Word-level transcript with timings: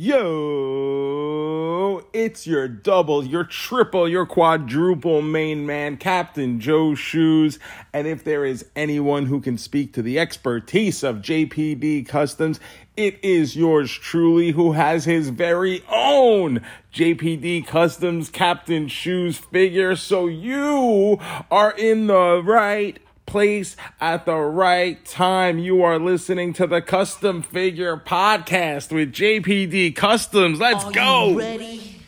Yo, 0.00 1.96
it's 2.12 2.46
your 2.46 2.68
double, 2.68 3.24
your 3.24 3.42
triple, 3.42 4.08
your 4.08 4.24
quadruple 4.26 5.22
main 5.22 5.66
man, 5.66 5.96
Captain 5.96 6.60
Joe 6.60 6.94
Shoes. 6.94 7.58
And 7.92 8.06
if 8.06 8.22
there 8.22 8.44
is 8.44 8.64
anyone 8.76 9.26
who 9.26 9.40
can 9.40 9.58
speak 9.58 9.92
to 9.94 10.02
the 10.02 10.16
expertise 10.16 11.02
of 11.02 11.16
JPD 11.16 12.06
Customs, 12.06 12.60
it 12.96 13.18
is 13.24 13.56
yours 13.56 13.90
truly 13.90 14.52
who 14.52 14.70
has 14.74 15.04
his 15.04 15.30
very 15.30 15.82
own 15.92 16.64
JPD 16.94 17.66
Customs 17.66 18.30
Captain 18.30 18.86
Shoes 18.86 19.36
figure. 19.36 19.96
So 19.96 20.28
you 20.28 21.18
are 21.50 21.72
in 21.72 22.06
the 22.06 22.40
right 22.44 23.00
place 23.28 23.76
at 24.00 24.24
the 24.24 24.34
right 24.34 25.04
time. 25.04 25.58
You 25.58 25.82
are 25.82 25.98
listening 25.98 26.54
to 26.54 26.66
the 26.66 26.80
Custom 26.80 27.42
Figure 27.42 27.98
Podcast 27.98 28.90
with 28.90 29.12
JPD 29.12 29.94
Customs. 29.94 30.58
Let's 30.58 30.84
Are 30.86 30.92
go. 30.92 31.28
you 31.28 31.38
ready? 31.38 32.00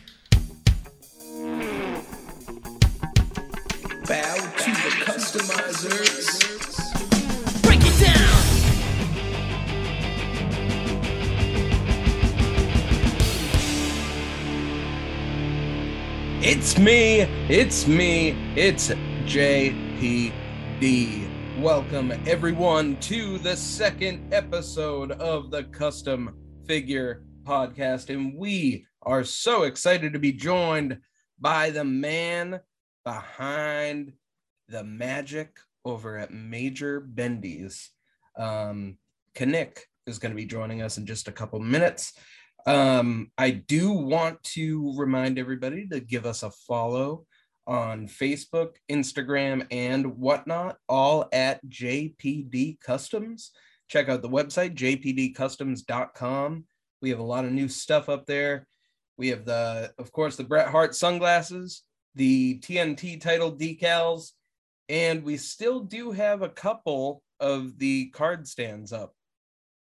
Bow 4.07 4.35
to 4.35 4.71
the 4.71 4.91
customizers. 5.05 6.41
Break 7.61 7.81
it 7.83 7.99
down. 8.03 8.27
It's 16.43 16.79
me, 16.79 17.21
it's 17.47 17.87
me, 17.87 18.35
it's 18.55 18.89
JPD. 20.81 21.61
Welcome 21.61 22.11
everyone 22.25 22.97
to 23.01 23.37
the 23.37 23.55
second 23.55 24.33
episode 24.33 25.11
of 25.11 25.51
the 25.51 25.65
Custom 25.65 26.35
Figure 26.65 27.23
Podcast. 27.43 28.09
And 28.09 28.35
we 28.35 28.87
are 29.03 29.23
so 29.23 29.63
excited 29.63 30.11
to 30.13 30.19
be 30.19 30.31
joined 30.31 30.97
by 31.39 31.69
the 31.69 31.83
man 31.83 32.61
behind 33.05 34.13
the 34.69 34.83
magic 34.83 35.59
over 35.85 36.17
at 36.17 36.33
Major 36.33 36.99
Bendies. 37.01 37.89
Um, 38.35 38.97
Kanik 39.35 39.81
is 40.07 40.17
going 40.17 40.31
to 40.31 40.35
be 40.35 40.45
joining 40.45 40.81
us 40.81 40.97
in 40.97 41.05
just 41.05 41.27
a 41.27 41.31
couple 41.31 41.59
minutes. 41.59 42.13
Um, 42.65 43.31
I 43.37 43.51
do 43.51 43.91
want 43.91 44.41
to 44.55 44.95
remind 44.97 45.37
everybody 45.37 45.87
to 45.89 45.99
give 45.99 46.25
us 46.25 46.41
a 46.41 46.49
follow 46.49 47.27
on 47.67 48.07
Facebook, 48.07 48.75
Instagram, 48.89 49.65
and 49.71 50.17
whatnot, 50.17 50.77
all 50.89 51.27
at 51.31 51.63
JPD 51.65 52.79
Customs. 52.79 53.51
Check 53.87 54.09
out 54.09 54.21
the 54.21 54.29
website, 54.29 54.75
jpdcustoms.com. 54.75 56.65
We 57.01 57.09
have 57.09 57.19
a 57.19 57.23
lot 57.23 57.45
of 57.45 57.51
new 57.51 57.67
stuff 57.67 58.09
up 58.09 58.25
there. 58.25 58.67
We 59.17 59.29
have 59.29 59.45
the, 59.45 59.93
of 59.97 60.11
course, 60.11 60.35
the 60.35 60.43
Bret 60.43 60.69
Hart 60.69 60.95
sunglasses, 60.95 61.83
the 62.15 62.59
TNT 62.59 63.19
title 63.19 63.51
decals, 63.51 64.31
and 64.89 65.23
we 65.23 65.37
still 65.37 65.81
do 65.81 66.11
have 66.11 66.41
a 66.41 66.49
couple 66.49 67.21
of 67.39 67.77
the 67.77 68.07
card 68.09 68.47
stands 68.47 68.93
up. 68.93 69.13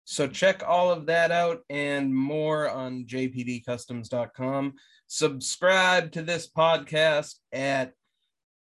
So 0.06 0.28
check 0.28 0.62
all 0.66 0.92
of 0.92 1.08
that 1.08 1.32
out 1.32 1.62
and 1.68 2.14
more 2.14 2.70
on 2.70 3.06
jpdcustoms.com. 3.06 4.74
Subscribe 5.08 6.12
to 6.12 6.22
this 6.22 6.48
podcast 6.48 7.36
at 7.52 7.94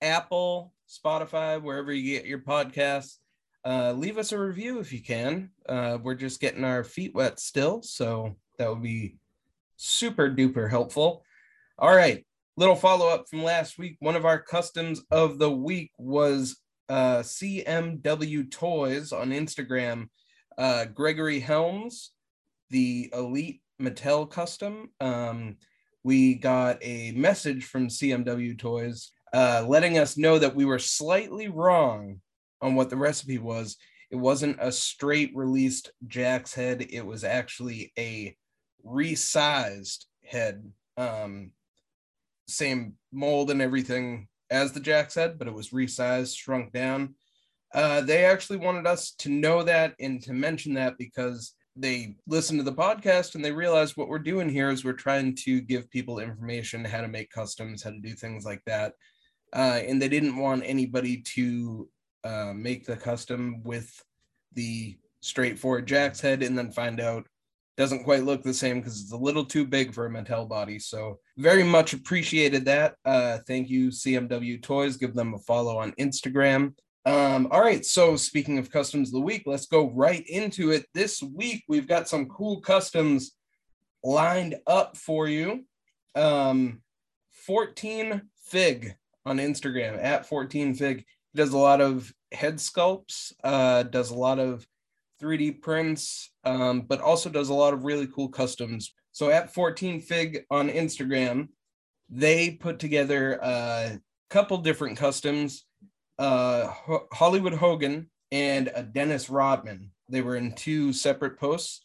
Apple, 0.02 0.72
Spotify, 0.88 1.62
wherever 1.62 1.92
you 1.92 2.16
get 2.16 2.26
your 2.26 2.40
podcasts. 2.40 3.18
Uh, 3.64 3.92
leave 3.92 4.18
us 4.18 4.32
a 4.32 4.38
review 4.38 4.80
if 4.80 4.92
you 4.92 5.00
can. 5.00 5.50
Uh, 5.68 5.98
we're 6.02 6.14
just 6.14 6.40
getting 6.40 6.64
our 6.64 6.82
feet 6.82 7.14
wet 7.14 7.38
still, 7.38 7.82
so 7.82 8.34
that 8.58 8.68
would 8.68 8.82
be 8.82 9.16
super 9.76 10.28
duper 10.28 10.68
helpful. 10.68 11.22
All 11.78 11.94
right, 11.94 12.26
little 12.56 12.76
follow 12.76 13.08
up 13.08 13.26
from 13.28 13.44
last 13.44 13.78
week. 13.78 13.96
One 14.00 14.16
of 14.16 14.24
our 14.24 14.40
customs 14.40 15.02
of 15.12 15.38
the 15.38 15.50
week 15.50 15.92
was 15.98 16.56
uh, 16.88 17.18
CMW 17.18 18.50
Toys 18.50 19.12
on 19.12 19.30
Instagram 19.30 20.08
uh, 20.58 20.84
Gregory 20.86 21.38
Helms, 21.38 22.10
the 22.70 23.10
Elite 23.14 23.62
Mattel 23.80 24.28
custom. 24.28 24.90
Um, 25.00 25.56
we 26.02 26.34
got 26.34 26.78
a 26.82 27.12
message 27.12 27.64
from 27.64 27.88
CMW 27.88 28.58
Toys 28.58 29.12
uh, 29.32 29.64
letting 29.66 29.98
us 29.98 30.16
know 30.16 30.38
that 30.38 30.54
we 30.54 30.64
were 30.64 30.78
slightly 30.78 31.48
wrong 31.48 32.20
on 32.60 32.74
what 32.74 32.90
the 32.90 32.96
recipe 32.96 33.38
was. 33.38 33.76
It 34.10 34.16
wasn't 34.16 34.58
a 34.60 34.72
straight 34.72 35.32
released 35.34 35.92
Jack's 36.06 36.54
head, 36.54 36.86
it 36.90 37.04
was 37.04 37.24
actually 37.24 37.92
a 37.98 38.36
resized 38.84 40.06
head. 40.24 40.72
Um, 40.96 41.52
same 42.48 42.94
mold 43.12 43.50
and 43.50 43.60
everything 43.60 44.28
as 44.50 44.72
the 44.72 44.80
Jack's 44.80 45.14
head, 45.14 45.38
but 45.38 45.46
it 45.46 45.54
was 45.54 45.70
resized, 45.70 46.36
shrunk 46.36 46.72
down. 46.72 47.14
Uh, 47.74 48.00
they 48.00 48.24
actually 48.24 48.58
wanted 48.58 48.86
us 48.86 49.12
to 49.12 49.28
know 49.28 49.62
that 49.62 49.94
and 50.00 50.22
to 50.22 50.32
mention 50.32 50.74
that 50.74 50.96
because 50.98 51.54
they 51.76 52.16
listened 52.26 52.58
to 52.58 52.64
the 52.64 52.72
podcast 52.72 53.34
and 53.34 53.44
they 53.44 53.52
realized 53.52 53.96
what 53.96 54.08
we're 54.08 54.18
doing 54.18 54.48
here 54.48 54.70
is 54.70 54.84
we're 54.84 54.92
trying 54.92 55.34
to 55.34 55.60
give 55.60 55.90
people 55.90 56.18
information 56.18 56.84
how 56.84 57.00
to 57.00 57.08
make 57.08 57.30
customs, 57.30 57.82
how 57.82 57.90
to 57.90 58.00
do 58.00 58.14
things 58.14 58.44
like 58.44 58.62
that. 58.66 58.94
Uh, 59.52 59.80
and 59.86 60.02
they 60.02 60.08
didn't 60.08 60.36
want 60.36 60.62
anybody 60.64 61.18
to 61.18 61.88
uh, 62.24 62.52
make 62.54 62.84
the 62.84 62.96
custom 62.96 63.62
with 63.62 64.02
the 64.54 64.98
straightforward 65.20 65.86
Jack's 65.86 66.20
head 66.20 66.42
and 66.42 66.58
then 66.58 66.72
find 66.72 67.00
out 67.00 67.26
doesn't 67.76 68.02
quite 68.02 68.24
look 68.24 68.42
the 68.42 68.52
same 68.52 68.80
because 68.80 69.00
it's 69.00 69.12
a 69.12 69.16
little 69.16 69.44
too 69.44 69.64
big 69.64 69.94
for 69.94 70.06
a 70.06 70.10
Mattel 70.10 70.48
body. 70.48 70.80
So 70.80 71.20
very 71.36 71.62
much 71.62 71.92
appreciated 71.92 72.64
that. 72.64 72.96
Uh, 73.04 73.38
thank 73.46 73.70
you, 73.70 73.88
CMW 73.88 74.60
Toys. 74.60 74.96
Give 74.96 75.14
them 75.14 75.34
a 75.34 75.38
follow 75.38 75.78
on 75.78 75.92
Instagram. 75.92 76.74
Um, 77.04 77.48
all 77.50 77.60
right, 77.60 77.84
so 77.84 78.16
speaking 78.16 78.58
of 78.58 78.70
customs 78.70 79.08
of 79.08 79.14
the 79.14 79.20
week, 79.20 79.44
let's 79.46 79.66
go 79.66 79.90
right 79.90 80.26
into 80.26 80.70
it. 80.70 80.86
This 80.94 81.22
week 81.22 81.64
we've 81.68 81.88
got 81.88 82.08
some 82.08 82.26
cool 82.26 82.60
customs 82.60 83.32
lined 84.02 84.56
up 84.66 84.96
for 84.96 85.28
you. 85.28 85.64
Um, 86.14 86.82
14 87.30 88.22
Fig 88.46 88.94
on 89.24 89.38
Instagram 89.38 90.02
at 90.02 90.26
14 90.26 90.74
Fig. 90.74 91.04
Does 91.34 91.52
a 91.52 91.58
lot 91.58 91.80
of 91.80 92.12
head 92.32 92.56
sculpts, 92.56 93.32
uh, 93.44 93.84
does 93.84 94.10
a 94.10 94.14
lot 94.16 94.38
of 94.38 94.66
3D 95.22 95.62
prints, 95.62 96.30
um, 96.44 96.82
but 96.82 97.00
also 97.00 97.30
does 97.30 97.48
a 97.48 97.54
lot 97.54 97.74
of 97.74 97.84
really 97.84 98.06
cool 98.06 98.28
customs. 98.28 98.92
So 99.12 99.30
at 99.30 99.52
14 99.52 100.00
Fig 100.00 100.44
on 100.50 100.68
Instagram, 100.68 101.48
they 102.08 102.50
put 102.52 102.78
together 102.78 103.38
a 103.42 104.00
couple 104.30 104.58
different 104.58 104.96
customs. 104.96 105.64
Uh, 106.18 106.72
Hollywood 107.12 107.54
Hogan 107.54 108.10
and 108.32 108.70
a 108.74 108.82
Dennis 108.82 109.30
Rodman. 109.30 109.92
They 110.08 110.20
were 110.20 110.36
in 110.36 110.54
two 110.54 110.92
separate 110.92 111.38
posts, 111.38 111.80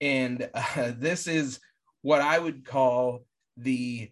and 0.00 0.48
uh, 0.54 0.92
this 0.96 1.26
is 1.26 1.60
what 2.02 2.20
I 2.20 2.38
would 2.38 2.64
call 2.64 3.24
the 3.56 4.10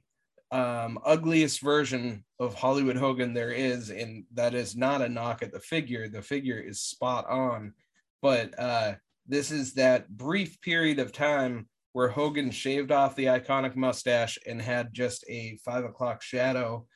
um, 0.51 0.99
ugliest 1.05 1.61
version 1.61 2.25
of 2.39 2.55
Hollywood 2.55 2.97
Hogan 2.97 3.35
there 3.35 3.51
is, 3.51 3.91
and 3.91 4.25
that 4.35 4.55
is 4.55 4.77
not 4.77 5.03
a 5.03 5.09
knock 5.09 5.43
at 5.43 5.53
the 5.53 5.61
figure. 5.61 6.09
The 6.09 6.23
figure 6.23 6.59
is 6.59 6.81
spot 6.81 7.27
on, 7.29 7.75
but 8.23 8.59
uh, 8.59 8.95
this 9.27 9.51
is 9.51 9.75
that 9.75 10.09
brief 10.09 10.61
period 10.61 10.99
of 10.99 11.13
time 11.13 11.69
where 11.93 12.09
Hogan 12.09 12.51
shaved 12.51 12.91
off 12.91 13.15
the 13.17 13.27
iconic 13.27 13.77
mustache 13.77 14.39
and 14.47 14.61
had 14.61 14.93
just 14.93 15.25
a 15.29 15.59
five 15.65 15.85
o'clock 15.85 16.23
shadow. 16.23 16.87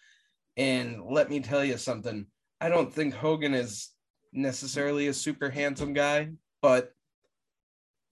And 0.57 1.03
let 1.09 1.31
me 1.31 1.41
tell 1.41 1.65
you 1.65 1.79
something. 1.79 2.27
I 2.61 2.69
don't 2.69 2.93
think 2.93 3.15
Hogan 3.15 3.55
is 3.55 3.91
necessarily 4.33 5.09
a 5.09 5.15
super 5.15 5.51
handsome 5.51 5.93
guy, 5.93 6.31
but 6.61 6.93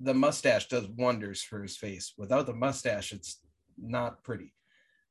the 0.00 0.14
mustache 0.14 0.68
does 0.68 0.86
wonders 0.88 1.42
for 1.42 1.62
his 1.62 1.76
face. 1.76 2.12
Without 2.16 2.46
the 2.46 2.54
mustache, 2.54 3.12
it's 3.12 3.40
not 3.78 4.22
pretty. 4.22 4.52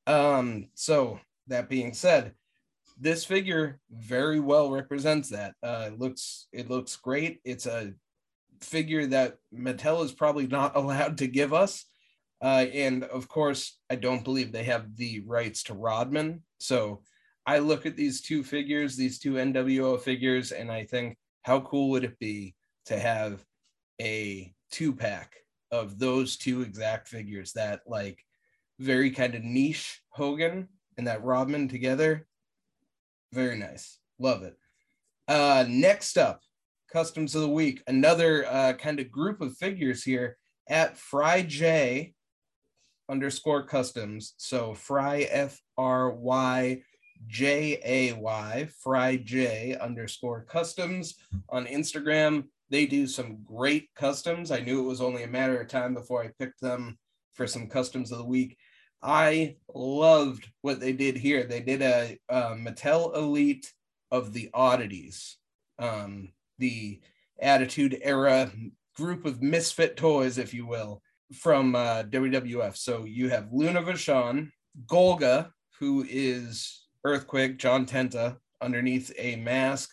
Um, 0.07 0.69
so 0.75 1.19
that 1.47 1.69
being 1.69 1.93
said, 1.93 2.33
this 2.97 3.25
figure 3.25 3.79
very 3.91 4.39
well 4.39 4.71
represents 4.71 5.29
that. 5.29 5.55
Uh, 5.61 5.89
it 5.91 5.99
looks 5.99 6.47
it 6.53 6.69
looks 6.69 6.95
great. 6.95 7.41
It's 7.43 7.65
a 7.65 7.93
figure 8.61 9.05
that 9.07 9.37
Mattel 9.53 10.03
is 10.03 10.11
probably 10.11 10.47
not 10.47 10.75
allowed 10.75 11.17
to 11.19 11.27
give 11.27 11.53
us. 11.53 11.85
Uh, 12.41 12.65
and 12.73 13.03
of 13.05 13.27
course, 13.27 13.79
I 13.89 13.95
don't 13.95 14.23
believe 14.23 14.51
they 14.51 14.65
have 14.65 14.95
the 14.95 15.21
rights 15.25 15.63
to 15.63 15.73
Rodman. 15.73 16.43
So 16.59 17.01
I 17.45 17.59
look 17.59 17.85
at 17.85 17.95
these 17.95 18.21
two 18.21 18.43
figures, 18.43 18.95
these 18.95 19.19
two 19.19 19.33
NWO 19.33 19.99
figures, 19.99 20.51
and 20.51 20.71
I 20.71 20.85
think, 20.85 21.17
how 21.43 21.61
cool 21.61 21.91
would 21.91 22.03
it 22.03 22.17
be 22.17 22.55
to 22.87 22.97
have 22.97 23.43
a 24.01 24.51
two 24.71 24.93
pack 24.93 25.35
of 25.71 25.99
those 25.99 26.37
two 26.37 26.61
exact 26.61 27.07
figures 27.07 27.53
that 27.53 27.81
like 27.85 28.19
very 28.79 29.11
kind 29.11 29.35
of 29.35 29.43
niche 29.43 30.01
Hogan 30.09 30.67
and 30.97 31.07
that 31.07 31.23
Rodman 31.23 31.67
together? 31.67 32.25
Very 33.31 33.57
nice. 33.57 33.99
Love 34.17 34.43
it. 34.43 34.55
Uh, 35.27 35.65
next 35.67 36.17
up, 36.17 36.41
customs 36.91 37.35
of 37.35 37.41
the 37.41 37.49
week, 37.49 37.83
another 37.87 38.45
uh, 38.49 38.73
kind 38.73 38.99
of 38.99 39.11
group 39.11 39.41
of 39.41 39.57
figures 39.57 40.03
here 40.03 40.37
at 40.67 40.97
Fry 40.97 41.41
J 41.43 42.13
underscore 43.09 43.63
customs. 43.63 44.33
So 44.37 44.73
Fry 44.73 45.27
F 45.29 45.61
R 45.77 46.11
Y 46.11 46.81
J 47.27 47.79
A 47.83 48.13
Y 48.13 48.67
Fry 48.81 49.17
J 49.17 49.77
underscore 49.79 50.45
customs 50.45 51.15
on 51.49 51.65
Instagram. 51.65 52.45
They 52.69 52.85
do 52.85 53.07
some 53.07 53.43
great 53.43 53.89
customs. 53.95 54.51
I 54.51 54.59
knew 54.59 54.79
it 54.81 54.87
was 54.87 55.01
only 55.01 55.23
a 55.23 55.27
matter 55.27 55.59
of 55.59 55.67
time 55.67 55.93
before 55.93 56.23
I 56.23 56.31
picked 56.39 56.61
them 56.61 56.97
for 57.33 57.47
some 57.47 57.67
customs 57.67 58.11
of 58.11 58.17
the 58.17 58.25
week. 58.25 58.57
I 59.01 59.57
loved 59.73 60.49
what 60.61 60.79
they 60.79 60.93
did 60.93 61.15
here. 61.15 61.43
They 61.43 61.61
did 61.61 61.81
a, 61.81 62.17
a 62.29 62.41
Mattel 62.55 63.15
Elite 63.15 63.71
of 64.11 64.33
the 64.33 64.49
oddities, 64.53 65.37
um, 65.77 66.29
the 66.57 67.01
Attitude 67.39 67.99
Era 68.01 68.51
group 68.95 69.25
of 69.25 69.41
misfit 69.41 69.97
toys, 69.97 70.37
if 70.37 70.53
you 70.53 70.65
will, 70.65 71.01
from 71.33 71.75
uh, 71.75 72.03
WWF. 72.03 72.77
So 72.77 73.03
you 73.03 73.29
have 73.29 73.51
Luna 73.51 73.83
Vachon, 73.83 74.49
Golga, 74.87 75.49
who 75.79 76.05
is 76.09 76.84
Earthquake, 77.05 77.57
John 77.57 77.85
Tenta, 77.85 78.37
underneath 78.61 79.13
a 79.17 79.35
mask, 79.35 79.91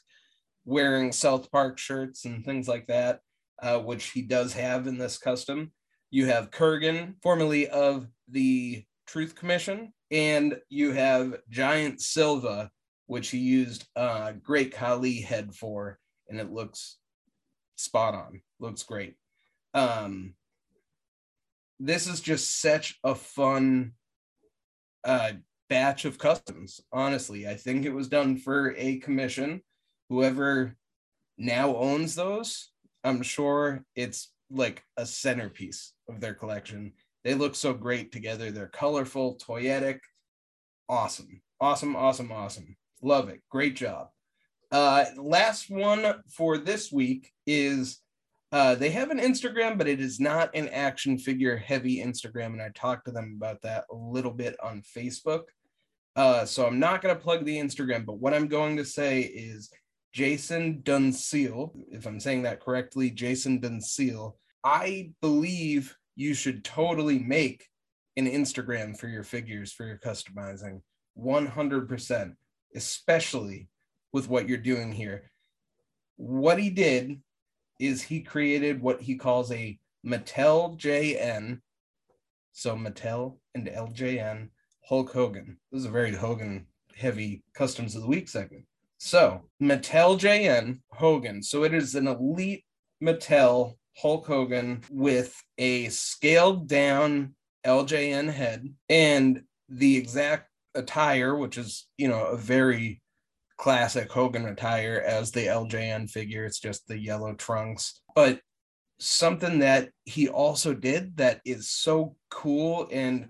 wearing 0.65 1.13
South 1.13 1.51
Park 1.53 1.79
shirts 1.79 2.25
and 2.25 2.45
things 2.45 2.67
like 2.67 2.87
that, 2.87 3.21
uh, 3.63 3.79
which 3.79 4.07
he 4.11 4.23
does 4.23 4.55
have 4.55 4.87
in 4.87 4.97
this 4.97 5.19
custom. 5.19 5.73
You 6.11 6.27
have 6.27 6.51
Kurrgan, 6.51 7.17
formerly 7.23 7.69
of 7.69 8.09
the 8.29 8.85
Truth 9.07 9.35
Commission, 9.35 9.93
and 10.11 10.59
you 10.71 10.93
have 10.93 11.37
Giant 11.51 12.01
Silva, 12.01 12.71
which 13.07 13.29
he 13.29 13.39
used 13.39 13.87
uh, 13.95 14.33
Great 14.43 14.73
Khali 14.73 15.21
head 15.21 15.55
for, 15.55 15.99
and 16.29 16.41
it 16.41 16.51
looks 16.51 16.97
spot 17.77 18.15
on. 18.15 18.41
Looks 18.59 18.85
great. 18.85 19.17
Um, 19.75 20.35
this 21.79 22.07
is 22.07 22.21
just 22.21 22.61
such 22.61 22.99
a 23.05 23.15
fun 23.15 23.93
uh, 25.05 25.33
batch 25.73 26.05
of 26.05 26.19
customs. 26.19 26.83
Honestly, 26.93 27.49
I 27.49 27.55
think 27.55 27.87
it 27.87 27.95
was 27.95 28.07
done 28.07 28.37
for 28.37 28.75
a 28.77 28.99
commission. 28.99 29.63
Whoever 30.11 30.77
now 31.39 31.75
owns 31.77 32.15
those, 32.15 32.73
I'm 33.05 33.23
sure 33.23 33.83
it's 33.97 34.35
like 34.51 34.85
a 34.99 35.07
centerpiece 35.07 35.95
of 36.11 36.21
their 36.21 36.35
collection. 36.35 36.93
They 37.25 37.33
look 37.33 37.55
so 37.55 37.73
great 37.73 38.13
together. 38.13 38.51
They're 38.51 38.67
colorful, 38.67 39.39
toyetic, 39.39 40.01
awesome, 40.91 41.41
awesome, 41.59 41.97
awesome, 41.97 42.31
awesome. 42.31 42.77
Love 43.01 43.31
it. 43.31 43.41
Great 43.49 43.75
job. 43.75 44.09
Uh, 44.71 45.07
last 45.17 45.71
one 45.71 46.17
for 46.29 46.59
this 46.59 46.93
week 46.93 47.33
is 47.47 47.99
uh, 48.53 48.75
they 48.75 48.91
have 48.91 49.11
an 49.11 49.21
Instagram, 49.21 49.79
but 49.79 49.89
it 49.89 50.03
is 50.03 50.21
not 50.21 50.55
an 50.55 50.69
action 50.69 51.17
figure 51.17 51.57
heavy 51.57 52.05
Instagram. 52.05 52.53
And 52.53 52.61
I 52.61 52.69
talked 52.75 53.07
to 53.07 53.11
them 53.11 53.33
about 53.39 53.63
that 53.63 53.87
a 53.91 53.95
little 53.97 54.33
bit 54.33 54.55
on 54.63 54.83
Facebook. 54.83 55.45
Uh, 56.15 56.45
so 56.45 56.67
I'm 56.67 56.79
not 56.79 57.01
going 57.01 57.15
to 57.15 57.21
plug 57.21 57.45
the 57.45 57.57
Instagram, 57.57 58.05
but 58.05 58.19
what 58.19 58.35
I'm 58.35 58.49
going 58.49 58.77
to 58.77 58.85
say 58.85 59.23
is 59.23 59.71
Jason 60.13 60.83
Dunseal, 60.83 61.73
if 61.91 62.07
I'm 62.07 62.21
saying 62.21 62.43
that 62.43 62.61
correctly, 62.61 63.11
Jason 63.11 63.61
Dunseal. 63.61 64.35
I 64.63 65.13
believe 65.23 65.97
you 66.15 66.35
should 66.35 66.65
totally 66.65 67.19
make 67.19 67.67
an 68.17 68.27
Instagram 68.27 68.99
for 68.99 69.09
your 69.09 69.23
figures 69.23 69.73
for 69.73 69.87
your 69.87 69.97
customizing 69.97 70.83
100%, 71.19 72.35
especially 72.77 73.69
with 74.13 74.29
what 74.29 74.49
you're 74.49 74.59
doing 74.59 74.93
here. 74.93 75.31
What 76.17 76.59
he 76.59 76.69
did 76.69 77.23
is 77.81 78.03
he 78.03 78.21
created 78.21 78.83
what 78.83 79.01
he 79.01 79.17
calls 79.17 79.51
a 79.51 79.79
Mattel 80.07 80.79
JN. 80.79 81.61
So 82.53 82.77
Mattel 82.77 83.39
and 83.55 83.67
LJN 83.67 84.51
Hulk 84.85 85.13
Hogan. 85.13 85.59
This 85.71 85.81
is 85.81 85.87
a 85.87 85.91
very 85.91 86.13
Hogan 86.13 86.67
heavy 86.97 87.43
customs 87.55 87.95
of 87.95 88.03
the 88.03 88.09
week 88.09 88.29
segment. 88.29 88.65
So 88.99 89.43
Mattel 89.61 90.19
JN 90.19 90.81
Hogan. 90.93 91.43
So 91.43 91.65
it 91.65 91.75
is 91.75 91.95
an 91.95 92.07
elite 92.07 92.65
Mattel 93.03 93.75
Hulk 93.97 94.27
Hogan 94.27 94.83
with 94.91 95.35
a 95.59 95.89
scaled 95.89 96.69
down 96.69 97.35
LJN 97.67 98.33
head 98.33 98.69
and 98.89 99.43
the 99.69 99.97
exact 99.97 100.49
attire, 100.75 101.37
which 101.37 101.59
is, 101.59 101.87
you 101.97 102.09
know, 102.09 102.25
a 102.25 102.37
very 102.37 103.01
classic 103.59 104.11
Hogan 104.11 104.47
attire 104.47 105.03
as 105.07 105.31
the 105.31 105.47
LJN 105.47 106.11
figure. 106.11 106.45
It's 106.45 106.61
just 106.61 106.87
the 106.87 106.99
yellow 106.99 107.35
trunks. 107.35 108.01
But 108.15 108.41
something 108.99 109.61
that 109.61 109.91
he 110.05 110.29
also 110.29 110.75
did 110.75 111.17
that 111.17 111.41
is 111.45 111.71
so 111.71 112.17
cool. 112.31 112.89
And 112.91 113.29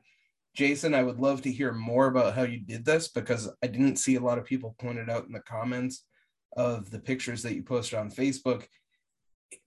Jason, 0.54 0.94
I 0.94 1.02
would 1.02 1.18
love 1.18 1.42
to 1.42 1.52
hear 1.52 1.72
more 1.72 2.06
about 2.06 2.34
how 2.34 2.42
you 2.42 2.58
did 2.58 2.84
this 2.84 3.08
because 3.08 3.50
I 3.62 3.66
didn't 3.66 3.96
see 3.96 4.16
a 4.16 4.20
lot 4.20 4.38
of 4.38 4.44
people 4.44 4.76
pointed 4.78 5.08
out 5.08 5.26
in 5.26 5.32
the 5.32 5.40
comments 5.40 6.04
of 6.56 6.90
the 6.90 6.98
pictures 6.98 7.42
that 7.42 7.54
you 7.54 7.62
posted 7.62 7.98
on 7.98 8.10
Facebook. 8.10 8.66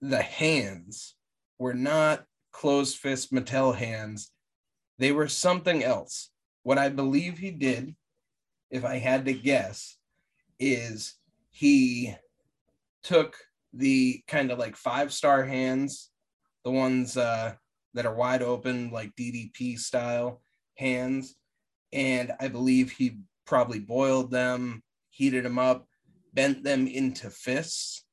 The 0.00 0.22
hands 0.22 1.16
were 1.58 1.74
not 1.74 2.24
closed 2.52 2.98
fist 2.98 3.32
Mattel 3.32 3.74
hands, 3.74 4.30
they 4.98 5.12
were 5.12 5.28
something 5.28 5.82
else. 5.82 6.30
What 6.62 6.78
I 6.78 6.88
believe 6.88 7.38
he 7.38 7.50
did, 7.50 7.94
if 8.70 8.84
I 8.84 8.96
had 8.96 9.26
to 9.26 9.32
guess, 9.34 9.96
is 10.58 11.16
he 11.50 12.14
took 13.02 13.36
the 13.72 14.22
kind 14.26 14.50
of 14.50 14.58
like 14.58 14.76
five 14.76 15.12
star 15.12 15.44
hands, 15.44 16.10
the 16.64 16.70
ones 16.70 17.16
uh, 17.16 17.54
that 17.94 18.06
are 18.06 18.14
wide 18.14 18.42
open, 18.42 18.90
like 18.90 19.14
DDP 19.16 19.78
style 19.78 20.40
hands, 20.76 21.36
and 21.92 22.32
I 22.40 22.48
believe 22.48 22.90
he 22.90 23.18
probably 23.46 23.80
boiled 23.80 24.30
them, 24.30 24.82
heated 25.10 25.44
them 25.44 25.58
up, 25.58 25.86
bent 26.32 26.64
them 26.64 26.86
into 26.86 27.30
fists, 27.30 28.04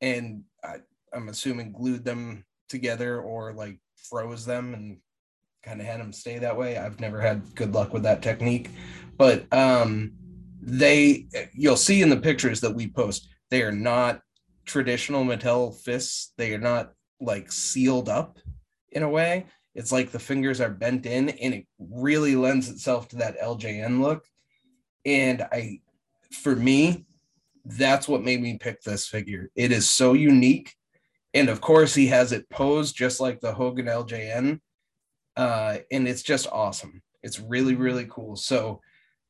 and 0.00 0.42
I, 0.64 0.76
I'm 1.12 1.28
assuming 1.28 1.72
glued 1.72 2.04
them 2.04 2.44
together 2.68 3.20
or 3.20 3.52
like 3.52 3.78
froze 3.96 4.44
them 4.44 4.74
and 4.74 4.98
kind 5.62 5.80
of 5.80 5.86
had 5.86 6.00
them 6.00 6.12
stay 6.12 6.38
that 6.38 6.56
way. 6.56 6.76
I've 6.78 7.00
never 7.00 7.20
had 7.20 7.54
good 7.54 7.74
luck 7.74 7.92
with 7.92 8.04
that 8.04 8.22
technique, 8.22 8.70
but 9.16 9.52
um, 9.52 10.12
they 10.60 11.26
you'll 11.52 11.76
see 11.76 12.02
in 12.02 12.08
the 12.08 12.16
pictures 12.16 12.60
that 12.60 12.74
we 12.74 12.88
post 12.88 13.28
they 13.50 13.62
are 13.62 13.72
not 13.72 14.20
traditional 14.66 15.24
Mattel 15.24 15.74
fists. 15.74 16.32
They 16.36 16.54
are 16.54 16.58
not 16.58 16.92
like 17.20 17.50
sealed 17.50 18.08
up 18.08 18.38
in 18.92 19.02
a 19.02 19.08
way. 19.08 19.46
It's 19.78 19.92
like 19.92 20.10
the 20.10 20.18
fingers 20.18 20.60
are 20.60 20.70
bent 20.70 21.06
in 21.06 21.28
and 21.30 21.54
it 21.54 21.66
really 21.78 22.36
lends 22.36 22.68
itself 22.68 23.08
to 23.08 23.16
that 23.16 23.40
LJN 23.40 24.00
look. 24.00 24.26
And 25.06 25.42
I 25.42 25.80
for 26.32 26.54
me, 26.54 27.06
that's 27.64 28.08
what 28.08 28.24
made 28.24 28.42
me 28.42 28.58
pick 28.58 28.82
this 28.82 29.06
figure. 29.06 29.50
It 29.54 29.72
is 29.72 29.88
so 29.88 30.12
unique. 30.12 30.74
And 31.32 31.48
of 31.48 31.60
course, 31.60 31.94
he 31.94 32.08
has 32.08 32.32
it 32.32 32.50
posed 32.50 32.96
just 32.96 33.20
like 33.20 33.40
the 33.40 33.52
Hogan 33.52 33.86
LJN. 33.86 34.60
Uh, 35.36 35.78
and 35.90 36.08
it's 36.08 36.22
just 36.22 36.48
awesome. 36.50 37.02
It's 37.22 37.38
really, 37.38 37.74
really 37.74 38.06
cool. 38.10 38.36
So, 38.36 38.80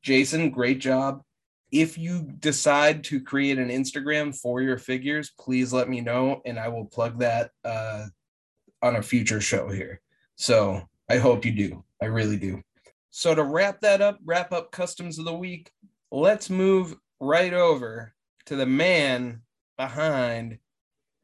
Jason, 0.02 0.50
great 0.50 0.80
job 0.80 1.22
if 1.70 1.98
you 1.98 2.22
decide 2.38 3.04
to 3.04 3.20
create 3.20 3.58
an 3.58 3.68
Instagram 3.68 4.34
for 4.34 4.62
your 4.62 4.78
figures, 4.78 5.32
please 5.38 5.72
let 5.72 5.88
me 5.88 6.00
know 6.00 6.40
and 6.46 6.58
I 6.58 6.68
will 6.68 6.86
plug 6.86 7.18
that 7.18 7.50
uh, 7.64 8.06
on 8.80 8.96
a 8.96 9.02
future 9.02 9.40
show 9.40 9.68
here. 9.68 10.00
So 10.38 10.88
I 11.10 11.18
hope 11.18 11.44
you 11.44 11.50
do. 11.50 11.84
I 12.00 12.06
really 12.06 12.36
do. 12.36 12.62
So 13.10 13.34
to 13.34 13.42
wrap 13.42 13.80
that 13.80 14.00
up, 14.00 14.18
wrap 14.24 14.52
up 14.52 14.70
customs 14.70 15.18
of 15.18 15.24
the 15.24 15.34
week, 15.34 15.72
let's 16.12 16.48
move 16.48 16.94
right 17.20 17.52
over 17.52 18.14
to 18.46 18.54
the 18.54 18.64
man 18.66 19.42
behind 19.76 20.58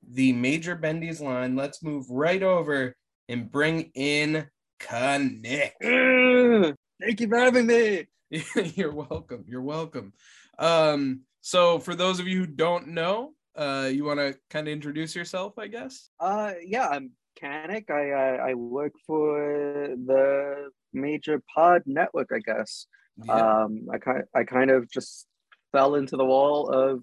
the 0.02 0.32
Major 0.32 0.76
Bendies 0.76 1.20
line. 1.20 1.54
Let's 1.54 1.82
move 1.82 2.10
right 2.10 2.42
over 2.42 2.96
and 3.28 3.50
bring 3.50 3.92
in 3.94 4.48
Kanik. 4.80 5.72
Thank 7.00 7.20
you 7.20 7.28
for 7.28 7.38
having 7.38 7.66
me. 7.66 8.06
You're 8.74 8.92
welcome. 8.92 9.44
You're 9.46 9.62
welcome. 9.62 10.12
Um, 10.58 11.20
so 11.40 11.78
for 11.78 11.94
those 11.94 12.18
of 12.18 12.26
you 12.26 12.40
who 12.40 12.46
don't 12.46 12.88
know, 12.88 13.30
uh, 13.54 13.88
you 13.92 14.04
want 14.04 14.18
to 14.18 14.36
kind 14.50 14.66
of 14.66 14.72
introduce 14.72 15.14
yourself, 15.14 15.56
I 15.56 15.68
guess. 15.68 16.10
Uh, 16.18 16.54
yeah, 16.66 16.88
I'm 16.88 17.12
Kanik. 17.40 17.90
I, 17.90 18.10
I 18.10 18.50
I 18.50 18.54
work 18.54 18.92
for 19.06 19.94
the 20.06 20.70
major 20.92 21.42
pod 21.54 21.82
network, 21.86 22.30
I 22.32 22.38
guess. 22.40 22.86
Yeah. 23.24 23.32
Um, 23.32 23.86
I 23.92 23.98
kind 23.98 24.24
I 24.34 24.44
kind 24.44 24.70
of 24.70 24.90
just 24.90 25.26
fell 25.72 25.94
into 25.94 26.16
the 26.16 26.24
wall 26.24 26.68
of 26.68 27.02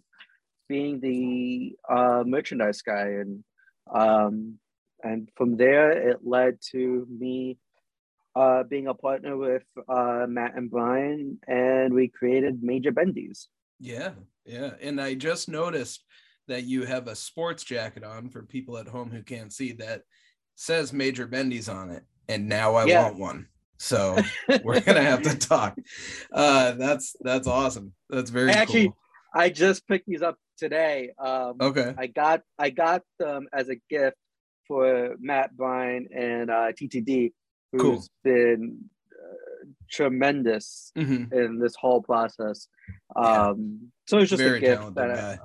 being 0.67 0.99
the 0.99 1.75
uh, 1.89 2.23
merchandise 2.25 2.81
guy, 2.81 3.07
and 3.21 3.43
um, 3.93 4.59
and 5.03 5.29
from 5.35 5.57
there 5.57 5.91
it 5.91 6.19
led 6.23 6.57
to 6.71 7.07
me 7.09 7.57
uh, 8.35 8.63
being 8.63 8.87
a 8.87 8.93
partner 8.93 9.37
with 9.37 9.63
uh, 9.87 10.25
Matt 10.27 10.55
and 10.55 10.69
Brian, 10.69 11.39
and 11.47 11.93
we 11.93 12.07
created 12.07 12.63
Major 12.63 12.91
Bendies. 12.91 13.47
Yeah, 13.79 14.11
yeah. 14.45 14.71
And 14.81 15.01
I 15.01 15.15
just 15.15 15.49
noticed 15.49 16.03
that 16.47 16.63
you 16.63 16.85
have 16.85 17.07
a 17.07 17.15
sports 17.15 17.63
jacket 17.63 18.03
on 18.03 18.29
for 18.29 18.43
people 18.43 18.77
at 18.77 18.87
home 18.87 19.11
who 19.11 19.23
can't 19.23 19.53
see 19.53 19.73
that 19.73 20.03
says 20.55 20.93
Major 20.93 21.27
Bendies 21.27 21.73
on 21.73 21.89
it. 21.89 22.03
And 22.29 22.47
now 22.47 22.75
I 22.75 22.85
Yeah. 22.85 23.05
want 23.05 23.19
one. 23.19 23.47
So 23.77 24.17
we're 24.63 24.79
gonna 24.79 25.01
have 25.01 25.23
to 25.23 25.37
talk. 25.37 25.77
Uh, 26.31 26.73
that's 26.73 27.15
that's 27.21 27.47
awesome. 27.47 27.93
That's 28.09 28.29
very 28.29 28.51
actually 28.51 28.85
cool. 28.87 28.97
I 29.33 29.49
just 29.49 29.87
picked 29.87 30.07
these 30.07 30.21
up 30.21 30.37
today. 30.57 31.11
Um, 31.17 31.55
Okay. 31.59 31.93
I 31.97 32.07
got 32.07 32.41
I 32.59 32.69
got 32.69 33.01
them 33.19 33.47
as 33.51 33.69
a 33.69 33.75
gift 33.89 34.17
for 34.67 35.15
Matt 35.19 35.57
Bryan 35.57 36.07
and 36.15 36.49
uh, 36.51 36.71
TTD, 36.73 37.33
who's 37.71 37.81
Cool. 37.81 38.05
been 38.23 38.77
uh, 39.11 39.65
tremendous 39.89 40.91
hmm 40.95 41.23
in 41.31 41.59
this 41.59 41.75
whole 41.75 42.01
process. 42.01 42.67
Yeah. 43.17 43.47
Um, 43.47 43.91
so 44.07 44.19
it's 44.19 44.29
just 44.29 44.43
Very 44.43 44.57
a 44.57 44.61
gift. 44.61 44.95
That 44.95 45.11
I, 45.11 45.39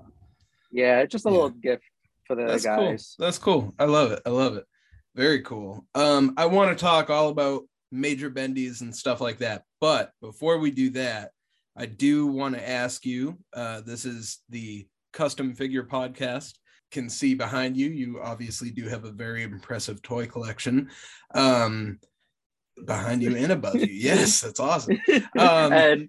yeah, 0.71 1.01
it's 1.01 1.13
just 1.13 1.25
a 1.27 1.29
Yeah. 1.31 1.35
little 1.35 1.51
gift 1.51 1.85
for 2.27 2.37
the 2.37 2.45
That's 2.47 2.65
guys. 2.65 3.15
cool. 3.19 3.25
That's 3.27 3.39
cool. 3.39 3.75
I 3.79 3.85
love 3.87 4.13
it. 4.13 4.21
I 4.27 4.31
love 4.31 4.57
it. 4.57 4.67
Very 5.17 5.41
cool. 5.43 5.87
Um, 5.95 6.35
I 6.37 6.47
want 6.47 6.77
to 6.77 6.81
talk 6.85 7.09
all 7.11 7.29
about 7.31 7.63
major 7.91 8.31
bendies 8.31 8.83
and 8.83 8.95
stuff 8.95 9.21
like 9.21 9.39
that. 9.39 9.63
But 9.81 10.13
before 10.21 10.59
we 10.59 10.71
do 10.71 10.91
that, 10.91 11.31
I 11.77 11.87
do 11.87 12.27
want 12.27 12.55
to 12.55 12.69
ask 12.69 13.05
you. 13.07 13.39
Uh, 13.55 13.81
this 13.81 14.05
is 14.05 14.39
the 14.51 14.87
custom 15.13 15.55
figure 15.55 15.85
podcast. 15.85 16.55
Can 16.93 17.09
see 17.09 17.35
behind 17.35 17.77
you. 17.77 17.89
You 17.89 18.21
obviously 18.23 18.71
do 18.71 18.89
have 18.89 19.05
a 19.05 19.11
very 19.11 19.43
impressive 19.43 20.03
toy 20.03 20.27
collection. 20.27 20.91
Um, 21.35 21.99
behind 22.85 23.23
you 23.23 23.35
and 23.37 23.53
above 23.53 23.77
you. 23.77 23.87
Yes, 23.91 24.41
that's 24.43 24.61
awesome. 24.61 24.99
Um, 25.39 25.73
and 25.73 26.09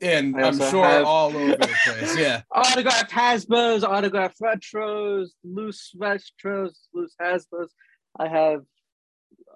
And 0.00 0.36
I 0.36 0.48
I'm 0.48 0.58
sure 0.58 0.84
have- 0.84 1.04
all 1.04 1.36
over 1.36 1.52
the 1.56 1.68
place. 1.84 2.18
Yeah. 2.18 2.42
autographed 2.50 3.10
Hasbro's, 3.10 3.84
autographed 3.84 4.40
retros, 4.40 5.28
loose 5.44 5.94
retros, 5.96 6.70
loose 6.94 7.14
Hasbro's. 7.20 7.72
I 8.18 8.28
have 8.28 8.62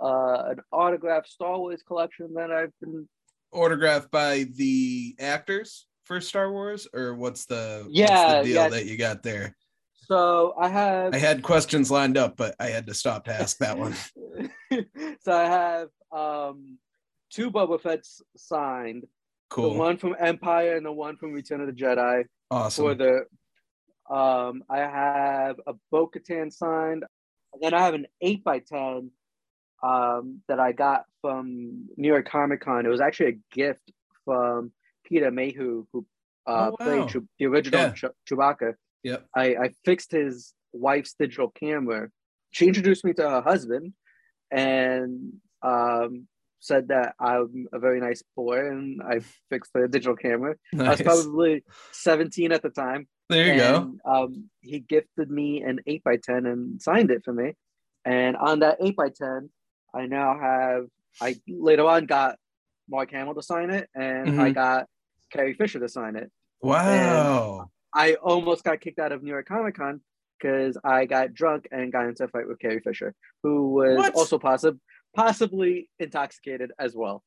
uh, 0.02 0.42
an 0.50 0.60
autographed 0.72 1.28
Star 1.28 1.58
Wars 1.58 1.82
collection 1.86 2.34
that 2.34 2.50
I've 2.50 2.72
been. 2.80 3.08
autographed 3.52 4.10
by 4.10 4.46
the 4.56 5.14
actors 5.18 5.86
for 6.04 6.20
Star 6.20 6.50
Wars, 6.52 6.86
or 6.94 7.14
what's 7.14 7.46
the 7.46 7.82
what's 7.84 7.98
Yeah, 7.98 8.38
the 8.38 8.44
deal 8.44 8.54
yeah. 8.54 8.68
that 8.68 8.86
you 8.86 8.96
got 8.96 9.22
there? 9.22 9.56
So 10.08 10.54
I 10.60 10.68
have. 10.68 11.14
I 11.14 11.18
had 11.18 11.42
questions 11.42 11.90
lined 11.90 12.16
up, 12.16 12.36
but 12.36 12.54
I 12.60 12.66
had 12.66 12.86
to 12.86 12.94
stop 12.94 13.24
to 13.24 13.32
ask 13.34 13.58
that 13.58 13.76
one. 13.76 13.94
so 15.20 15.32
I 15.32 15.44
have 15.44 15.88
um, 16.12 16.78
two 17.30 17.50
Boba 17.50 17.80
Fett's 17.80 18.22
signed. 18.36 19.04
Cool, 19.48 19.72
The 19.72 19.78
one 19.78 19.96
from 19.96 20.16
Empire 20.18 20.76
and 20.76 20.84
the 20.84 20.92
one 20.92 21.16
from 21.16 21.32
Return 21.32 21.60
of 21.60 21.66
the 21.68 21.72
Jedi. 21.72 22.24
Awesome. 22.50 22.84
For 22.84 22.94
the, 22.94 24.14
um, 24.14 24.64
I 24.68 24.78
have 24.78 25.56
a 25.68 25.74
Bo-Katan 25.92 26.52
signed, 26.52 27.04
and 27.62 27.72
then 27.72 27.74
I 27.78 27.84
have 27.84 27.94
an 27.94 28.06
eight 28.20 28.44
by 28.44 28.58
ten, 28.60 29.10
um, 29.82 30.40
that 30.48 30.60
I 30.60 30.72
got 30.72 31.04
from 31.22 31.88
New 31.96 32.08
York 32.08 32.28
Comic 32.28 32.60
Con. 32.60 32.86
It 32.86 32.88
was 32.88 33.00
actually 33.00 33.28
a 33.30 33.38
gift 33.54 33.90
from 34.24 34.72
Peter 35.04 35.30
Mayhew, 35.30 35.86
who 35.92 36.06
uh, 36.46 36.70
Oh, 36.70 36.70
wow. 36.70 36.76
played 36.86 37.08
Chew- 37.08 37.28
the 37.38 37.46
original 37.46 37.80
Yeah. 37.80 37.92
Chew- 37.92 38.10
Chewbacca. 38.28 38.74
Yep. 39.02 39.26
I, 39.34 39.44
I 39.56 39.70
fixed 39.84 40.12
his 40.12 40.52
wife's 40.72 41.14
digital 41.18 41.48
camera. 41.48 42.08
She 42.50 42.66
introduced 42.66 43.04
me 43.04 43.12
to 43.14 43.28
her 43.28 43.40
husband, 43.42 43.92
and 44.50 45.32
um, 45.62 46.26
said 46.60 46.88
that 46.88 47.14
I'm 47.20 47.66
a 47.72 47.78
very 47.78 48.00
nice 48.00 48.22
boy, 48.36 48.58
and 48.58 49.00
I 49.02 49.20
fixed 49.50 49.72
the 49.74 49.88
digital 49.88 50.16
camera. 50.16 50.56
I 50.78 50.90
was 50.90 51.02
probably 51.02 51.64
17 51.92 52.52
at 52.52 52.62
the 52.62 52.70
time. 52.70 53.08
There 53.28 53.54
you 53.54 53.58
go. 53.60 53.94
Um, 54.04 54.50
he 54.60 54.78
gifted 54.80 55.30
me 55.30 55.62
an 55.62 55.80
8 55.86 56.04
by 56.04 56.16
10 56.16 56.46
and 56.46 56.80
signed 56.80 57.10
it 57.10 57.22
for 57.24 57.32
me. 57.32 57.54
And 58.04 58.36
on 58.36 58.60
that 58.60 58.78
8 58.80 58.94
by 58.96 59.08
10 59.08 59.50
I 59.94 60.06
now 60.06 60.38
have, 60.38 60.86
I 61.20 61.36
later 61.48 61.86
on 61.86 62.06
got 62.06 62.36
Mark 62.88 63.10
Hamill 63.10 63.34
to 63.34 63.42
sign 63.42 63.70
it, 63.70 63.88
and 63.94 64.40
I 64.40 64.50
Mhm. 64.50 64.54
got 64.54 64.86
Carrie 65.30 65.54
Fisher 65.54 65.80
to 65.80 65.88
sign 65.88 66.14
it. 66.16 66.30
Wow. 66.62 67.70
I 67.94 68.14
almost 68.14 68.62
got 68.62 68.80
kicked 68.80 68.98
out 68.98 69.10
of 69.12 69.22
New 69.22 69.30
York 69.30 69.46
Comic 69.48 69.74
Con 69.76 70.02
because 70.38 70.76
I 70.84 71.06
got 71.06 71.32
drunk 71.34 71.66
and 71.72 71.90
got 71.90 72.06
into 72.06 72.24
a 72.24 72.28
fight 72.28 72.46
with 72.46 72.58
Carrie 72.60 72.80
Fisher, 72.80 73.14
who 73.42 73.70
was 73.72 73.96
What? 73.96 74.14
also 74.14 74.38
possib- 74.38 74.78
possibly 75.16 75.88
intoxicated 75.98 76.72
as 76.78 76.94
well. 76.94 77.24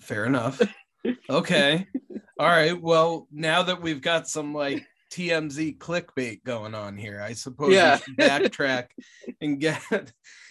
Fair 0.00 0.26
enough. 0.26 0.60
Okay. 1.30 1.86
All 2.38 2.46
right. 2.48 2.80
Well, 2.80 3.26
now 3.32 3.62
that 3.62 3.80
we've 3.80 4.02
got 4.02 4.28
some 4.28 4.52
like 4.54 4.86
TMZ 5.14 5.78
clickbait 5.78 6.42
going 6.42 6.74
on 6.74 6.96
here, 6.96 7.20
I 7.20 7.34
suppose 7.34 7.72
Yeah. 7.72 7.98
backtrack 8.18 8.86
and 9.40 9.60
get 9.60 9.80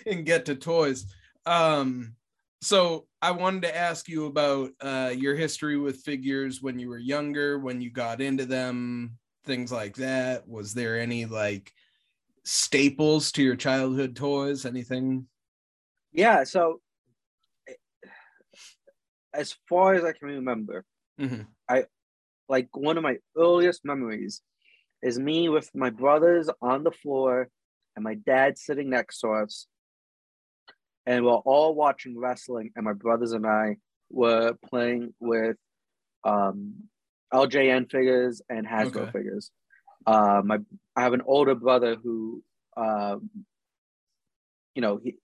and 0.05 0.25
get 0.25 0.45
to 0.45 0.55
toys. 0.55 1.05
Um, 1.45 2.15
so 2.61 3.07
I 3.21 3.31
wanted 3.31 3.63
to 3.63 3.75
ask 3.75 4.07
you 4.07 4.25
about 4.25 4.71
uh, 4.79 5.13
your 5.13 5.35
history 5.35 5.77
with 5.77 5.97
figures 6.03 6.61
when 6.61 6.79
you 6.79 6.87
were 6.87 6.97
younger, 6.97 7.59
when 7.59 7.81
you 7.81 7.91
got 7.91 8.21
into 8.21 8.45
them, 8.45 9.17
things 9.43 9.69
like 9.69 9.97
that. 9.97 10.47
Was 10.47 10.73
there 10.73 10.97
any 10.97 11.25
like 11.25 11.73
staples 12.45 13.33
to 13.33 13.43
your 13.43 13.57
childhood 13.57 14.15
toys? 14.15 14.65
Anything? 14.65 15.27
Yeah, 16.13 16.45
so 16.45 16.79
as 19.33 19.57
far 19.67 19.95
as 19.95 20.05
I 20.05 20.13
can 20.13 20.29
remember, 20.29 20.85
Mhm. 21.19 21.47
like 22.47 22.69
one 22.77 22.97
of 22.97 23.03
my 23.03 23.17
earliest 23.35 23.83
memories 23.83 24.41
is 25.03 25.19
me 25.19 25.49
with 25.49 25.69
my 25.75 25.89
brothers 25.89 26.49
on 26.61 26.83
the 26.83 26.91
floor 26.91 27.49
and 27.95 28.03
my 28.03 28.15
dad 28.15 28.57
sitting 28.57 28.89
next 28.89 29.19
to 29.19 29.29
us. 29.29 29.67
And 31.05 31.25
we're 31.25 31.33
all 31.33 31.75
watching 31.75 32.17
wrestling, 32.17 32.71
and 32.75 32.85
my 32.85 32.93
brothers 32.93 33.33
and 33.33 33.45
I 33.45 33.75
were 34.09 34.53
playing 34.69 35.13
with 35.19 35.57
um, 36.23 36.75
LJN 37.33 37.91
figures 37.91 38.41
and 38.49 38.65
Hasbro 38.65 39.01
Okay. 39.03 39.11
figures. 39.11 39.51
Uh, 40.05 40.41
my 40.45 40.59
I 40.95 41.01
have 41.01 41.13
an 41.13 41.21
older 41.25 41.55
brother 41.55 41.97
who, 42.01 42.41
um, 42.77 43.29
you 44.75 44.81
know, 44.81 44.99
he 45.03 45.15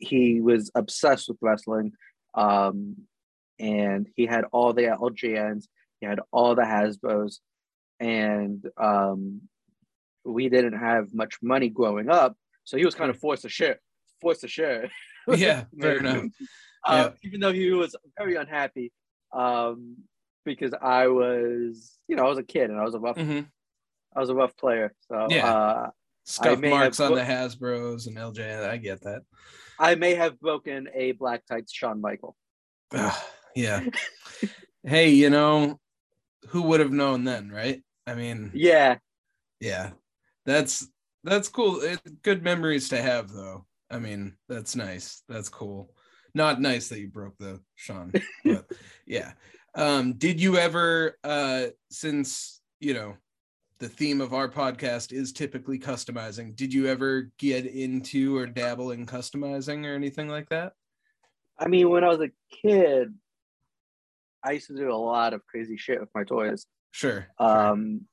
he 0.00 0.40
was 0.40 0.70
obsessed 0.74 1.28
with 1.28 1.38
wrestling, 1.40 1.92
um, 2.34 2.96
and 3.58 4.06
he 4.14 4.26
had 4.26 4.44
all 4.52 4.72
the 4.72 4.82
LJNs, 4.82 5.64
he 6.00 6.06
had 6.06 6.20
all 6.32 6.54
the 6.54 6.62
Hasbro's, 6.62 7.40
and 8.00 8.64
um, 8.76 9.42
we 10.24 10.48
didn't 10.48 10.78
have 10.78 11.12
much 11.14 11.36
money 11.42 11.68
growing 11.68 12.08
up, 12.10 12.36
so 12.64 12.76
he 12.76 12.84
was 12.84 12.94
kind 12.94 13.10
of 13.10 13.18
forced 13.18 13.42
to 13.42 13.48
share, 13.48 13.80
forced 14.20 14.40
to 14.42 14.48
share. 14.48 14.90
Yeah, 15.28 15.64
fair 15.80 15.98
enough. 15.98 16.24
Um, 16.86 17.14
Even 17.22 17.40
though 17.40 17.52
he 17.52 17.70
was 17.72 17.96
very 18.16 18.36
unhappy, 18.36 18.92
um, 19.32 19.96
because 20.44 20.72
I 20.80 21.08
was, 21.08 21.98
you 22.06 22.14
know, 22.16 22.24
I 22.24 22.28
was 22.28 22.38
a 22.38 22.44
kid 22.44 22.70
and 22.70 22.78
I 22.78 22.84
was 22.84 22.94
a 22.94 23.00
rough, 23.00 23.16
Mhm. 23.16 23.48
I 24.14 24.20
was 24.20 24.30
a 24.30 24.34
rough 24.34 24.56
player. 24.56 24.94
So 25.08 25.26
Yeah. 25.30 25.52
uh, 25.52 25.90
Scuff 26.24 26.60
marks 26.60 27.00
on 27.00 27.08
bro- 27.12 27.16
the 27.18 27.24
Hasbro's 27.24 28.06
and 28.06 28.16
LJ. 28.16 28.68
I 28.68 28.76
get 28.76 29.02
that. 29.02 29.22
I 29.78 29.94
may 29.96 30.14
have 30.14 30.38
broken 30.40 30.88
a 30.94 31.12
black 31.12 31.44
tights 31.46 31.72
Shawn 31.72 32.00
Michael. 32.00 32.36
Yeah. 33.54 33.84
hey, 34.84 35.10
you 35.10 35.30
know, 35.30 35.80
who 36.48 36.62
would 36.62 36.80
have 36.80 36.92
known 36.92 37.24
then, 37.24 37.50
right? 37.50 37.82
I 38.06 38.14
mean, 38.14 38.50
Yeah, 38.54 38.98
yeah. 39.60 39.90
That's 40.44 40.88
that's 41.24 41.48
cool. 41.48 41.80
It, 41.80 42.00
good 42.22 42.42
memories 42.42 42.88
to 42.90 43.02
have 43.02 43.30
though. 43.30 43.66
I 43.90 43.98
mean, 43.98 44.36
that's 44.48 44.76
nice. 44.76 45.22
That's 45.28 45.48
cool. 45.48 45.92
Not 46.34 46.60
nice 46.60 46.88
that 46.88 47.00
you 47.00 47.08
broke 47.08 47.36
the 47.38 47.60
Shawn, 47.74 48.12
but 48.44 48.70
yeah. 49.06 49.32
Um, 49.74 50.14
did 50.14 50.40
you 50.40 50.56
ever 50.56 51.16
uh 51.24 51.66
since, 51.90 52.60
you 52.80 52.94
know, 52.94 53.16
the 53.78 53.88
theme 53.88 54.20
of 54.20 54.32
our 54.32 54.48
podcast 54.48 55.12
is 55.12 55.32
typically 55.32 55.78
customizing. 55.78 56.56
Did 56.56 56.72
you 56.72 56.86
ever 56.86 57.30
get 57.38 57.66
into 57.66 58.36
or 58.36 58.46
dabble 58.46 58.92
in 58.92 59.04
customizing 59.04 59.84
or 59.84 59.94
anything 59.94 60.28
like 60.28 60.48
that? 60.48 60.72
I 61.58 61.68
mean, 61.68 61.90
when 61.90 62.04
I 62.04 62.08
was 62.08 62.20
a 62.20 62.30
kid, 62.50 63.14
I 64.42 64.52
used 64.52 64.68
to 64.68 64.76
do 64.76 64.90
a 64.90 64.94
lot 64.94 65.34
of 65.34 65.44
crazy 65.46 65.76
shit 65.76 66.00
with 66.00 66.10
my 66.14 66.24
toys. 66.24 66.66
Sure. 66.96 67.26
Um, 67.38 68.06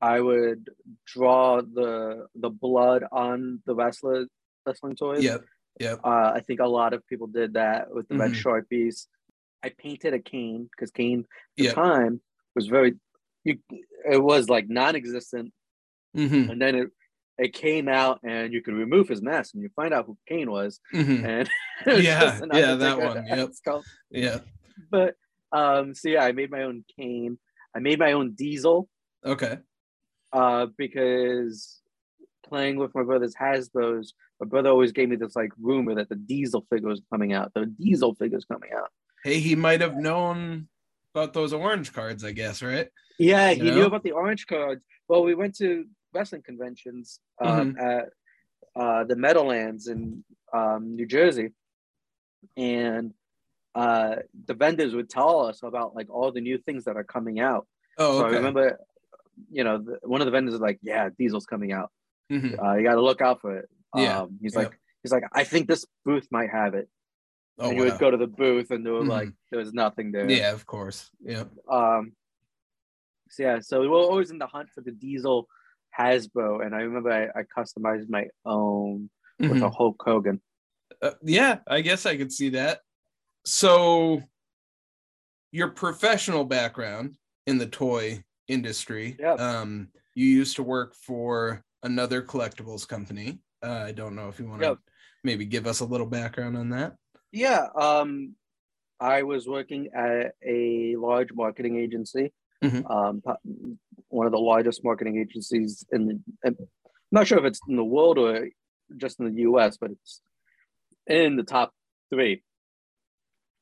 I 0.00 0.20
would 0.20 0.70
draw 1.06 1.60
the 1.60 2.28
the 2.34 2.48
blood 2.48 3.04
on 3.12 3.62
the 3.66 3.74
wrestler 3.74 4.26
wrestling 4.64 4.96
toys. 4.96 5.22
Yep. 5.22 5.44
Yep. 5.80 6.00
Uh, 6.02 6.32
I 6.34 6.40
think 6.46 6.60
a 6.60 6.66
lot 6.66 6.94
of 6.94 7.06
people 7.06 7.26
did 7.26 7.52
that 7.54 7.92
with 7.92 8.08
the 8.08 8.16
red 8.16 8.32
Mhm. 8.32 8.42
sharpies. 8.42 9.06
I 9.62 9.68
painted 9.68 10.14
a 10.14 10.18
Kane 10.18 10.70
because 10.70 10.90
Kane 10.90 11.20
at 11.20 11.26
the 11.58 11.64
Yep. 11.64 11.74
time 11.74 12.22
was 12.54 12.68
very, 12.68 12.94
you, 13.44 13.58
it 14.10 14.22
was 14.22 14.48
like 14.48 14.70
non-existent, 14.70 15.52
hmm 16.14 16.48
and 16.50 16.58
then 16.62 16.74
it 16.74 16.88
it 17.36 17.52
came 17.52 17.86
out 17.88 18.20
and 18.22 18.52
you 18.54 18.62
could 18.62 18.74
remove 18.74 19.08
his 19.08 19.20
mask 19.20 19.52
and 19.54 19.62
you 19.62 19.68
find 19.76 19.92
out 19.92 20.06
who 20.06 20.16
Kane 20.26 20.50
was, 20.50 20.80
hmm 20.90 21.22
and 21.24 21.50
was 21.86 22.02
Yeah, 22.02 22.40
yeah, 22.54 22.74
that 22.76 22.98
one, 22.98 23.26
yep. 23.26 23.50
Yeah. 24.10 24.40
But 24.90 25.16
um, 25.52 25.94
so 25.94 26.08
yeah, 26.08 26.24
I 26.24 26.32
made 26.32 26.50
my 26.50 26.62
own 26.62 26.84
Kane. 26.98 27.38
I 27.74 27.78
made 27.80 27.98
my 27.98 28.12
own 28.12 28.32
diesel 28.32 28.88
Okay. 29.24 29.58
uh, 30.32 30.66
because 30.76 31.80
playing 32.46 32.76
with 32.76 32.94
my 32.94 33.02
brother's 33.02 33.34
Hasbro's, 33.34 34.14
my 34.40 34.46
brother 34.46 34.70
always 34.70 34.92
gave 34.92 35.08
me 35.08 35.16
this 35.16 35.36
like 35.36 35.52
rumor 35.60 35.94
that 35.96 36.08
the 36.08 36.16
Diesel 36.16 36.66
figure 36.70 36.88
was 36.88 37.02
coming 37.12 37.32
out. 37.32 37.52
The 37.54 37.66
Diesel 37.66 38.14
figure's 38.14 38.44
coming 38.46 38.70
out. 38.76 38.88
Hey, 39.24 39.38
he 39.38 39.54
might 39.54 39.80
have 39.82 39.96
known 39.96 40.68
about 41.14 41.32
those 41.34 41.52
orange 41.52 41.92
cards, 41.92 42.24
I 42.24 42.32
guess, 42.32 42.62
right? 42.62 42.88
Yeah, 43.18 43.50
You 43.50 43.62
he 43.64 43.70
know? 43.70 43.76
knew 43.76 43.84
about 43.84 44.02
the 44.02 44.12
orange 44.12 44.46
cards. 44.46 44.82
Well, 45.08 45.22
we 45.24 45.34
went 45.34 45.56
to 45.58 45.84
wrestling 46.14 46.42
conventions 46.42 47.20
um, 47.40 47.76
at 47.78 48.08
uh, 48.74 49.04
the 49.04 49.16
Meadowlands 49.16 49.88
in 49.88 50.24
um, 50.54 50.96
New 50.96 51.06
Jersey, 51.06 51.50
and 52.56 53.12
uh, 53.74 54.16
the 54.46 54.54
vendors 54.54 54.94
would 54.94 55.08
tell 55.08 55.46
us 55.46 55.62
about 55.62 55.94
like 55.94 56.10
all 56.10 56.32
the 56.32 56.40
new 56.40 56.58
things 56.58 56.84
that 56.84 56.96
are 56.96 57.04
coming 57.04 57.40
out. 57.40 57.66
Oh, 57.98 58.18
So 58.20 58.26
I 58.26 58.30
remember, 58.30 58.78
you 59.50 59.64
know, 59.64 59.78
the, 59.78 59.98
one 60.02 60.20
of 60.20 60.24
the 60.26 60.30
vendors 60.32 60.52
was 60.52 60.60
like, 60.60 60.78
"Yeah, 60.82 61.08
Diesel's 61.18 61.46
coming 61.46 61.72
out. 61.72 61.90
Mhm. 62.32 62.62
Uh, 62.62 62.74
you 62.76 62.82
got 62.84 62.94
to 62.94 63.02
look 63.02 63.20
out 63.20 63.40
for 63.40 63.56
it." 63.58 63.68
Yeah, 63.94 64.20
Um, 64.22 64.38
he's 64.40 64.54
yeah. 64.54 64.60
like, 64.60 64.78
he's 65.02 65.12
like, 65.12 65.24
I 65.32 65.44
think 65.44 65.68
this 65.68 65.84
booth 66.04 66.26
might 66.30 66.50
have 66.50 66.74
it. 66.74 66.88
Oh, 67.58 67.68
and 67.68 67.76
you 67.76 67.84
wow. 67.84 67.90
would 67.90 67.98
go 68.00 68.10
to 68.10 68.16
the 68.16 68.26
booth, 68.26 68.70
and 68.70 68.84
there 68.86 68.92
was 68.92 69.06
Mhm. 69.06 69.10
like, 69.18 69.28
there 69.50 69.58
was 69.60 69.72
nothing 69.72 70.12
there. 70.12 70.28
Yeah, 70.30 70.52
of 70.52 70.64
course. 70.66 71.10
Yeah. 71.20 71.44
Um. 71.70 72.12
So 73.28 73.42
yeah, 73.44 73.60
so 73.60 73.80
we 73.80 73.86
were 73.88 73.98
always 73.98 74.30
in 74.32 74.38
the 74.38 74.46
hunt 74.46 74.70
for 74.74 74.80
the 74.80 74.90
Diesel 74.90 75.46
Hasbro, 75.96 76.64
and 76.64 76.74
I 76.74 76.80
remember 76.80 77.10
I, 77.12 77.40
I 77.40 77.42
customized 77.56 78.08
my 78.08 78.26
own 78.44 79.10
with 79.38 79.52
Mhm. 79.52 79.62
a 79.66 79.70
Hulk 79.70 80.02
Hogan. 80.04 80.40
Uh, 81.00 81.12
yeah, 81.22 81.58
I 81.66 81.80
guess 81.80 82.06
I 82.06 82.16
could 82.16 82.32
see 82.32 82.50
that. 82.50 82.80
So, 83.44 84.22
your 85.52 85.68
professional 85.68 86.44
background 86.44 87.16
in 87.46 87.58
the 87.58 87.66
toy 87.66 88.22
industry. 88.48 89.16
Yeah. 89.18 89.34
Um, 89.34 89.88
you 90.14 90.26
used 90.26 90.56
to 90.56 90.62
work 90.62 90.94
for 90.94 91.64
another 91.82 92.22
collectibles 92.22 92.86
company. 92.86 93.40
Uh, 93.62 93.84
I 93.86 93.92
don't 93.92 94.14
know 94.14 94.28
if 94.28 94.38
you 94.38 94.46
want 94.46 94.60
to 94.62 94.68
Yep. 94.68 94.78
maybe 95.24 95.44
give 95.46 95.66
us 95.66 95.80
a 95.80 95.84
little 95.84 96.06
background 96.06 96.56
on 96.56 96.70
that. 96.70 96.96
Yeah. 97.32 97.68
Um, 97.74 98.34
I 98.98 99.22
was 99.22 99.48
working 99.48 99.88
at 99.94 100.34
a 100.46 100.96
large 100.96 101.32
marketing 101.32 101.76
agency. 101.76 102.32
Mhm. 102.62 102.88
Um, 102.90 103.22
one 104.08 104.26
of 104.26 104.32
the 104.32 104.38
largest 104.38 104.84
marketing 104.84 105.18
agencies 105.18 105.84
in 105.92 106.06
the. 106.06 106.20
I'm 106.44 106.56
not 107.10 107.26
sure 107.26 107.38
if 107.38 107.44
it's 107.44 107.60
in 107.66 107.76
the 107.76 107.84
world 107.84 108.18
or 108.18 108.50
just 108.96 109.18
in 109.20 109.26
the 109.34 109.40
U.S., 109.42 109.78
but 109.78 109.92
it's 109.92 110.20
in 111.06 111.36
the 111.36 111.42
top 111.42 111.72
three. 112.10 112.42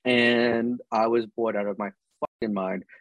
And 0.08 0.80
I 0.90 1.06
was 1.08 1.26
bored 1.26 1.56
out 1.56 1.66
of 1.66 1.78
my 1.78 1.90
fucking 2.20 2.54
mind. 2.54 2.84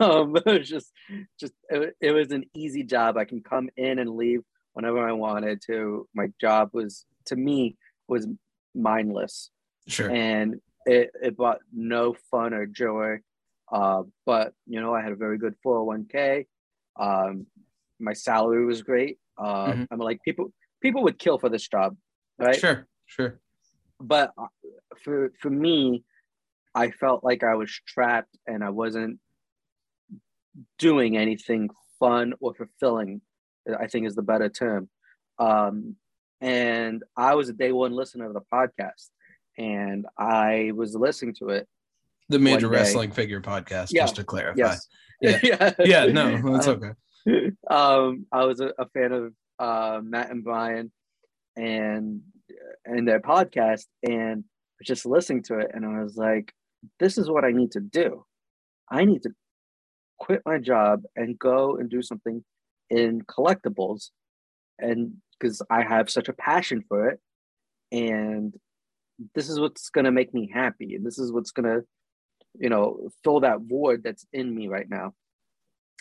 Um, 0.00 0.34
it 0.46 0.46
was 0.46 0.68
just, 0.68 0.90
just 1.38 1.52
it, 1.68 1.94
it 2.00 2.12
was 2.12 2.30
an 2.32 2.44
easy 2.54 2.82
job. 2.84 3.18
I 3.18 3.26
can 3.26 3.42
come 3.42 3.68
in 3.76 3.98
and 3.98 4.16
leave 4.16 4.40
whenever 4.72 5.06
I 5.06 5.12
wanted 5.12 5.60
to. 5.66 6.08
My 6.14 6.28
job 6.40 6.70
was, 6.72 7.04
to 7.26 7.36
me, 7.36 7.76
was 8.08 8.26
mindless 8.74 9.50
Sure. 9.86 10.10
and 10.10 10.60
it, 10.86 11.10
it 11.22 11.36
brought 11.36 11.58
no 11.72 12.16
fun 12.30 12.54
or 12.54 12.64
joy. 12.66 13.18
Uh, 13.70 14.04
but 14.24 14.54
you 14.66 14.80
know, 14.80 14.94
I 14.94 15.02
had 15.02 15.12
a 15.12 15.16
very 15.16 15.36
good 15.36 15.54
401k. 15.64 16.46
Um, 16.98 17.46
my 18.00 18.14
salary 18.14 18.64
was 18.64 18.82
great. 18.82 19.18
Uh, 19.36 19.72
Mhm. 19.74 19.86
I'm 19.90 19.98
like 19.98 20.20
people 20.24 20.50
people 20.80 21.02
would 21.04 21.18
kill 21.18 21.38
for 21.38 21.50
this 21.50 21.68
job, 21.68 21.96
right? 22.38 22.56
Sure. 22.58 22.86
Sure. 23.06 23.38
But 24.00 24.32
uh, 24.38 24.46
for 25.04 25.32
for 25.40 25.50
me, 25.50 26.04
I 26.74 26.90
felt 26.90 27.22
like 27.22 27.42
I 27.44 27.54
was 27.54 27.70
trapped 27.86 28.36
and 28.46 28.64
I 28.64 28.70
wasn't 28.70 29.18
doing 30.78 31.16
anything 31.16 31.70
fun 31.98 32.34
or 32.40 32.54
fulfilling. 32.54 33.20
I 33.78 33.86
think 33.86 34.06
is 34.06 34.14
the 34.14 34.22
better 34.22 34.48
term. 34.48 34.88
Um, 35.38 35.96
and 36.40 37.04
I 37.16 37.34
was 37.36 37.48
a 37.48 37.52
day 37.52 37.72
one 37.72 37.92
listener 37.92 38.26
of 38.26 38.34
the 38.34 38.40
podcast, 38.52 39.10
and 39.56 40.06
I 40.18 40.72
was 40.74 40.96
listening 40.96 41.34
to 41.36 41.50
it. 41.50 41.68
The 42.28 42.38
Major 42.38 42.68
Wrestling 42.68 43.12
Figure 43.12 43.40
Podcast, 43.40 43.88
Yeah. 43.92 44.02
just 44.02 44.16
to 44.16 44.24
clarify. 44.24 44.56
Yes. 44.56 44.88
Yeah. 45.20 45.38
yeah. 45.42 45.72
Yeah, 45.78 46.04
no, 46.06 46.52
that's 46.52 46.66
okay. 46.68 47.52
um, 47.70 48.26
I 48.32 48.44
was 48.44 48.60
a, 48.60 48.72
a 48.78 48.88
fan 48.88 49.12
of 49.12 49.32
uh, 49.58 50.00
Matt 50.02 50.30
and 50.30 50.42
Brian 50.42 50.90
and 51.56 52.22
and 52.84 53.06
their 53.06 53.20
podcast, 53.20 53.84
and 54.02 54.44
just 54.82 55.06
listening 55.06 55.44
to 55.44 55.60
it, 55.60 55.70
and 55.72 55.86
I 55.86 56.02
was 56.02 56.16
like, 56.16 56.52
"This 56.98 57.18
is 57.18 57.30
what 57.30 57.44
I 57.44 57.50
need 57.52 57.72
to 57.72 57.80
do. 57.80 58.24
I 58.90 59.04
need 59.04 59.22
to 59.22 59.30
quit 60.18 60.42
my 60.46 60.58
job 60.58 61.02
and 61.16 61.38
go 61.38 61.76
and 61.76 61.88
do 61.90 62.02
something 62.02 62.44
in 62.90 63.22
collectibles, 63.22 64.10
and 64.78 65.20
because 65.38 65.62
I 65.70 65.82
have 65.82 66.10
such 66.10 66.28
a 66.28 66.32
passion 66.32 66.82
for 66.88 67.08
it, 67.08 67.20
and 67.90 68.54
this 69.34 69.48
is 69.48 69.58
what's 69.60 69.90
gonna 69.90 70.12
make 70.12 70.32
me 70.34 70.48
happy, 70.52 70.94
and 70.94 71.04
this 71.06 71.18
is 71.18 71.32
what's 71.32 71.50
gonna, 71.52 71.82
you 72.58 72.68
know, 72.68 73.08
fill 73.24 73.40
that 73.40 73.60
void 73.62 74.02
that's 74.02 74.26
in 74.32 74.54
me 74.54 74.68
right 74.68 74.88
now." 74.88 75.14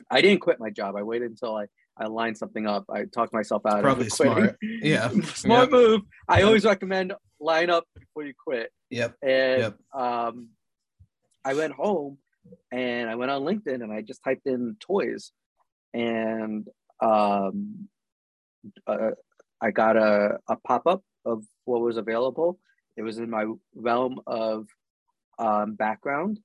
I 0.10 0.22
didn't 0.22 0.41
quit 0.41 0.60
my 0.60 0.72
job. 0.72 0.96
I 0.96 1.04
waited 1.04 1.30
until 1.30 1.56
I, 1.56 1.67
I 1.96 2.08
lined 2.08 2.36
something 2.38 2.65
up. 2.65 2.86
I 2.89 3.06
talked 3.06 3.34
myself 3.34 3.63
out 3.67 3.82
Probably 3.82 4.10
smart. 4.10 4.58
Yeah. 4.62 5.10
smart 5.36 5.70
Yeah. 5.72 5.78
move. 5.78 6.02
I 6.28 6.39
Yeah. 6.39 6.46
always 6.46 6.65
recommend 6.65 7.13
line 7.39 7.70
up 7.70 7.86
before 8.00 8.24
you 8.26 8.34
quit. 8.34 8.72
Yep. 8.89 9.15
And 9.22 9.60
Yep. 9.62 9.78
um, 9.94 10.50
I 11.43 11.54
went 11.54 11.73
home 11.73 12.17
and 12.71 13.10
I 13.10 13.15
went 13.15 13.32
on 13.32 13.41
LinkedIn 13.43 13.82
and 13.84 13.91
I 13.91 14.01
just 14.01 14.23
typed 14.23 14.45
in 14.47 14.75
toys, 14.80 15.32
and 15.93 16.67
um, 17.01 17.88
uh, 18.88 19.12
I 19.62 19.71
got 19.71 19.97
a, 19.97 20.38
a 20.47 20.56
pop 20.58 20.88
up 20.88 21.04
of 21.25 21.43
what 21.65 21.82
was 21.82 21.97
available. 21.97 22.60
It 22.97 23.04
was 23.04 23.17
in 23.17 23.30
my 23.30 23.45
realm 23.75 24.19
of 24.27 24.67
um, 25.39 25.75
background, 25.75 26.39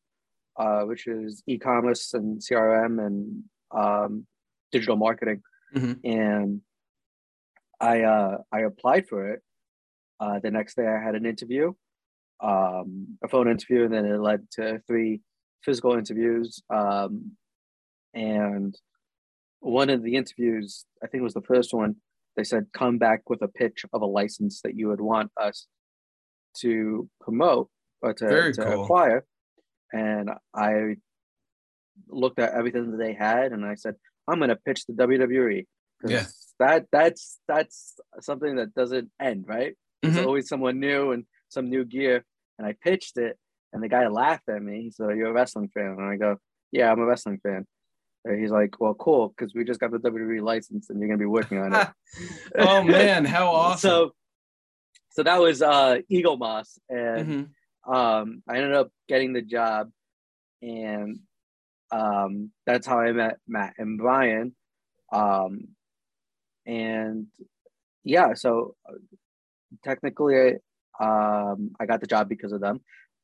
uh, 0.56 0.82
which 0.82 1.06
is 1.06 1.42
e-commerce 1.46 2.14
and 2.14 2.40
CRM 2.40 3.04
and 3.04 3.44
um, 3.70 4.26
digital 4.72 4.96
marketing, 4.96 5.42
Mhm. 5.74 6.00
and 6.04 6.60
I 7.80 8.02
uh, 8.02 8.38
I 8.52 8.60
applied 8.60 9.08
for 9.08 9.32
it. 9.32 9.42
Uh, 10.18 10.38
the 10.38 10.50
next 10.50 10.76
day, 10.76 10.86
I 10.86 10.98
had 11.02 11.14
an 11.14 11.26
interview, 11.26 11.74
um, 12.40 13.18
a 13.22 13.28
phone 13.28 13.48
interview, 13.48 13.84
and 13.84 13.92
then 13.92 14.04
it 14.06 14.18
led 14.20 14.48
to 14.52 14.80
three 14.86 15.20
physical 15.62 15.94
interviews. 15.94 16.62
Um, 16.70 17.32
and 18.14 18.74
one 19.60 19.90
of 19.90 20.02
the 20.02 20.16
interviews, 20.16 20.84
I 21.02 21.06
think 21.06 21.20
it 21.20 21.24
was 21.24 21.34
the 21.34 21.42
first 21.42 21.74
one, 21.74 21.96
they 22.36 22.44
said, 22.44 22.66
come 22.72 22.98
back 22.98 23.28
with 23.28 23.42
a 23.42 23.48
pitch 23.48 23.84
of 23.92 24.02
a 24.02 24.06
license 24.06 24.60
that 24.62 24.76
you 24.76 24.88
would 24.88 25.00
want 25.00 25.30
us 25.40 25.66
to 26.58 27.08
promote 27.20 27.68
or 28.02 28.12
to, 28.14 28.52
to 28.52 28.62
cool. 28.64 28.82
acquire. 28.84 29.24
And 29.92 30.30
I 30.54 30.96
looked 32.08 32.38
at 32.38 32.52
everything 32.52 32.90
that 32.90 32.98
they 32.98 33.14
had 33.14 33.52
and 33.52 33.64
I 33.64 33.74
said, 33.74 33.94
I'm 34.28 34.38
going 34.38 34.50
to 34.50 34.56
pitch 34.56 34.84
the 34.86 34.92
WWE. 34.92 35.66
Yeah. 36.06 36.26
That 36.58 36.86
that's 36.90 37.38
that's 37.48 37.94
something 38.20 38.56
that 38.56 38.74
doesn't 38.74 39.10
end, 39.20 39.44
right? 39.46 39.74
There's 40.02 40.16
Mhm. 40.16 40.26
always 40.26 40.48
someone 40.48 40.80
new 40.80 41.12
and 41.12 41.24
some 41.48 41.70
new 41.70 41.84
gear. 41.84 42.24
And 42.58 42.66
I 42.66 42.74
pitched 42.80 43.18
it, 43.18 43.38
and 43.72 43.82
the 43.82 43.88
guy 43.88 44.06
laughed 44.08 44.48
at 44.48 44.62
me. 44.62 44.82
He 44.82 44.90
said, 44.90 45.16
"You're 45.16 45.28
a 45.28 45.32
wrestling 45.32 45.68
fan?" 45.68 45.96
And 45.98 46.02
I 46.08 46.16
go, 46.16 46.38
"Yeah, 46.72 46.90
I'm 46.90 47.00
a 47.00 47.04
wrestling 47.06 47.38
fan." 47.42 47.66
And 48.24 48.40
he's 48.40 48.50
like, 48.50 48.80
"Well, 48.80 48.94
cool, 48.94 49.28
because 49.28 49.54
we 49.54 49.64
just 49.64 49.78
got 49.80 49.90
the 49.90 49.98
WWE 49.98 50.40
license, 50.40 50.88
and 50.90 50.98
you're 50.98 51.08
gonna 51.08 51.18
be 51.18 51.26
working 51.26 51.58
on 51.58 51.74
it." 51.74 51.88
oh 52.58 52.82
man, 52.82 53.24
how 53.24 53.48
awesome. 53.52 53.78
So, 53.88 54.14
so 55.10 55.22
that 55.22 55.40
was 55.40 55.60
uh, 55.62 55.98
Eaglemoss, 56.10 56.78
and 56.88 57.50
Mhm. 57.86 57.94
um, 57.94 58.42
I 58.48 58.56
ended 58.56 58.72
up 58.72 58.90
getting 59.08 59.32
the 59.34 59.42
job, 59.42 59.90
and 60.62 61.20
um, 61.90 62.50
that's 62.66 62.86
how 62.86 62.98
I 63.00 63.12
met 63.12 63.38
Matt 63.46 63.74
and 63.78 63.98
Brian. 63.98 64.56
Um, 65.12 65.68
and 66.64 67.26
yeah, 68.02 68.34
so 68.34 68.74
uh, 68.88 68.94
technically, 69.84 70.56
um, 71.00 71.72
I 71.78 71.86
got 71.86 72.00
the 72.00 72.06
job 72.06 72.28
because 72.28 72.52
of 72.52 72.60
them, 72.60 72.80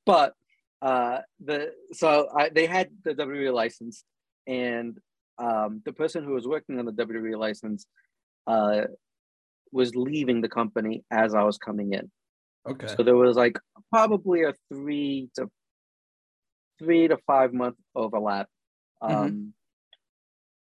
but 0.06 0.34
uh, 0.80 1.18
the 1.44 1.72
so 1.92 2.28
I, 2.36 2.48
they 2.48 2.66
had 2.66 2.90
the 3.04 3.14
WWE 3.14 3.52
license, 3.52 4.04
and 4.46 4.98
um, 5.38 5.82
the 5.84 5.92
person 5.92 6.24
who 6.24 6.34
was 6.34 6.46
working 6.46 6.78
on 6.78 6.86
the 6.86 6.92
WWE 6.92 7.38
license 7.38 7.86
uh, 8.46 8.82
was 9.72 9.94
leaving 9.94 10.40
the 10.40 10.48
company 10.48 11.04
as 11.10 11.34
I 11.34 11.42
was 11.44 11.58
coming 11.58 11.92
in. 11.92 12.10
Okay. 12.68 12.88
So 12.96 13.02
there 13.02 13.16
was 13.16 13.36
like 13.36 13.58
probably 13.90 14.42
a 14.42 14.54
three 14.68 15.30
to 15.36 15.48
three 16.78 17.08
to 17.08 17.16
five 17.26 17.52
month 17.52 17.76
overlap. 17.94 18.48
Um, 19.00 19.52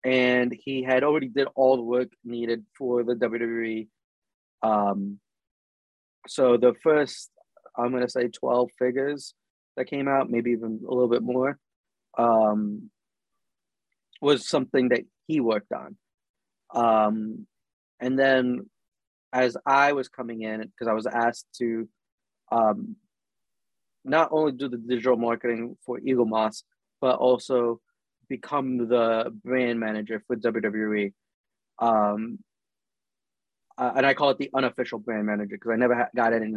and 0.03 0.55
he 0.63 0.83
had 0.83 1.03
already 1.03 1.29
did 1.29 1.47
all 1.55 1.77
the 1.77 1.83
work 1.83 2.09
needed 2.23 2.65
for 2.77 3.03
the 3.03 3.15
WWE. 3.15 3.87
Um, 4.61 5.19
so 6.27 6.57
the 6.57 6.73
first, 6.83 7.29
I'm 7.77 7.91
gonna 7.91 8.09
say 8.09 8.27
12 8.27 8.69
figures 8.77 9.33
that 9.77 9.85
came 9.85 10.07
out, 10.07 10.29
maybe 10.29 10.51
even 10.51 10.81
a 10.87 10.93
little 10.93 11.09
bit 11.09 11.23
more, 11.23 11.59
um, 12.17 12.89
was 14.21 14.47
something 14.47 14.89
that 14.89 15.01
he 15.27 15.39
worked 15.39 15.71
on. 15.71 15.97
Um, 16.73 17.47
and 17.99 18.17
then 18.17 18.69
as 19.33 19.57
I 19.65 19.93
was 19.93 20.07
coming 20.07 20.41
in, 20.41 20.61
because 20.61 20.87
I 20.87 20.93
was 20.93 21.05
asked 21.05 21.47
to 21.57 21.87
um, 22.51 22.95
not 24.03 24.29
only 24.31 24.53
do 24.53 24.69
the 24.69 24.77
digital 24.77 25.17
marketing 25.17 25.77
for 25.85 25.99
Eaglemoss, 25.99 26.63
but 27.01 27.17
also 27.17 27.81
become 28.29 28.87
the 28.87 29.33
brand 29.43 29.79
manager 29.79 30.23
for 30.25 30.35
WWE. 30.35 31.13
Uh, 33.77 33.91
and 33.97 34.05
I 34.05 34.13
call 34.13 34.29
it 34.29 34.37
the 34.37 34.49
unofficial 34.53 34.99
brand 34.99 35.25
manager 35.25 35.55
because 35.57 35.71
I 35.71 35.75
never 35.75 35.95
ha- 35.95 36.09
got 36.15 36.33
any 36.33 36.53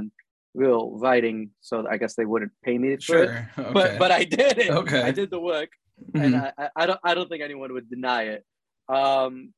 real 0.55 0.97
writing, 0.99 1.51
so 1.61 1.87
I 1.89 1.97
guess 1.97 2.15
they 2.15 2.25
wouldn't 2.25 2.53
pay 2.65 2.79
me 2.79 2.97
for 2.97 3.19
it. 3.25 3.29
Sure. 3.29 3.51
Okay. 3.59 3.73
But 3.73 3.99
but 3.99 4.11
I 4.13 4.25
did 4.25 4.59
it. 4.59 4.71
Okay. 4.71 5.03
I 5.03 5.11
did 5.11 5.31
the 5.31 5.41
work, 5.41 5.71
Mhm. 6.15 6.25
and 6.25 6.37
I, 6.37 6.53
I- 6.77 6.87
don't 6.87 7.01
I 7.03 7.15
don't 7.15 7.29
think 7.29 7.43
anyone 7.43 7.73
would 7.73 7.91
deny 7.91 8.23
it. 8.35 8.45
Um, 8.89 9.53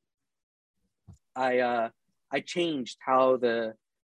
I 1.35 1.59
uh, 1.59 1.89
I 2.31 2.39
changed 2.41 2.97
how 2.99 3.37
the 3.37 3.73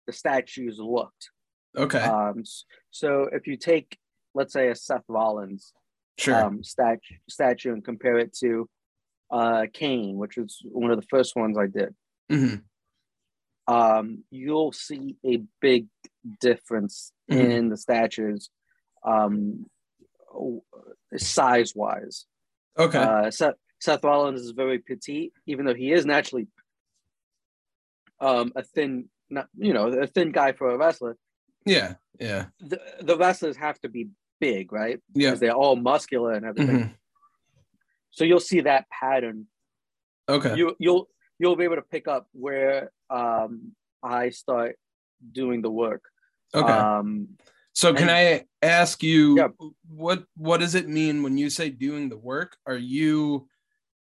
the 0.07 0.13
statues 0.13 0.77
looked. 0.79 1.29
okay. 1.77 1.99
Um, 1.99 2.43
so 2.91 3.27
if 3.31 3.47
you 3.47 3.57
take 3.57 3.97
let's 4.35 4.53
say 4.53 4.69
a 4.69 4.75
Seth 4.75 5.03
Rollins 5.07 5.73
sure. 6.17 6.35
um, 6.35 6.63
statue 6.63 7.15
statue 7.29 7.73
and 7.73 7.83
compare 7.83 8.17
it 8.19 8.33
to 8.41 8.69
uh, 9.31 9.65
Kane, 9.73 10.17
which 10.17 10.37
was 10.37 10.59
one 10.63 10.91
of 10.91 10.99
the 11.01 11.07
first 11.09 11.35
ones 11.35 11.57
I 11.57 11.67
did, 11.67 11.95
Mhm. 12.31 12.63
Um, 13.71 14.23
you'll 14.31 14.71
see 14.71 15.15
a 15.25 15.41
big 15.61 15.87
difference 16.39 17.11
Mhm. 17.29 17.49
in 17.57 17.69
the 17.69 17.77
statues, 17.77 18.49
um, 19.05 19.65
size 21.17 21.75
wise. 21.75 22.25
Okay. 22.77 22.97
Uh, 22.97 23.31
Seth, 23.31 23.55
Seth 23.79 24.03
Rollins 24.03 24.41
is 24.41 24.51
very 24.51 24.79
petite, 24.79 25.33
even 25.45 25.65
though 25.65 25.73
he 25.73 25.91
is 25.91 26.05
naturally 26.05 26.47
um, 28.19 28.51
a 28.55 28.63
thin, 28.63 29.09
not 29.29 29.47
you 29.57 29.73
know, 29.73 29.87
a 29.87 30.05
thin 30.07 30.31
guy 30.31 30.51
for 30.51 30.69
a 30.71 30.77
wrestler. 30.77 31.17
yeah. 31.65 31.95
Yeah. 32.19 32.47
The, 32.59 32.79
the 33.01 33.17
wrestlers 33.17 33.57
have 33.57 33.79
to 33.81 33.89
be 33.89 34.09
big, 34.39 34.71
right? 34.71 34.99
Yeah. 35.15 35.29
Because 35.29 35.39
they're 35.39 35.55
all 35.55 35.75
muscular 35.75 36.33
and 36.33 36.45
everything. 36.45 36.75
Mhm. 36.79 36.95
So 38.11 38.25
you'll 38.25 38.39
see 38.39 38.61
that 38.61 38.85
pattern. 38.89 39.47
Okay. 40.29 40.55
You 40.55 40.75
you'll 40.77 41.07
you'll 41.41 41.55
be 41.55 41.63
able 41.63 41.77
to 41.77 41.81
pick 41.81 42.07
up 42.07 42.27
where 42.33 42.91
um, 43.09 43.71
I 44.03 44.29
start 44.29 44.77
doing 45.31 45.63
the 45.63 45.71
work. 45.71 46.03
okay. 46.53 46.71
Um, 46.71 47.29
So 47.73 47.93
can 47.93 48.09
I 48.09 48.45
ask 48.61 49.01
you 49.01 49.37
Yeah. 49.37 49.47
what 49.87 50.25
what 50.35 50.59
does 50.59 50.75
it 50.75 50.87
mean 50.87 51.23
when 51.23 51.37
you 51.37 51.49
say 51.49 51.69
doing 51.71 52.09
the 52.09 52.17
work? 52.17 52.57
Are 52.67 52.77
you 52.77 53.47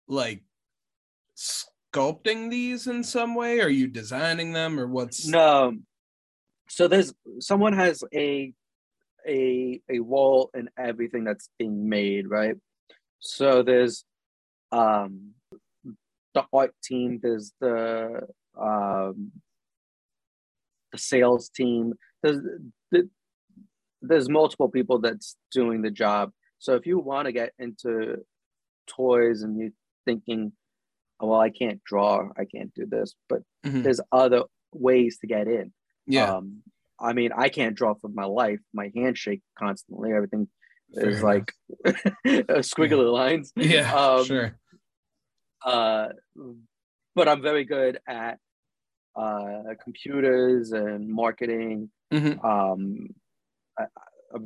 like 0.07 0.43
sculpting 1.37 2.51
these 2.51 2.87
in 2.87 3.03
some 3.05 3.35
way? 3.35 3.61
Are 3.61 3.71
you 3.71 3.87
designing 3.89 4.53
them 4.53 4.79
or 4.79 4.87
what's 4.87 5.27
No. 5.27 5.79
So 6.69 6.89
there's 6.89 7.15
someone 7.39 7.73
has 7.73 8.05
a 8.13 8.53
a 9.27 9.81
a 9.89 10.01
wall 10.01 10.51
and 10.53 10.69
everything 10.77 11.25
that's 11.25 11.49
being 11.59 11.89
made, 11.89 12.29
right? 12.29 12.57
So 13.21 13.63
there's 13.63 14.05
um 14.73 15.35
the 16.35 16.45
art 16.53 16.75
team, 16.83 17.19
there's 17.23 17.53
the 17.61 18.23
um 18.61 19.33
the 20.93 20.99
sales 20.99 21.49
team, 21.49 21.95
there's 22.23 22.39
the, 22.91 23.09
there's 24.03 24.29
multiple 24.29 24.69
people 24.69 24.99
that's 24.99 25.37
doing 25.53 25.83
the 25.83 25.91
job. 25.91 26.33
So 26.59 26.75
if 26.75 26.85
you 26.87 26.99
want 26.99 27.27
to 27.27 27.33
get 27.33 27.53
into 27.59 28.17
toys 28.87 29.43
and 29.43 29.59
you're 29.59 29.71
thinking, 30.05 30.53
oh, 31.21 31.29
well, 31.29 31.41
I 31.41 31.51
can't 31.51 31.83
draw, 31.85 32.29
I 32.37 32.45
can't 32.45 32.75
do 32.75 32.87
this, 32.87 33.15
but 33.29 33.43
Mhm. 33.65 33.83
there's 33.85 34.01
other 34.11 34.43
ways 34.73 35.19
to 35.19 35.27
get 35.27 35.47
in. 35.49 35.73
yeah. 36.07 36.35
Um, 36.35 36.63
I 37.03 37.13
mean, 37.15 37.31
I 37.35 37.49
can't 37.49 37.75
draw 37.75 37.95
for 37.95 38.09
my 38.09 38.25
life. 38.27 38.61
My 38.75 38.91
hands 38.95 39.19
shake 39.19 39.41
constantly. 39.59 40.13
Everything 40.13 40.49
Fair 40.95 41.09
is 41.09 41.21
enough. 41.21 41.25
like 41.25 41.53
squiggly 42.27 43.11
lines. 43.11 43.53
yeah, 43.57 43.91
um, 43.95 44.25
sure. 44.27 44.59
Uh, 45.65 46.09
but 47.15 47.29
I'm 47.29 47.43
very 47.43 47.65
good 47.65 47.99
at 48.09 48.39
uh, 49.17 49.75
computers 49.83 50.73
and 50.73 51.09
marketing. 51.09 51.91
Mhm. 52.13 52.43
Um, 52.45 53.09
I, 53.79 53.85
I, 54.35 54.39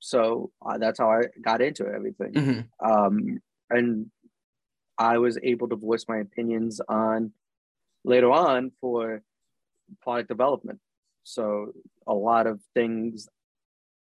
so 0.00 0.50
uh, 0.64 0.78
that's 0.78 0.98
how 0.98 1.10
I 1.10 1.22
got 1.42 1.60
into 1.60 1.86
everything. 1.86 2.32
Mhm. 2.32 2.68
Um, 2.84 3.40
and 3.70 4.10
I 4.98 5.18
was 5.18 5.38
able 5.42 5.68
to 5.68 5.76
voice 5.76 6.04
my 6.08 6.18
opinions 6.18 6.80
on 6.88 7.32
later 8.04 8.30
on 8.30 8.72
for 8.80 9.22
product 10.00 10.28
development. 10.28 10.80
So 11.24 11.72
a 12.06 12.14
lot 12.14 12.46
of 12.46 12.60
things 12.74 13.28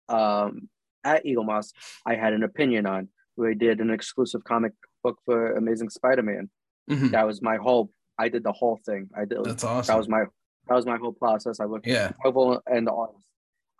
um, 0.09 0.69
at 1.03 1.25
Eaglemoss, 1.25 1.73
I 2.05 2.15
had 2.15 2.33
an 2.33 2.43
opinion 2.43 2.85
on. 2.85 3.09
We 3.35 3.55
did 3.55 3.81
an 3.81 3.89
exclusive 3.89 4.43
comic 4.43 4.73
book 5.03 5.19
for 5.25 5.53
Amazing 5.55 5.89
Spider-Man. 5.89 6.49
Mhm. 6.89 7.11
That 7.11 7.25
was 7.25 7.41
my 7.41 7.57
whole. 7.57 7.91
I 8.17 8.29
did 8.29 8.43
the 8.43 8.51
whole 8.51 8.79
thing. 8.85 9.09
I 9.15 9.25
did. 9.25 9.43
That's 9.43 9.63
awesome. 9.63 9.91
that 9.93 9.97
was 9.97 10.07
my. 10.07 10.25
That 10.67 10.75
was 10.75 10.85
my 10.85 10.97
whole 10.97 11.13
process. 11.13 11.59
I 11.59 11.65
worked 11.65 11.85
yeah. 11.87 12.11
Marvel 12.23 12.61
and 12.67 12.87
the 12.87 12.91
artist. 12.93 13.25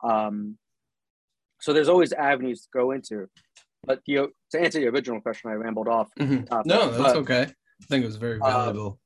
Um, 0.03 0.57
so 1.61 1.73
there's 1.73 1.89
always 1.89 2.11
avenues 2.13 2.61
to 2.63 2.67
go 2.73 2.91
into. 2.91 3.27
But 3.83 4.01
you 4.05 4.31
to 4.51 4.59
answer 4.59 4.79
your 4.79 4.91
original 4.91 5.21
question, 5.21 5.49
I 5.51 5.53
rambled 5.53 5.87
off. 5.87 6.09
Mhm. 6.19 6.47
topic, 6.47 6.65
No, 6.67 6.89
that's 6.91 7.13
but- 7.13 7.15
okay. 7.17 7.43
I 7.43 7.85
think 7.89 8.03
it 8.03 8.07
was 8.07 8.15
very 8.17 8.39
Uh, 8.39 8.49
valuable. 8.49 8.99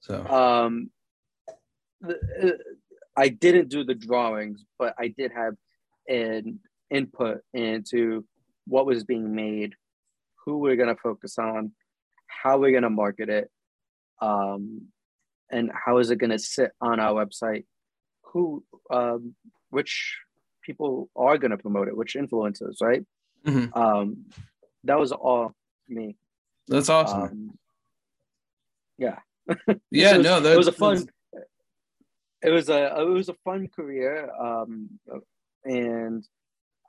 so 0.00 0.26
um 0.28 0.90
the, 2.00 2.16
uh, 2.42 2.56
i 3.16 3.28
didn't 3.28 3.68
do 3.68 3.84
the 3.84 3.94
drawings 3.94 4.64
but 4.78 4.94
i 4.98 5.08
did 5.08 5.30
have 5.32 5.54
an 6.08 6.58
input 6.90 7.40
into 7.52 8.24
what 8.66 8.86
was 8.86 9.04
being 9.04 9.34
made 9.34 9.74
who 10.44 10.58
we're 10.58 10.76
going 10.76 10.88
to 10.94 11.00
focus 11.02 11.38
on 11.38 11.72
how 12.42 12.58
we're 12.58 12.70
going 12.70 12.82
to 12.84 12.90
market 12.90 13.28
it 13.28 13.50
um 14.22 14.82
and 15.50 15.70
how 15.74 15.98
is 15.98 16.10
it 16.10 16.16
going 16.16 16.30
to 16.30 16.38
sit 16.38 16.70
on 16.80 17.00
our 17.00 17.24
website? 17.24 17.64
Who 18.32 18.64
um 18.90 19.34
which 19.70 20.18
people 20.62 21.10
are 21.16 21.38
going 21.38 21.50
to 21.50 21.58
promote 21.58 21.88
it? 21.88 21.96
Which 21.96 22.14
influencers 22.14 22.76
right? 22.80 23.04
Mhm. 23.46 23.76
um 23.76 24.26
that 24.84 24.98
was 24.98 25.12
all 25.12 25.54
me. 25.88 26.16
That's 26.68 26.88
awesome. 26.88 27.22
um 27.22 27.58
yeah. 28.98 29.18
Yeah, 29.90 30.18
was, 30.18 30.24
no, 30.24 30.40
that 30.40 30.52
it 30.52 30.56
was 30.56 30.68
a 30.68 30.72
fun 30.72 31.08
it 32.42 32.50
was 32.50 32.68
a 32.68 33.00
it 33.00 33.08
was 33.08 33.28
a 33.28 33.34
fun 33.44 33.68
career 33.68 34.30
um 34.38 34.88
and 35.64 36.24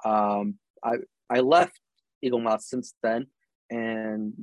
um 0.06 0.56
i 0.84 0.94
i 1.30 1.40
left 1.40 1.80
Eaglemoss 2.24 2.62
since 2.62 2.94
then 3.04 3.28
and 3.70 4.34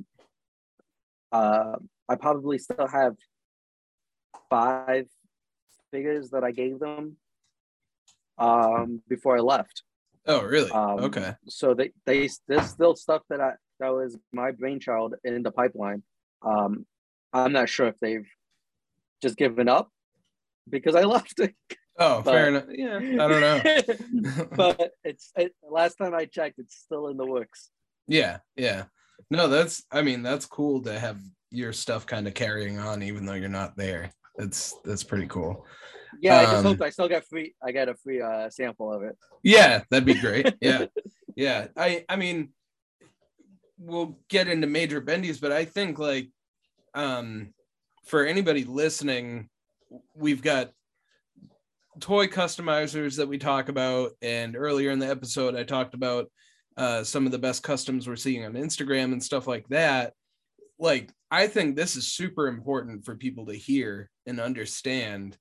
uh 1.31 1.75
i 2.07 2.15
probably 2.15 2.57
still 2.57 2.87
have 2.87 3.15
five 4.49 5.05
figures 5.91 6.29
that 6.31 6.43
i 6.43 6.51
gave 6.51 6.79
them 6.79 7.17
um 8.37 9.01
before 9.07 9.37
i 9.37 9.39
left 9.41 9.83
Oh, 10.25 10.43
really? 10.43 10.69
um, 10.69 10.99
okay. 11.05 11.33
So 11.47 11.73
they 11.73 11.91
they 12.05 12.29
there's 12.47 12.67
still 12.67 12.95
stuff 12.95 13.23
that 13.31 13.41
I 13.41 13.53
that 13.79 13.87
was 13.89 14.15
my 14.31 14.51
brainchild 14.51 15.15
in 15.23 15.41
the 15.41 15.49
pipeline. 15.49 16.03
Um, 16.43 16.85
I'm 17.33 17.51
not 17.53 17.67
sure 17.69 17.87
if 17.87 17.97
they've 17.99 18.27
just 19.23 19.37
given 19.37 19.67
up 19.67 19.89
because 20.69 20.93
I 20.93 21.03
left 21.15 21.39
it. 21.39 21.55
Oh, 21.97 22.21
but- 22.21 22.31
fair 22.31 22.47
enough. 22.49 22.65
Yeah, 22.69 22.97
I 22.97 23.27
don't 23.27 23.41
know. 23.41 24.45
but 24.55 24.91
it's 25.03 25.31
it, 25.35 25.55
last 25.63 25.95
time 25.95 26.13
I 26.13 26.25
checked, 26.25 26.59
it's 26.59 26.75
still 26.77 27.07
in 27.07 27.17
the 27.17 27.25
works. 27.25 27.71
Yeah, 28.07 28.39
yeah. 28.55 28.83
No, 29.31 29.47
that's 29.47 29.83
I 29.91 30.01
mean, 30.01 30.23
that's 30.23 30.45
cool 30.45 30.81
to 30.83 30.97
have 30.99 31.19
your 31.51 31.73
stuff 31.73 32.05
kind 32.05 32.27
of 32.27 32.33
carrying 32.33 32.79
on 32.79 33.01
even 33.03 33.25
though 33.25 33.33
you're 33.33 33.49
not 33.49 33.75
there. 33.75 34.11
That's 34.37 34.75
that's 34.85 35.03
pretty 35.03 35.27
cool. 35.27 35.65
Yeah, 36.21 36.39
I 36.39 36.43
just 36.45 36.55
Um, 36.57 36.63
hope 36.65 36.81
I 36.81 36.89
still 36.89 37.07
get 37.07 37.25
free. 37.27 37.53
I 37.63 37.71
get 37.71 37.89
a 37.89 37.95
free 37.95 38.21
uh, 38.21 38.49
sample 38.49 38.91
of 38.91 39.03
it. 39.03 39.17
Yeah, 39.43 39.83
that'd 39.89 40.05
be 40.05 40.13
great. 40.15 40.53
Yeah. 40.61 40.85
yeah. 41.35 41.67
I 41.77 42.05
I 42.09 42.15
mean 42.15 42.49
we'll 43.77 44.19
get 44.29 44.47
into 44.47 44.67
major 44.67 45.01
bendies, 45.01 45.39
but 45.39 45.51
I 45.51 45.65
think 45.65 45.99
like 45.99 46.29
um 46.93 47.53
for 48.05 48.25
anybody 48.25 48.63
listening, 48.63 49.49
we've 50.15 50.41
got 50.41 50.71
toy 51.99 52.27
customizers 52.27 53.17
that 53.17 53.27
we 53.27 53.37
talk 53.37 53.69
about 53.69 54.11
and 54.21 54.55
earlier 54.55 54.89
in 54.91 54.99
the 54.99 55.09
episode 55.09 55.55
I 55.55 55.63
talked 55.63 55.93
about 55.93 56.31
uh 56.79 57.03
some 57.03 57.25
of 57.25 57.31
the 57.31 57.37
best 57.37 57.61
customs 57.61 58.07
we're 58.07 58.15
seeing 58.15 58.45
on 58.45 58.53
Instagram 58.53 59.11
and 59.11 59.23
stuff 59.23 59.45
like 59.45 59.67
that. 59.67 60.13
Like 60.79 61.11
I 61.29 61.47
think 61.47 61.75
this 61.75 61.95
is 61.95 62.13
super 62.13 62.47
important 62.47 63.05
for 63.05 63.15
people 63.15 63.45
to 63.47 63.53
hear 63.53 64.09
and 64.25 64.39
understand 64.39 65.37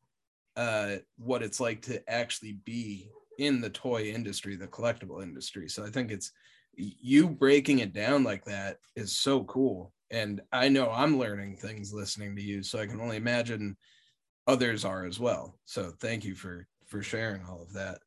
uh 0.57 0.97
what 1.17 1.43
it's 1.43 1.61
like 1.61 1.83
to 1.83 2.03
actually 2.11 2.59
be 2.65 3.11
in 3.39 3.61
the 3.61 3.71
toy 3.71 4.11
industry, 4.11 4.57
the 4.57 4.67
collectible 4.67 5.23
industry. 5.23 5.69
So 5.69 5.85
I 5.85 5.91
think 5.91 6.11
it's 6.11 6.33
you 6.75 7.29
breaking 7.29 7.79
it 7.79 7.93
down 7.93 8.25
like 8.25 8.45
that 8.45 8.79
is 8.97 9.17
so 9.17 9.45
cool. 9.45 9.93
And 10.11 10.41
I 10.53 10.69
know 10.69 10.91
I'm 10.91 11.19
learning 11.19 11.57
things 11.57 11.93
listening 11.93 12.35
to 12.37 12.43
you. 12.43 12.63
So 12.63 12.79
I 12.79 12.87
can 12.87 13.01
only 13.01 13.17
imagine 13.17 13.77
others 14.49 14.85
are 14.85 15.05
as 15.05 15.21
well. 15.21 15.59
So 15.67 15.93
thank 16.01 16.25
you 16.25 16.35
for 16.35 16.67
for 16.87 17.03
sharing 17.03 17.45
all 17.45 17.63
of 17.63 17.73
that. 17.75 17.99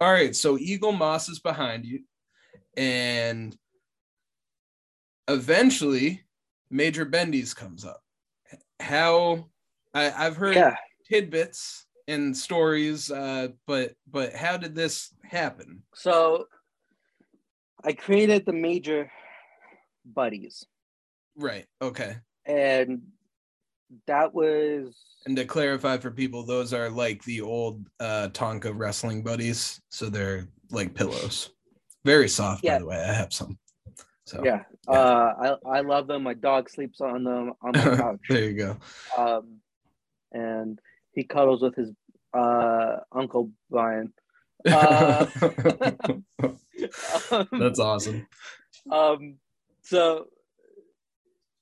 All 0.00 0.12
right, 0.12 0.34
so 0.34 0.58
Eaglemoss 0.58 1.30
is 1.30 1.38
behind 1.38 1.84
you, 1.84 2.00
and 2.76 3.56
eventually 5.28 6.22
Major 6.70 7.06
Bendies 7.06 7.54
comes 7.54 7.84
up. 7.84 8.02
How 8.80 9.48
I, 9.94 10.10
I've 10.10 10.36
heard 10.36 10.56
Yeah. 10.56 10.76
tidbits 11.08 11.86
and 12.08 12.36
stories, 12.36 13.10
uh, 13.10 13.48
but 13.66 13.92
but 14.10 14.34
how 14.34 14.56
did 14.56 14.74
this 14.74 15.14
happen? 15.22 15.82
So 15.94 16.46
I 17.84 17.92
created 17.92 18.44
the 18.46 18.52
major 18.52 19.10
buddies, 20.04 20.64
Right. 21.36 21.66
Okay. 21.80 22.16
and 22.46 23.02
that 24.06 24.32
was 24.34 24.94
And 25.26 25.36
to 25.36 25.44
clarify 25.44 25.98
for 25.98 26.10
people, 26.10 26.44
those 26.44 26.72
are 26.72 26.88
like 26.90 27.22
the 27.24 27.40
old 27.42 27.86
uh 28.00 28.28
Tonka 28.32 28.72
wrestling 28.74 29.22
buddies. 29.22 29.80
So 29.90 30.08
they're 30.08 30.48
like 30.70 30.94
pillows. 30.94 31.50
Very 32.04 32.28
soft, 32.28 32.64
Yeah. 32.64 32.74
by 32.74 32.78
the 32.80 32.86
way. 32.86 32.96
I 32.96 33.12
have 33.12 33.32
some. 33.32 33.58
So 34.26 34.42
yeah. 34.44 34.62
Yeah. 34.88 34.92
Uh, 34.94 35.56
I 35.64 35.78
I 35.78 35.80
love 35.80 36.06
them. 36.06 36.22
My 36.24 36.34
dog 36.34 36.68
sleeps 36.70 37.00
on 37.00 37.24
them 37.24 37.52
on 37.62 37.72
the 37.72 37.96
couch. 37.96 38.20
there 38.28 38.44
you 38.50 38.54
go. 38.54 38.76
um, 39.16 39.58
and 40.32 40.78
he 41.12 41.24
cuddles 41.24 41.60
with 41.62 41.76
his 41.76 41.90
uh, 42.34 42.96
uncle 43.12 43.50
Brian. 43.70 44.12
Uh, 44.64 45.26
Um, 47.30 47.48
That's 47.52 47.78
awesome. 47.78 48.26
um, 48.90 49.36
so 49.82 50.26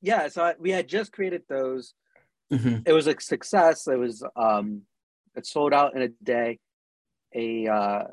yeah, 0.03 0.29
so 0.29 0.42
I, 0.44 0.55
we 0.59 0.70
had 0.70 0.88
just 0.88 1.12
created 1.12 1.42
those. 1.48 1.94
Mhm. 2.53 2.83
It 2.87 2.92
was 2.92 3.07
a 3.07 3.18
success. 3.20 3.87
It 3.87 3.98
was 3.98 4.22
um, 4.37 4.83
it 5.37 5.46
sold 5.46 5.72
out 5.74 5.94
in 5.94 6.03
a 6.03 6.09
day. 6.09 6.59
A 7.35 7.66
uh, 7.68 8.05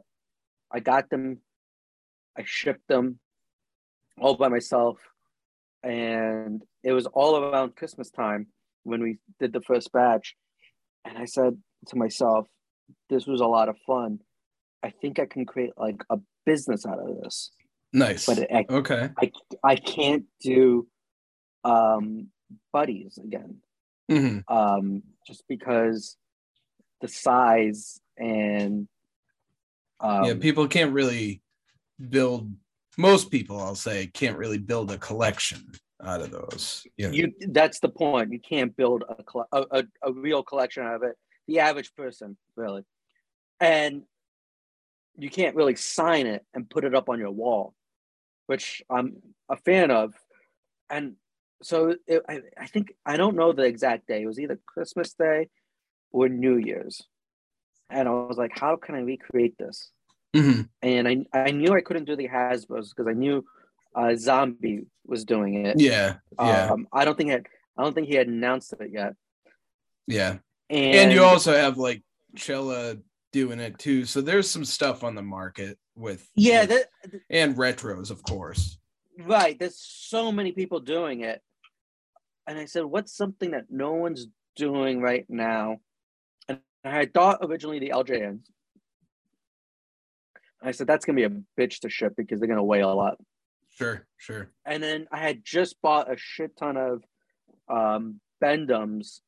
I 0.72 0.80
got 0.82 1.10
them, 1.10 1.40
I 2.38 2.44
shipped 2.46 2.88
them 2.88 3.20
all 4.20 4.36
by 4.36 4.48
myself, 4.48 4.98
and 5.84 6.64
it 6.84 6.92
was 6.92 7.06
all 7.08 7.38
around 7.38 7.76
Christmas 7.76 8.10
time 8.10 8.48
when 8.84 9.02
we 9.02 9.18
did 9.40 9.54
the 9.54 9.62
first 9.62 9.92
batch. 9.92 10.36
And 11.06 11.18
I 11.18 11.26
said 11.26 11.58
to 11.88 11.96
myself, 11.96 12.48
"This 13.10 13.26
was 13.26 13.42
a 13.42 13.48
lot 13.48 13.70
of 13.70 13.78
fun. 13.86 14.20
I 14.84 14.92
think 14.92 15.20
I 15.20 15.26
can 15.26 15.46
create 15.46 15.74
like 15.78 16.04
a 16.10 16.20
business 16.46 16.86
out 16.86 17.00
of 17.00 17.22
this." 17.22 17.52
Nice. 17.94 18.26
But 18.26 18.52
I, 18.52 18.66
okay. 18.70 19.10
I, 19.18 19.32
I 19.64 19.76
can't 19.78 20.26
do 20.42 20.88
um, 21.64 22.28
buddies 22.72 23.18
again 23.18 23.62
Mhm. 24.10 24.44
um, 24.48 25.04
just 25.26 25.44
because 25.48 26.18
the 27.02 27.08
size 27.08 28.00
and 28.18 28.88
um, 30.00 30.24
yeah, 30.26 30.34
people 30.36 30.68
can't 30.68 30.94
really 30.94 31.42
build. 32.10 32.52
Most 32.98 33.30
people, 33.30 33.60
I'll 33.60 33.76
say, 33.76 34.08
can't 34.08 34.38
really 34.38 34.58
build 34.58 34.92
a 34.92 34.98
collection 34.98 35.72
out 36.04 36.22
of 36.22 36.32
those. 36.32 36.86
You 36.98 37.08
know? 37.08 37.14
you 37.14 37.34
that's 37.50 37.80
the 37.80 37.90
point. 37.90 38.32
You 38.32 38.40
can't 38.40 38.76
build 38.76 39.04
a, 39.52 39.66
a, 39.72 39.84
a 40.04 40.12
real 40.12 40.44
collection 40.44 40.84
out 40.84 40.96
of 40.96 41.04
it. 41.04 41.16
The 41.48 41.60
average 41.60 41.96
person, 41.96 42.38
really, 42.56 42.84
and 43.60 44.04
you 45.18 45.30
can't 45.30 45.56
really 45.56 45.76
sign 45.76 46.28
it 46.28 46.46
and 46.54 46.70
put 46.70 46.84
it 46.84 46.94
up 46.94 47.10
on 47.10 47.20
your 47.20 47.32
wall, 47.32 47.74
which 48.46 48.84
I'm 48.90 49.18
a 49.50 49.58
fan 49.58 49.90
of. 49.90 50.14
And 50.90 51.16
so 51.62 51.96
it, 52.06 52.22
I, 52.30 52.42
I 52.58 52.68
think 52.68 52.94
I 53.06 53.18
don't 53.18 53.36
know 53.36 53.52
the 53.52 53.64
exact 53.64 54.08
day. 54.08 54.22
It 54.22 54.28
was 54.28 54.40
either 54.40 54.60
Christmas 54.66 55.14
Day 55.14 55.50
or 56.12 56.30
New 56.30 56.58
Year's, 56.58 57.02
and 57.90 58.08
I 58.08 58.12
was 58.12 58.38
like, 58.38 58.58
"How 58.58 58.76
can 58.76 58.96
I 58.96 59.00
recreate 59.00 59.58
this?" 59.58 59.92
Mhm. 60.38 60.70
And 60.82 61.08
I 61.08 61.26
I 61.34 61.52
knew 61.52 61.74
I 61.74 61.82
couldn't 61.82 62.06
do 62.06 62.16
the 62.16 62.28
Hasbro's 62.28 62.90
because 62.94 63.08
I 63.08 63.14
knew 63.14 63.46
uh, 63.96 64.16
Zombie 64.16 64.86
was 65.06 65.26
doing 65.26 65.66
it. 65.66 65.80
Yeah. 65.80 66.18
Yeah. 66.40 66.70
Um, 66.72 66.88
I 66.94 67.06
don't 67.06 67.18
think 67.18 67.32
it. 67.32 67.46
I 67.78 67.84
don't 67.84 67.94
think 67.94 68.08
he 68.08 68.16
had 68.16 68.28
announced 68.28 68.74
it 68.80 68.92
yet. 68.92 69.14
yeah. 70.08 70.38
And, 70.70 70.96
and 70.96 71.12
you 71.14 71.24
also 71.24 71.54
have 71.56 71.78
like 71.78 72.04
Chella 72.36 72.98
doing 73.32 73.60
it 73.60 73.80
too. 73.80 74.06
So 74.06 74.22
there's 74.22 74.50
some 74.50 74.66
stuff 74.66 75.04
on 75.04 75.16
the 75.16 75.22
market 75.22 75.78
with 75.96 76.28
yeah, 76.36 76.62
with- 76.62 76.70
that, 76.70 77.22
and 77.30 77.56
retros, 77.56 78.12
of 78.12 78.22
course. 78.24 78.78
right. 79.26 79.58
There's 79.58 79.80
so 79.80 80.32
many 80.32 80.52
people 80.52 80.80
doing 80.82 81.22
it, 81.22 81.42
and 82.46 82.58
I 82.60 82.66
said, 82.66 82.84
"What's 82.86 83.14
something 83.16 83.52
that 83.52 83.66
no 83.70 83.94
one's 83.94 84.28
doing 84.56 85.02
right 85.02 85.26
now?" 85.30 85.78
And 86.50 86.60
I 86.84 87.06
thought 87.06 87.40
originally 87.42 87.80
the 87.80 87.90
LJNs. 87.92 88.46
I 90.62 90.72
said 90.72 90.88
that's 90.88 91.06
gonna 91.06 91.16
be 91.16 91.24
a 91.24 91.42
bitch 91.60 91.80
to 91.82 91.90
ship 91.90 92.14
because 92.18 92.40
they're 92.40 92.50
gonna 92.50 92.64
weigh 92.64 92.82
a 92.82 92.88
lot. 92.88 93.18
Sure, 93.78 94.08
sure. 94.18 94.50
And 94.66 94.82
then 94.82 95.08
I 95.12 95.18
had 95.18 95.44
just 95.44 95.80
bought 95.82 96.12
a 96.12 96.18
shit 96.18 96.58
ton 96.58 96.78
of 96.78 97.04
um, 97.70 98.20
Bend-Ems 98.42 99.22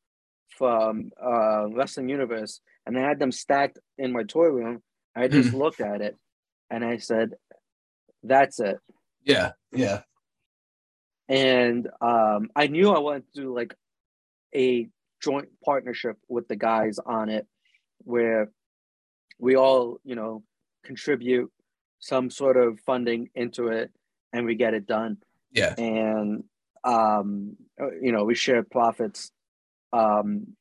from 0.48 1.10
uh, 1.22 1.68
Wrestling 1.68 2.08
Universe, 2.08 2.60
and 2.84 2.98
I 2.98 3.02
had 3.02 3.20
them 3.20 3.30
stacked 3.30 3.78
in 3.96 4.12
my 4.12 4.24
toy 4.24 4.46
room. 4.46 4.82
I 5.14 5.28
just 5.28 5.54
looked 5.54 5.80
at 5.80 6.00
it, 6.00 6.16
and 6.68 6.84
I 6.84 6.96
said, 6.96 7.30
"That's 8.24 8.58
it." 8.60 8.78
Yeah, 9.24 9.52
yeah. 9.72 10.02
And 11.28 11.88
um, 12.00 12.50
I 12.56 12.66
knew 12.66 12.90
I 12.90 12.98
wanted 12.98 13.32
to 13.32 13.40
do 13.42 13.54
like 13.54 13.74
a 14.54 14.88
joint 15.22 15.48
partnership 15.64 16.16
with 16.28 16.48
the 16.48 16.56
guys 16.56 16.98
on 16.98 17.28
it, 17.28 17.46
where 17.98 18.50
we 19.38 19.54
all, 19.56 20.00
you 20.04 20.16
know, 20.16 20.42
contribute 20.84 21.50
some 21.98 22.30
sort 22.30 22.56
of 22.56 22.80
funding 22.80 23.28
into 23.34 23.68
it, 23.68 23.90
and 24.32 24.46
we 24.46 24.54
get 24.54 24.74
it 24.74 24.86
done. 24.86 25.18
Yeah. 25.52 25.74
and 25.76 26.44
um 26.84 27.56
you 28.00 28.12
know 28.12 28.24
we 28.24 28.34
share 28.36 28.62
profits 28.62 29.32
um 29.92 30.56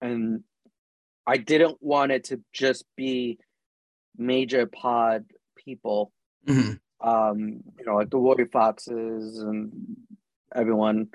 and 0.00 0.44
i 1.26 1.36
didn't 1.36 1.76
want 1.82 2.12
it 2.12 2.24
to 2.24 2.40
just 2.52 2.84
be 2.96 3.38
major 4.16 4.64
pod 4.66 5.24
people 5.56 6.12
Mhm. 6.46 6.78
um 7.00 7.38
you 7.78 7.84
know 7.84 7.96
like 7.96 8.10
the 8.10 8.16
warrior 8.18 8.46
foxes 8.46 9.38
and 9.42 9.72
everyone 10.54 11.08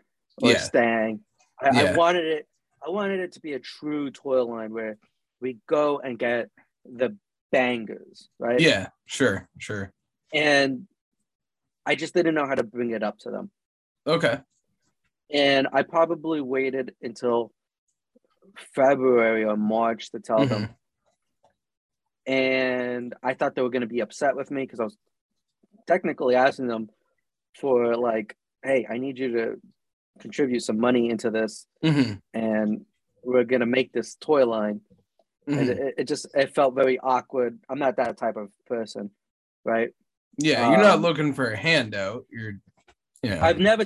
or 0.43 0.51
Yeah. 0.51 0.57
stang 0.59 1.21
I, 1.61 1.69
Yeah. 1.73 1.91
I 1.93 1.95
wanted 1.95 2.25
it 2.25 2.47
i 2.85 2.89
wanted 2.89 3.21
it 3.21 3.31
to 3.33 3.39
be 3.39 3.53
a 3.53 3.59
true 3.59 4.11
toy 4.11 4.43
line 4.43 4.71
where 4.73 4.97
we 5.39 5.57
go 5.65 5.99
and 5.99 6.19
get 6.19 6.49
the 6.85 7.17
bangers 7.51 8.29
right 8.39 8.59
Yeah, 8.59 8.87
sure, 9.05 9.47
sure. 9.59 9.91
and 10.33 10.87
i 11.85 11.95
just 11.95 12.13
didn't 12.13 12.35
know 12.35 12.45
how 12.47 12.55
to 12.55 12.63
bring 12.63 12.91
it 12.91 13.03
up 13.03 13.17
to 13.19 13.31
them 13.31 13.51
Okay. 14.07 14.39
and 15.29 15.67
I 15.71 15.83
probably 15.83 16.41
waited 16.41 16.95
until 17.01 17.51
February 18.75 19.43
or 19.45 19.55
March 19.55 20.09
to 20.11 20.19
tell 20.19 20.45
them. 20.47 20.69
And 22.25 23.13
I 23.23 23.33
thought 23.33 23.55
they 23.55 23.61
were 23.61 23.69
going 23.69 23.81
to 23.81 23.87
be 23.87 24.01
upset 24.01 24.35
with 24.35 24.51
me 24.51 24.63
because 24.63 24.79
I 24.79 24.83
was 24.85 24.97
technically 25.87 26.35
asking 26.35 26.67
them 26.67 26.89
for 27.59 27.95
like, 27.95 28.35
hey, 28.63 28.85
I 28.89 28.97
need 28.97 29.17
you 29.19 29.31
to 29.33 29.55
contribute 30.19 30.61
some 30.61 30.79
money 30.79 31.09
into 31.09 31.29
this, 31.31 31.65
hmm 31.83 32.13
and 32.33 32.85
we're 33.23 33.43
going 33.43 33.59
to 33.61 33.65
make 33.65 33.91
this 33.93 34.15
toy 34.15 34.45
line. 34.45 34.81
And 35.47 35.55
hmm 35.55 35.69
it, 35.71 35.95
it 35.99 36.07
just 36.07 36.27
it 36.35 36.53
felt 36.53 36.75
very 36.75 36.99
awkward. 36.99 37.59
I'm 37.69 37.79
not 37.79 37.97
that 37.97 38.17
type 38.17 38.37
of 38.37 38.49
person, 38.67 39.09
right? 39.65 39.89
Yeah, 40.37 40.69
you're 40.69 40.79
not 40.79 40.95
um, 40.95 41.01
looking 41.01 41.33
for 41.33 41.51
a 41.51 41.57
handout. 41.57 42.25
You're, 42.31 42.53
yeah, 43.23 43.43
I've 43.45 43.59
never 43.59 43.85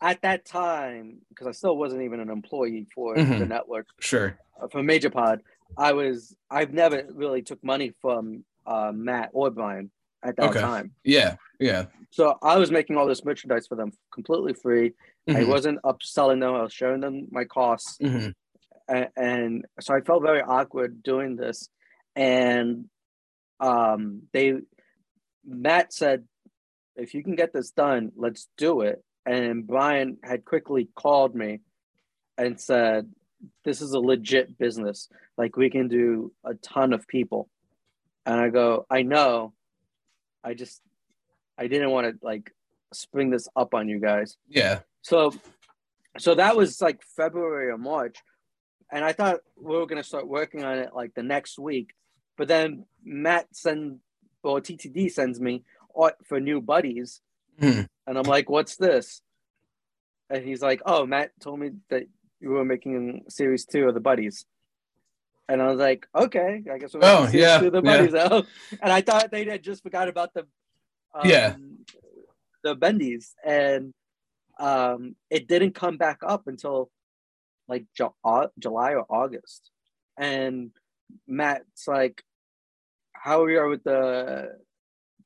at 0.00 0.22
that 0.22 0.44
time 0.44 1.18
because 1.28 1.46
I 1.46 1.52
still 1.52 1.76
wasn't 1.76 2.02
even 2.02 2.20
an 2.20 2.30
employee 2.30 2.86
for 2.94 3.14
the 3.16 3.22
Mhm. 3.22 3.48
network. 3.48 3.86
sure. 4.00 4.38
uh, 4.60 4.68
for 4.68 4.82
Major 4.82 5.10
Pod, 5.10 5.42
I 5.76 5.92
was 5.92 6.34
I've 6.50 6.72
never 6.72 7.06
really 7.12 7.42
took 7.42 7.62
money 7.62 7.92
from 8.00 8.44
uh, 8.66 8.92
Matt 8.94 9.30
or 9.32 9.50
Brian 9.50 9.90
at 10.22 10.36
that 10.36 10.50
Okay. 10.50 10.60
time. 10.60 10.92
Yeah, 11.04 11.36
yeah. 11.60 11.86
So 12.10 12.38
I 12.42 12.56
was 12.58 12.70
making 12.70 12.96
all 12.96 13.06
this 13.06 13.24
merchandise 13.24 13.66
for 13.66 13.74
them 13.76 13.92
completely 14.12 14.54
free. 14.54 14.94
I 15.28 15.32
Mhm. 15.40 15.46
wasn't 15.48 15.82
upselling 15.82 16.40
them. 16.40 16.54
I 16.54 16.62
was 16.62 16.72
showing 16.72 17.00
them 17.00 17.28
my 17.30 17.44
costs, 17.44 17.98
Mhm. 17.98 18.34
And, 18.88 19.64
so 19.80 19.94
I 19.94 20.00
felt 20.00 20.22
very 20.22 20.42
awkward 20.42 21.02
doing 21.02 21.36
this. 21.36 21.68
And 22.16 22.86
um, 23.60 24.22
they 24.32 24.54
Matt 25.44 25.92
said, 25.92 26.24
"If 26.96 27.14
you 27.14 27.22
can 27.22 27.34
get 27.34 27.52
this 27.52 27.70
done, 27.70 28.12
let's 28.16 28.48
do 28.56 28.82
it." 28.82 29.02
And 29.26 29.66
Brian 29.66 30.18
had 30.22 30.44
quickly 30.44 30.88
called 30.94 31.34
me 31.34 31.60
and 32.36 32.60
said, 32.60 33.10
"This 33.64 33.80
is 33.80 33.92
a 33.92 34.00
legit 34.00 34.58
business. 34.58 35.08
Like 35.36 35.56
we 35.56 35.70
can 35.70 35.88
do 35.88 36.32
a 36.44 36.54
ton 36.54 36.92
of 36.92 37.06
people." 37.08 37.48
And 38.26 38.40
I 38.40 38.48
go, 38.48 38.86
"I 38.90 39.02
know. 39.02 39.54
I 40.42 40.54
just 40.54 40.80
I 41.58 41.66
didn't 41.66 41.90
want 41.90 42.06
to 42.06 42.26
like 42.26 42.52
spring 42.92 43.30
this 43.30 43.48
up 43.56 43.74
on 43.74 43.88
you 43.88 43.98
guys." 43.98 44.36
Yeah. 44.48 44.80
So 45.02 45.32
so 46.18 46.34
that 46.34 46.56
was 46.56 46.80
like 46.80 47.02
February 47.16 47.70
or 47.70 47.78
March. 47.78 48.18
And 48.90 49.04
I 49.04 49.12
thought 49.12 49.40
we 49.56 49.76
were 49.76 49.86
gonna 49.86 50.02
start 50.04 50.26
working 50.28 50.64
on 50.64 50.78
it 50.78 50.94
like 50.94 51.14
the 51.14 51.22
next 51.22 51.58
week, 51.58 51.94
but 52.36 52.48
then 52.48 52.86
Matt 53.04 53.46
sends 53.54 54.00
or 54.42 54.60
TTD 54.60 55.10
sends 55.10 55.40
me 55.40 55.64
art 55.96 56.16
for 56.24 56.38
new 56.40 56.60
buddies, 56.60 57.20
Hmm. 57.58 57.82
and 58.06 58.18
I'm 58.18 58.24
like, 58.24 58.50
"What's 58.50 58.76
this?" 58.76 59.22
And 60.30 60.44
he's 60.44 60.62
like, 60.62 60.82
"Oh, 60.84 61.06
Matt 61.06 61.32
told 61.40 61.60
me 61.60 61.70
that 61.88 62.04
you 62.40 62.50
were 62.50 62.64
making 62.64 63.24
series 63.28 63.64
two 63.64 63.88
of 63.88 63.94
the 63.94 64.00
buddies." 64.00 64.44
And 65.48 65.60
I 65.62 65.68
was 65.68 65.78
like, 65.78 66.06
"Okay, 66.14 66.62
I 66.70 66.78
guess 66.78 66.94
we're 66.94 67.00
making 67.00 67.16
Oh, 67.16 67.26
series 67.26 67.34
yeah, 67.34 67.58
two 67.58 67.66
of 67.66 67.72
the 67.72 67.82
yeah. 67.82 67.96
buddies." 67.96 68.14
out. 68.14 68.46
And 68.82 68.92
I 68.92 69.00
thought 69.00 69.30
they 69.30 69.44
had 69.44 69.62
just 69.62 69.82
forgot 69.82 70.08
about 70.08 70.34
the 70.34 70.46
um, 71.14 71.28
Yeah. 71.30 71.56
the 72.62 72.74
bendies, 72.74 73.34
and 73.44 73.92
um, 74.58 75.14
it 75.30 75.46
didn't 75.48 75.74
come 75.74 75.96
back 75.96 76.18
up 76.22 76.46
until 76.48 76.90
like 77.68 77.84
Ju- 77.96 78.14
July 78.58 78.94
or 78.94 79.06
August. 79.08 79.70
And 80.18 80.70
Matt's 81.26 81.86
like, 81.88 82.22
"How 83.12 83.42
are 83.42 83.50
you 83.50 83.68
with 83.68 83.84
the 83.84 84.58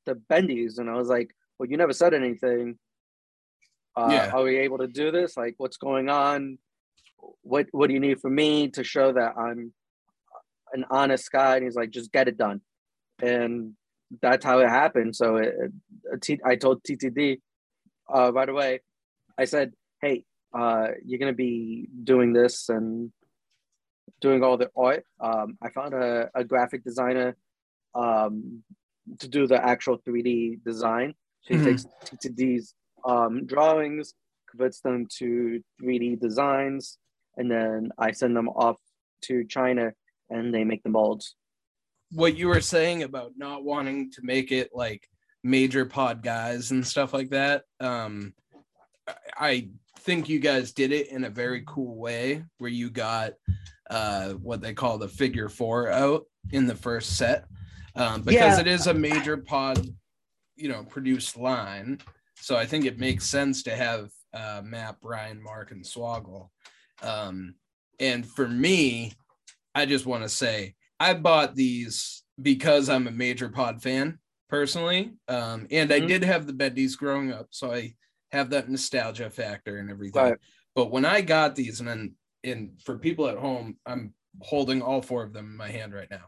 the 0.05 0.15
bendies?" 0.15 0.77
And 0.79 0.89
I 0.89 0.95
was 0.95 1.09
like, 1.09 1.35
"Well, 1.57 1.69
you 1.69 1.77
never 1.77 1.93
said 1.93 2.13
anything. 2.13 2.77
Uh, 3.95 4.09
Yeah. 4.11 4.31
Are 4.33 4.43
we 4.43 4.57
able 4.57 4.77
to 4.79 4.87
do 4.87 5.11
this? 5.11 5.35
Like, 5.37 5.55
what's 5.57 5.77
going 5.77 6.09
on? 6.09 6.57
What 7.41 7.67
What 7.71 7.87
do 7.87 7.93
you 7.93 7.99
need 7.99 8.19
from 8.21 8.35
me 8.35 8.69
to 8.69 8.83
show 8.83 9.11
that 9.13 9.37
I'm 9.37 9.73
an 10.73 10.85
honest 10.89 11.31
guy?" 11.31 11.55
And 11.57 11.65
he's 11.65 11.75
like, 11.75 11.91
"Just 11.91 12.11
get 12.11 12.27
it 12.27 12.37
done." 12.37 12.61
And 13.21 13.75
that's 14.21 14.45
how 14.45 14.59
it 14.59 14.69
happened. 14.69 15.15
So 15.15 15.35
it, 15.37 15.53
it, 16.27 16.39
I 16.45 16.55
told 16.55 16.83
TTD 16.83 17.41
uh, 18.11 18.31
right 18.33 18.49
away. 18.49 18.81
I 19.37 19.45
said, 19.45 19.73
"Hey, 20.01 20.25
uh, 20.53 20.87
you're 21.05 21.19
gonna 21.19 21.33
be 21.33 21.87
doing 22.03 22.33
this 22.33 22.69
and 22.69 23.11
doing 24.21 24.43
all 24.43 24.57
the 24.57 24.69
art. 24.75 25.05
Um, 25.19 25.57
I 25.61 25.69
found 25.69 25.93
a, 25.93 26.29
a 26.35 26.43
graphic 26.43 26.83
designer 26.83 27.37
um, 27.95 28.63
to 29.19 29.27
do 29.27 29.47
the 29.47 29.63
actual 29.63 29.97
3D 29.99 30.63
design. 30.63 31.13
So 31.41 31.53
he 31.53 31.59
Mhm. 31.59 31.63
takes 31.63 31.85
TTD's 32.05 32.75
um, 33.05 33.45
drawings, 33.45 34.13
converts 34.49 34.81
them 34.81 35.07
to 35.19 35.61
3D 35.81 36.19
designs, 36.19 36.97
and 37.37 37.49
then 37.49 37.91
I 37.97 38.11
send 38.11 38.35
them 38.35 38.49
off 38.49 38.77
to 39.21 39.45
China, 39.45 39.93
and 40.29 40.53
they 40.53 40.63
make 40.63 40.83
the 40.83 40.89
molds. 40.89 41.35
what 42.11 42.35
you 42.35 42.47
were 42.47 42.59
saying 42.61 43.03
about 43.03 43.33
not 43.37 43.63
wanting 43.63 44.09
to 44.11 44.21
make 44.23 44.51
it 44.51 44.71
like 44.73 45.07
major 45.43 45.85
pod 45.85 46.23
guys 46.23 46.71
and 46.71 46.85
stuff 46.85 47.13
like 47.13 47.29
that 47.29 47.65
um 47.79 48.33
i 49.37 49.69
think 49.99 50.29
you 50.29 50.39
guys 50.39 50.71
did 50.71 50.91
it 50.91 51.09
in 51.09 51.25
a 51.25 51.29
very 51.29 51.63
cool 51.67 51.95
way 51.97 52.43
where 52.57 52.69
you 52.71 52.89
got 52.89 53.33
uh 53.89 54.29
what 54.33 54.61
they 54.61 54.73
call 54.73 54.97
the 54.97 55.07
figure 55.07 55.49
four 55.49 55.89
out 55.89 56.23
in 56.51 56.65
the 56.67 56.75
first 56.75 57.17
set 57.17 57.45
um 57.95 58.21
because 58.21 58.55
Yeah. 58.57 58.61
it 58.61 58.67
is 58.67 58.87
a 58.87 58.93
major 58.93 59.37
pod 59.37 59.85
you 60.55 60.69
know 60.69 60.83
produced 60.83 61.37
line 61.37 61.99
so 62.35 62.55
i 62.55 62.65
think 62.65 62.85
it 62.85 62.99
makes 62.99 63.25
sense 63.25 63.63
to 63.63 63.75
have 63.75 64.09
uh 64.33 64.61
matt 64.63 64.99
brian 65.01 65.41
mark 65.41 65.71
and 65.71 65.83
swoggle 65.83 66.49
um 67.01 67.55
and 67.99 68.25
for 68.25 68.47
me 68.47 69.13
i 69.75 69.85
just 69.85 70.05
want 70.05 70.23
to 70.23 70.29
say 70.29 70.75
I 71.01 71.13
bought 71.13 71.55
these 71.55 72.23
because 72.41 72.89
I'm 72.89 73.07
a 73.07 73.11
major 73.11 73.47
pod 73.47 73.81
fan 73.81 74.19
personally. 74.49 75.13
Um, 75.29 75.65
and 75.71 75.93
I 75.93 76.01
Mhm. 76.01 76.07
did 76.09 76.23
have 76.25 76.45
the 76.45 76.51
Bendies 76.51 76.97
growing 76.97 77.31
up, 77.31 77.47
so 77.51 77.71
I 77.71 77.95
have 78.31 78.49
that 78.51 78.69
nostalgia 78.69 79.29
factor 79.29 79.77
and 79.77 79.89
everything. 79.89 80.21
Right. 80.21 80.37
But 80.75 80.91
when 80.91 81.05
I 81.05 81.21
got 81.21 81.55
these, 81.55 81.79
and 81.79 81.89
then 81.89 82.13
and 82.43 82.71
for 82.83 82.97
people 82.97 83.27
at 83.27 83.37
home, 83.37 83.77
I'm 83.85 84.13
holding 84.41 84.81
all 84.81 85.01
four 85.01 85.23
of 85.23 85.33
them 85.33 85.45
in 85.51 85.57
my 85.57 85.69
hand 85.69 85.93
right 85.93 86.09
now. 86.09 86.25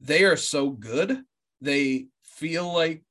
They 0.00 0.24
are 0.24 0.36
so 0.36 0.70
good. 0.70 1.22
They 1.60 2.06
feel 2.22 2.72
like 2.72 3.02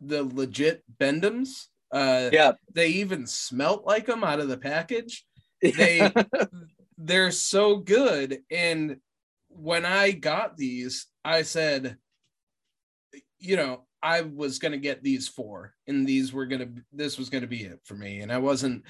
the 0.00 0.22
legit 0.22 0.82
Bend-Ems. 0.98 1.68
Uh, 1.90 2.28
Yeah. 2.32 2.52
they 2.72 2.88
even 2.88 3.26
smelt 3.26 3.86
like 3.86 4.06
them 4.06 4.22
out 4.22 4.40
of 4.40 4.48
the 4.48 4.58
package 4.58 5.24
They- 5.62 6.12
they're 6.98 7.30
so 7.30 7.76
good 7.76 8.40
and 8.50 8.98
when 9.48 9.86
i 9.86 10.10
got 10.10 10.56
these 10.56 11.06
i 11.24 11.40
said 11.42 11.96
you 13.38 13.56
know 13.56 13.86
i 14.02 14.20
was 14.20 14.58
going 14.58 14.72
to 14.72 14.78
get 14.78 15.02
these 15.02 15.28
four 15.28 15.74
and 15.86 16.06
these 16.06 16.32
were 16.32 16.46
going 16.46 16.60
to 16.60 16.82
this 16.92 17.18
was 17.18 17.28
going 17.30 17.42
to 17.42 17.48
be 17.48 17.62
it 17.64 17.80
for 17.84 17.94
me 17.94 18.20
and 18.20 18.32
i 18.32 18.38
wasn't 18.38 18.82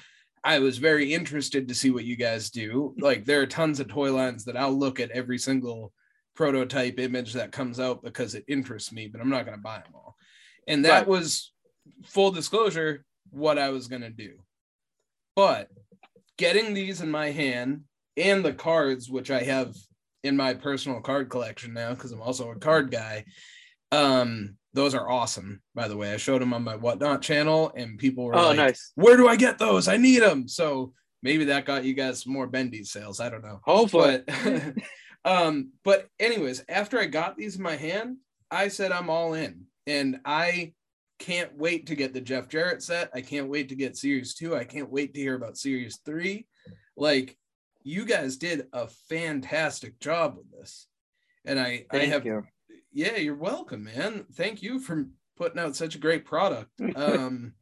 i 0.43 0.59
was 0.59 0.77
very 0.77 1.13
interested 1.13 1.67
to 1.67 1.75
see 1.75 1.91
what 1.91 2.05
you 2.05 2.15
guys 2.15 2.49
do 2.49 2.93
like 2.99 3.25
there 3.25 3.41
are 3.41 3.47
tons 3.47 3.79
of 3.79 3.87
toy 3.87 4.13
lines 4.13 4.45
that 4.45 4.57
i'll 4.57 4.77
look 4.77 4.99
at 4.99 5.11
every 5.11 5.37
single 5.37 5.91
prototype 6.35 6.99
image 6.99 7.33
that 7.33 7.51
comes 7.51 7.79
out 7.79 8.01
because 8.03 8.35
it 8.35 8.45
interests 8.47 8.91
me 8.91 9.07
but 9.07 9.19
i'm 9.21 9.29
not 9.29 9.45
going 9.45 9.57
to 9.57 9.61
buy 9.63 9.77
them 9.77 9.93
all 9.95 10.15
and 10.67 10.85
that 10.85 10.99
Right. 10.99 11.07
was 11.07 11.51
full 12.05 12.31
disclosure 12.31 13.03
what 13.31 13.57
i 13.57 13.69
was 13.69 13.87
going 13.87 14.01
to 14.01 14.09
do 14.09 14.37
but 15.35 15.67
getting 16.37 16.73
these 16.73 17.01
in 17.01 17.11
my 17.11 17.31
hand 17.31 17.81
and 18.17 18.43
the 18.43 18.53
cards, 18.53 19.09
which 19.09 19.31
I 19.31 19.41
have 19.43 19.75
in 20.23 20.35
my 20.35 20.53
personal 20.53 20.99
card 21.01 21.29
collection 21.29 21.73
now 21.73 21.93
because 21.93 22.11
I'm 22.11 22.21
also 22.21 22.51
a 22.51 22.55
card 22.59 22.91
guy. 22.91 23.25
Um, 23.91 24.55
those 24.73 24.93
are 24.93 25.09
awesome, 25.09 25.61
by 25.73 25.87
the 25.87 25.97
way. 25.97 26.13
I 26.13 26.17
showed 26.17 26.41
them 26.41 26.53
on 26.53 26.63
my 26.63 26.75
whatnot 26.75 27.21
channel, 27.21 27.71
and 27.75 27.97
people 27.97 28.25
were 28.25 28.35
oh, 28.35 28.49
like, 28.49 28.57
nice. 28.57 28.91
"Where 28.95 29.17
do 29.17 29.27
I 29.27 29.35
get 29.35 29.57
those? 29.57 29.87
I 29.87 29.97
need 29.97 30.21
them." 30.21 30.47
So 30.47 30.93
maybe 31.23 31.45
that 31.45 31.65
got 31.65 31.83
you 31.83 31.93
guys 31.93 32.27
more 32.27 32.47
bendy 32.47 32.83
sales. 32.83 33.19
I 33.19 33.29
don't 33.29 33.43
know, 33.43 33.61
Hopefully. 33.63 34.21
but 34.27 34.73
um, 35.25 35.71
but 35.83 36.07
anyways, 36.19 36.63
after 36.69 36.99
I 36.99 37.05
got 37.05 37.35
these 37.35 37.55
in 37.55 37.63
my 37.63 37.75
hand, 37.75 38.17
I 38.51 38.67
said 38.67 38.91
I'm 38.91 39.09
all 39.09 39.33
in, 39.33 39.65
and 39.87 40.19
I 40.23 40.73
can't 41.17 41.57
wait 41.57 41.87
to 41.87 41.95
get 41.95 42.13
the 42.13 42.21
Jeff 42.21 42.47
Jarrett 42.47 42.83
set. 42.83 43.09
I 43.13 43.21
can't 43.21 43.49
wait 43.49 43.69
to 43.69 43.75
get 43.75 43.97
Series 43.97 44.35
Two. 44.35 44.55
I 44.55 44.65
can't 44.65 44.91
wait 44.91 45.13
to 45.15 45.19
hear 45.19 45.35
about 45.35 45.57
Series 45.57 45.97
Three. 46.05 46.47
Like 46.95 47.37
you 47.83 48.05
guys 48.05 48.37
did 48.37 48.67
a 48.71 48.87
fantastic 49.09 49.99
job 49.99 50.37
with 50.37 50.51
this, 50.51 50.87
and 51.43 51.59
I 51.59 51.85
I 51.89 51.97
Thank 51.97 52.13
have 52.13 52.25
you. 52.25 52.43
Yeah, 52.91 53.17
you're 53.17 53.35
welcome, 53.35 53.83
man. 53.83 54.25
Thank 54.33 54.61
you 54.61 54.79
for 54.79 55.07
putting 55.37 55.59
out 55.59 55.75
such 55.75 55.95
a 55.95 55.99
great 55.99 56.25
product. 56.25 56.71
Um, 56.95 57.53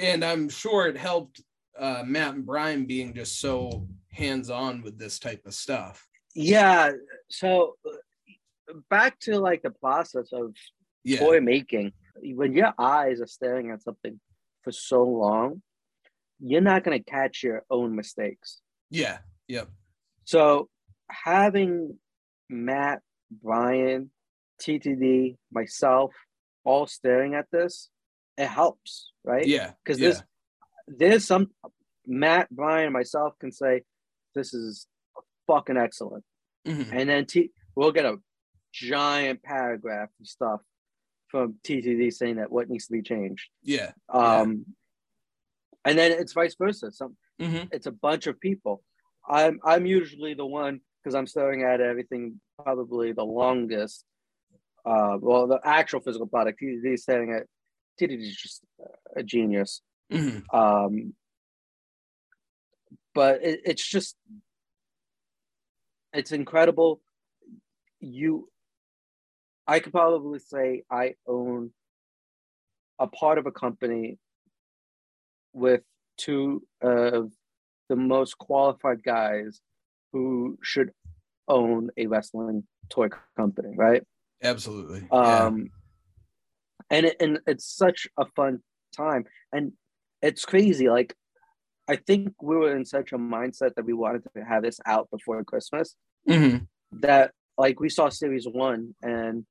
and 0.00 0.24
I'm 0.24 0.48
sure 0.48 0.86
it 0.86 0.96
helped 0.96 1.42
uh, 1.78 2.04
Matt 2.06 2.34
and 2.34 2.46
Brian 2.46 2.86
being 2.86 3.14
just 3.14 3.40
so 3.40 3.88
hands 4.12 4.48
on 4.48 4.82
with 4.82 4.96
this 4.98 5.18
type 5.18 5.44
of 5.44 5.54
stuff. 5.54 6.06
Yeah. 6.34 6.92
So 7.28 7.74
uh, 7.84 8.74
back 8.90 9.18
to 9.20 9.40
like 9.40 9.62
the 9.62 9.70
process 9.70 10.28
of 10.32 10.54
Yeah, 11.02 11.18
toy 11.18 11.40
making. 11.40 11.92
When 12.22 12.52
your 12.52 12.72
eyes 12.78 13.20
are 13.20 13.26
staring 13.26 13.70
at 13.72 13.82
something 13.82 14.20
for 14.62 14.70
so 14.72 15.02
long, 15.02 15.62
you're 16.40 16.60
not 16.60 16.84
going 16.84 17.02
to 17.02 17.10
catch 17.10 17.42
your 17.42 17.64
own 17.70 17.96
mistakes. 17.96 18.60
yeah, 18.90 19.18
yep, 19.48 19.68
So 20.24 20.68
having 21.10 21.98
Matt, 22.48 23.02
Brian, 23.30 24.10
TTD, 24.60 25.36
myself 25.52 26.12
all 26.64 26.86
staring 26.86 27.34
at 27.34 27.46
this, 27.50 27.88
it 28.36 28.46
helps, 28.46 29.12
right? 29.24 29.46
yeah, 29.46 29.72
Because 29.84 30.00
yeah, 30.00 30.08
this 30.08 30.22
there's 30.86 31.24
some 31.26 31.48
Matt, 32.06 32.48
Brian, 32.50 32.92
myself 32.92 33.34
can 33.38 33.52
say 33.52 33.82
this 34.34 34.54
is 34.54 34.86
fucking 35.46 35.76
excellent. 35.76 36.24
Mhm. 36.66 36.88
And 36.92 37.08
then 37.08 37.26
T 37.26 37.50
we'll 37.74 37.92
get 37.92 38.04
a 38.06 38.16
giant 38.72 39.42
paragraph 39.42 40.08
of 40.20 40.26
stuff 40.26 40.60
from 41.28 41.58
TTD 41.64 42.10
saying 42.12 42.36
that 42.36 42.50
what 42.50 42.68
needs 42.70 42.86
to 42.86 42.92
be 42.92 43.02
changed. 43.02 43.48
yeah, 43.62 43.92
Yeah. 44.12 44.20
Um 44.40 44.66
and 45.84 45.98
then 45.98 46.12
it's 46.12 46.32
vice 46.32 46.54
versa. 46.58 46.90
Some 46.92 47.16
Mhm. 47.40 47.68
it's 47.72 47.86
a 47.86 47.92
bunch 47.92 48.26
of 48.26 48.40
people. 48.40 48.82
I'm 49.28 49.60
I'm 49.64 49.84
usually 49.86 50.34
the 50.34 50.46
one 50.46 50.80
because 51.02 51.14
I'm 51.14 51.26
staring 51.26 51.62
at 51.64 51.80
everything 51.80 52.40
probably 52.62 53.12
the 53.12 53.24
longest. 53.24 54.04
Uh, 54.84 55.16
well, 55.20 55.46
the 55.46 55.60
actual 55.64 56.00
physical 56.00 56.26
product, 56.26 56.58
is 56.62 57.02
staring 57.02 57.32
at 57.32 57.46
TTD 58.00 58.22
is 58.22 58.36
just 58.36 58.64
a 59.16 59.22
genius. 59.22 59.82
Mhm. 60.10 60.42
Um, 60.54 61.14
but 63.14 63.42
it, 63.42 63.60
it's 63.64 63.86
just 63.86 64.16
it's 66.12 66.32
incredible. 66.32 67.00
You, 68.00 68.48
I 69.66 69.80
could 69.80 69.92
probably 69.92 70.38
say 70.38 70.84
I 70.90 71.14
own 71.26 71.72
a 72.98 73.06
part 73.06 73.38
of 73.38 73.46
a 73.46 73.52
company 73.52 74.18
with 75.52 75.82
two 76.16 76.62
of 76.80 77.32
the 77.88 77.96
most 77.96 78.38
qualified 78.38 79.02
guys 79.02 79.60
who 80.12 80.58
should 80.62 80.90
own 81.48 81.90
a 81.96 82.06
wrestling 82.06 82.64
toy 82.90 83.08
company, 83.36 83.74
right? 83.76 84.02
absolutely. 84.42 85.06
yeah. 85.12 85.46
Um, 85.46 85.70
and 86.90 87.06
it, 87.06 87.16
and 87.20 87.40
it's 87.46 87.66
such 87.66 88.06
a 88.16 88.24
fun 88.36 88.60
time, 88.96 89.24
and 89.52 89.72
it's 90.22 90.44
crazy. 90.44 90.88
Like 90.88 91.14
I 91.88 91.96
think 91.96 92.34
we 92.42 92.56
were 92.56 92.76
in 92.76 92.84
such 92.84 93.12
a 93.12 93.18
mindset 93.18 93.74
that 93.74 93.84
we 93.84 93.92
wanted 93.92 94.22
to 94.36 94.44
have 94.44 94.62
this 94.62 94.78
out 94.86 95.08
before 95.10 95.42
Christmas 95.44 95.96
Mhm. 96.28 96.66
that 96.92 97.32
like 97.56 97.80
we 97.80 97.88
saw 97.88 98.08
series 98.08 98.46
one 98.46 98.94
and 99.02 99.44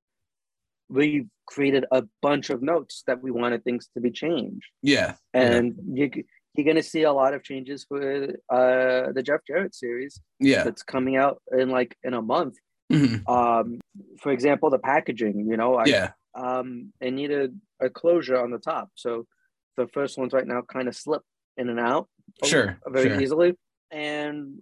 we 0.90 1.28
created 1.46 1.86
a 1.92 2.04
bunch 2.22 2.50
of 2.50 2.62
notes 2.62 3.04
that 3.08 3.22
we 3.22 3.32
wanted 3.32 3.64
things 3.64 3.90
to 3.94 4.00
be 4.00 4.12
changed. 4.12 4.68
Yeah. 4.82 5.16
And 5.34 5.76
you, 5.94 6.10
you're 6.58 6.66
going 6.66 6.76
to 6.76 6.84
see 6.84 7.04
a 7.04 7.14
lot 7.14 7.36
of 7.36 7.44
changes 7.44 7.86
for 7.88 8.02
uh, 8.50 9.12
the 9.12 9.22
Jeff 9.24 9.42
Jarrett 9.46 9.76
series 9.76 10.20
Yeah. 10.40 10.64
that's 10.64 10.82
coming 10.82 11.16
out 11.16 11.42
in 11.56 11.70
like 11.70 11.96
in 12.04 12.16
a 12.16 12.22
month. 12.22 12.58
Mhm. 12.92 13.28
Um, 13.30 13.80
for 14.20 14.32
example, 14.32 14.70
the 14.72 14.80
packaging, 14.80 15.48
you 15.48 15.56
know, 15.56 15.76
I, 15.76 15.86
Yeah. 15.86 16.12
um, 16.34 16.92
it 17.00 17.12
needed 17.12 17.60
a 17.80 17.90
closure 17.92 18.42
on 18.42 18.50
the 18.50 18.58
top. 18.58 18.90
So 18.96 19.28
the 19.76 19.88
first 19.90 20.18
ones 20.18 20.34
right 20.34 20.48
now 20.48 20.64
kind 20.64 20.88
of 20.88 20.96
slip 20.96 21.22
in 21.58 21.70
and 21.70 21.80
out 21.80 22.10
Sure, 22.44 22.80
very 22.88 23.10
sure. 23.10 23.22
easily. 23.22 23.56
And 23.92 24.62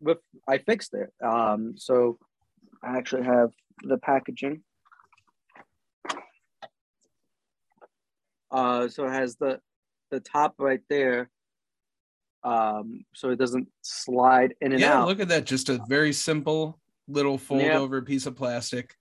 with 0.00 0.18
I 0.48 0.58
fixed 0.58 0.94
it. 0.94 1.12
Um, 1.24 1.78
so 1.78 2.18
I 2.82 2.98
actually 2.98 3.22
have 3.24 3.52
the 3.84 3.98
packaging. 3.98 4.64
Uh, 8.50 8.88
so 8.88 9.04
it 9.06 9.10
has 9.12 9.36
the 9.36 9.60
the 10.10 10.20
top 10.20 10.54
right 10.58 10.82
there. 10.88 11.30
Um, 12.42 13.04
so 13.14 13.30
it 13.30 13.36
doesn't 13.38 13.68
slide 13.82 14.54
in 14.60 14.72
and 14.72 14.80
Yeah. 14.80 15.00
out. 15.00 15.06
Look 15.08 15.20
at 15.20 15.28
that. 15.28 15.46
Just 15.46 15.68
a 15.68 15.78
very 15.88 16.12
simple 16.12 16.78
little 17.08 17.38
fold 17.38 17.62
Yeah. 17.62 17.78
over 17.78 18.02
piece 18.02 18.26
of 18.26 18.36
plastic. 18.36 18.94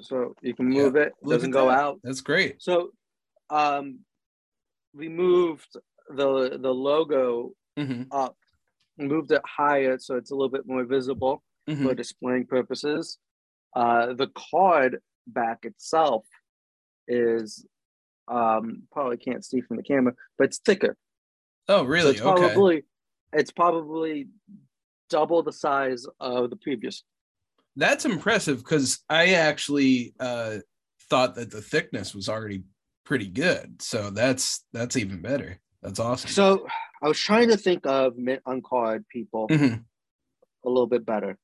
so 0.00 0.34
you 0.40 0.54
can 0.54 0.66
move 0.68 0.96
it, 0.96 1.12
Look 1.22 1.36
doesn't 1.38 1.50
go 1.50 1.68
that. 1.68 1.78
out. 1.78 2.00
That's 2.02 2.20
great. 2.22 2.62
So 2.62 2.92
um 3.50 4.00
we 4.94 5.08
moved 5.08 5.76
the 6.08 6.58
the 6.60 6.72
logo 6.72 7.52
hmm 7.76 8.04
up, 8.10 8.36
moved 8.98 9.30
it 9.32 9.42
higher 9.44 9.98
so 9.98 10.16
it's 10.16 10.30
a 10.30 10.34
little 10.34 10.48
bit 10.48 10.66
more 10.66 10.84
visible 10.84 11.42
hmm 11.68 11.82
for 11.82 11.94
displaying 11.94 12.46
purposes. 12.46 13.18
Uh 13.76 14.14
the 14.14 14.28
card 14.50 15.00
back 15.26 15.64
itself 15.64 16.24
is 17.06 17.66
um 18.28 18.84
probably 18.92 19.16
can't 19.18 19.44
see 19.44 19.60
from 19.60 19.76
the 19.76 19.82
camera, 19.82 20.14
but 20.38 20.44
it's 20.48 20.58
thicker. 20.58 20.96
Oh, 21.68 21.82
So 21.82 21.88
really? 21.88 22.10
it's 22.12 22.20
Okay. 22.20 22.48
probably 22.48 22.84
it's 23.32 23.50
probably 23.52 24.28
double 25.08 25.42
the 25.42 25.52
size 25.52 26.06
of 26.18 26.50
the 26.50 26.56
previous. 26.56 27.04
That's 27.76 28.04
impressive 28.04 28.58
because 28.58 29.04
I 29.08 29.34
actually 29.34 30.14
uh, 30.18 30.58
thought 31.08 31.36
that 31.36 31.50
the 31.50 31.62
thickness 31.62 32.14
was 32.14 32.28
already 32.28 32.64
pretty 33.04 33.28
good. 33.28 33.80
So 33.80 34.10
that's 34.10 34.64
that's 34.72 34.96
even 34.96 35.22
better. 35.22 35.58
That's 35.82 35.98
awesome. 36.00 36.30
So 36.30 36.66
I 37.02 37.08
was 37.08 37.18
trying 37.18 37.48
to 37.48 37.56
think 37.56 37.86
of 37.86 38.16
mint 38.16 38.42
on 38.46 38.62
card 38.62 39.06
people 39.08 39.46
Mhm. 39.50 39.84
a 40.64 40.68
little 40.68 40.86
bit 40.86 41.06
better. 41.06 41.38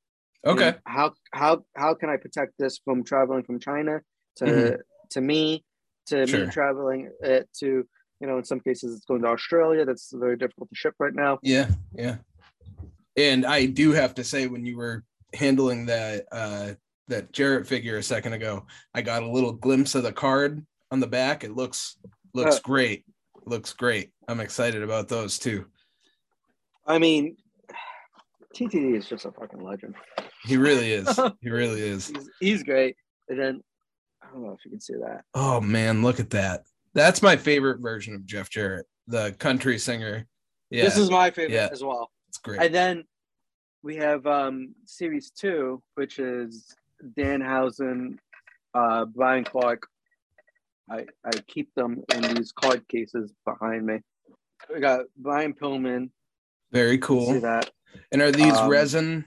Okay. 0.45 0.69
And 0.69 0.79
how 0.85 1.15
how 1.33 1.65
how 1.77 1.95
can 1.95 2.11
I 2.11 2.17
protect 2.17 2.55
this 2.59 2.79
from 2.85 3.05
traveling 3.05 3.45
from 3.45 3.59
China 3.61 4.01
to 4.37 4.45
Mhm. 4.47 4.81
to 5.11 5.21
me 5.21 5.65
to 6.07 6.27
Sure. 6.27 6.47
me 6.47 6.51
traveling 6.53 7.11
it 7.21 7.49
to 7.61 7.89
you 8.21 8.27
know 8.27 8.39
in 8.39 8.45
some 8.45 8.61
cases 8.61 8.95
it's 8.97 9.05
going 9.07 9.23
to 9.23 9.29
Australia 9.29 9.85
that's 9.85 10.13
very 10.15 10.37
difficult 10.37 10.69
to 10.71 10.75
ship 10.75 10.95
right 10.99 11.15
now. 11.15 11.39
Yeah, 11.43 11.69
yeah. 11.95 12.17
And 13.17 13.47
I 13.47 13.67
do 13.67 13.93
have 13.93 14.15
to 14.17 14.25
say, 14.25 14.47
when 14.47 14.67
you 14.67 14.77
were 14.77 15.05
handling 15.35 15.87
that 15.87 16.27
uh 16.33 16.73
that 17.09 17.33
Jarrett 17.33 17.67
figure 17.67 17.97
a 17.99 18.03
second 18.03 18.33
ago, 18.33 18.67
I 18.95 19.03
got 19.03 19.23
a 19.23 19.31
little 19.31 19.53
glimpse 19.53 19.95
of 19.95 20.03
the 20.03 20.13
card 20.13 20.65
on 20.91 21.01
the 21.01 21.07
back. 21.07 21.45
It 21.45 21.53
looks 21.55 21.97
looks 22.35 22.57
Uh. 22.57 22.61
great. 22.65 23.05
Looks 23.47 23.73
great. 23.73 24.11
I'm 24.29 24.41
excited 24.41 24.83
about 24.83 25.09
those 25.09 25.39
too. 25.39 25.67
I 26.87 26.99
mean, 26.99 27.37
TTD 28.57 28.97
is 28.97 29.09
just 29.09 29.25
a 29.25 29.31
fucking 29.33 29.61
legend. 29.61 29.95
He 30.45 30.57
really 30.57 30.93
is. 30.93 31.09
he 31.41 31.51
really 31.51 31.81
is. 31.81 32.09
He's, 32.09 32.31
he's 32.41 32.63
great. 32.63 32.97
And 33.29 33.39
then 33.39 33.61
I 34.23 34.27
don't 34.33 34.43
know 34.43 34.53
if 34.53 34.65
you 34.65 34.71
can 34.71 34.81
see 34.81 34.95
that. 34.95 35.23
Oh 35.35 35.61
man, 35.61 36.03
look 36.03 36.19
at 36.21 36.31
that. 36.31 36.65
That's 36.97 37.21
my 37.21 37.37
favorite 37.37 37.81
version 37.81 38.15
of 38.15 38.25
Jeff 38.25 38.49
Jarrett, 38.49 38.87
the 39.07 39.33
country 39.39 39.79
singer. 39.79 40.27
Yeah, 40.71 40.85
This 40.85 40.97
is 40.97 41.11
my 41.11 41.31
favorite 41.31 41.55
Yeah. 41.55 41.69
as 41.71 41.85
well. 41.85 42.11
it's 42.29 42.39
great. 42.39 42.61
And 42.61 42.75
then 42.75 43.05
we 43.83 43.97
have 43.97 44.27
um 44.27 44.75
series 44.87 45.31
two, 45.31 45.83
which 45.95 46.19
is 46.19 46.75
Dan 47.17 47.41
Danhausen, 47.41 48.17
uh, 48.75 49.05
Brian 49.05 49.45
Clark. 49.45 49.87
I 50.91 51.05
I 51.25 51.33
keep 51.47 51.73
them 51.75 52.03
in 52.15 52.23
these 52.35 52.51
card 52.53 52.89
cases 52.89 53.31
behind 53.45 53.85
me. 53.87 53.99
We 54.73 54.81
got 54.81 55.03
Brian 55.19 55.53
Pillman. 55.53 56.11
Very 56.73 56.97
cool. 56.99 57.35
See 57.35 57.39
that? 57.41 57.71
And 58.11 58.23
are 58.23 58.33
these 58.33 58.55
Um, 58.55 58.71
resin? 58.71 59.27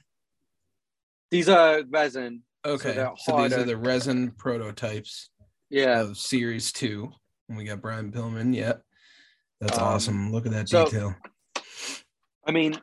These 1.30 1.48
are 1.50 1.84
resin. 1.88 2.44
Okay, 2.66 2.94
they're 2.94 3.14
so, 3.16 3.44
these 3.44 3.54
are 3.54 3.64
the 3.64 3.78
resin 3.78 4.32
prototypes 4.32 5.30
Yeah. 5.70 6.02
of 6.02 6.18
series 6.18 6.72
two. 6.74 7.12
And 7.50 7.58
we 7.58 7.64
got 7.66 7.82
Brian 7.82 8.12
Pillman. 8.12 8.56
Yep. 8.56 8.84
That's 9.60 9.78
Um, 9.78 9.84
awesome. 9.84 10.32
Look 10.32 10.46
at 10.46 10.52
that 10.54 10.70
so- 10.70 10.86
detail. 10.86 11.16
I 12.46 12.52
mean, 12.52 12.80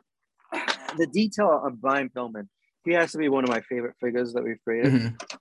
the 0.97 1.07
detail 1.11 1.61
of 1.65 1.81
Brian 1.81 2.09
Pillman. 2.09 2.47
He 2.85 2.91
has 2.93 3.11
to 3.13 3.17
be 3.17 3.27
one 3.29 3.43
of 3.43 3.49
my 3.49 3.61
favorite 3.61 3.95
figures 3.99 4.33
that 4.33 4.43
we've 4.43 4.61
created, 4.63 4.93
Mhm. 4.93 5.37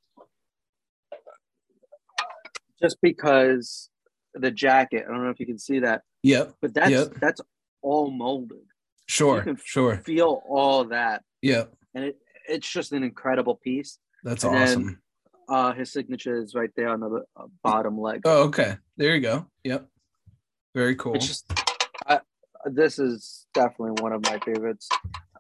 just 2.82 2.96
because 3.00 3.88
the 4.34 4.50
jacket. 4.50 5.04
I 5.06 5.12
don't 5.12 5.22
know 5.24 5.30
if 5.30 5.38
you 5.40 5.46
can 5.46 5.58
see 5.58 5.78
that, 5.80 6.02
Yep. 6.22 6.56
but 6.60 6.74
that's 6.74 6.90
Yep. 6.90 7.14
that's 7.20 7.40
all 7.82 8.10
molded. 8.10 8.66
Sure. 9.06 9.42
can 9.42 9.56
Sure. 9.64 9.98
Feel 9.98 10.42
all 10.48 10.86
that. 10.86 11.22
Yep. 11.42 11.72
and 11.94 12.04
it, 12.06 12.18
it's 12.48 12.68
just 12.70 12.92
an 12.92 13.02
incredible 13.04 13.54
piece. 13.56 13.98
That's 14.24 14.42
And 14.44 14.56
awesome. 14.56 15.02
Uh, 15.48 15.72
his 15.72 15.92
signature 15.92 16.36
is 16.40 16.54
right 16.54 16.70
there 16.76 16.88
on 16.88 17.00
the 17.00 17.24
uh, 17.36 17.44
bottom 17.62 18.00
leg. 18.00 18.22
Oh, 18.24 18.44
okay. 18.44 18.76
There 18.96 19.14
you 19.14 19.20
go. 19.20 19.46
Yep. 19.64 19.86
Very 20.74 20.96
cool. 20.96 21.14
Just, 21.18 21.50
I, 22.06 22.20
this 22.64 22.98
is 22.98 23.46
definitely 23.54 24.02
one 24.02 24.12
of 24.12 24.22
my 24.24 24.38
favorites. 24.40 24.88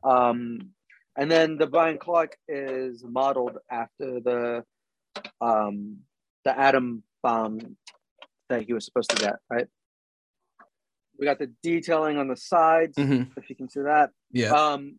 Um, 0.04 0.70
and 1.16 1.30
then 1.30 1.58
the 1.58 1.66
Brian 1.66 1.98
Clark 1.98 2.36
is 2.48 3.02
modeled 3.04 3.58
after 3.70 4.20
the 4.20 4.64
um, 5.40 5.98
the 6.44 6.56
Adam 6.58 7.02
Bomb 7.22 7.76
that 8.48 8.62
he 8.62 8.72
was 8.72 8.84
supposed 8.84 9.10
to 9.10 9.16
get. 9.16 9.36
Right. 9.50 9.66
We 11.18 11.24
got 11.26 11.38
the 11.38 11.50
detailing 11.62 12.18
on 12.18 12.28
the 12.28 12.36
sides, 12.36 12.96
Mhm. 12.96 13.30
if 13.36 13.48
you 13.48 13.56
can 13.56 13.68
see 13.70 13.80
that. 13.80 14.10
Yeah. 14.30 14.50
Um, 14.52 14.98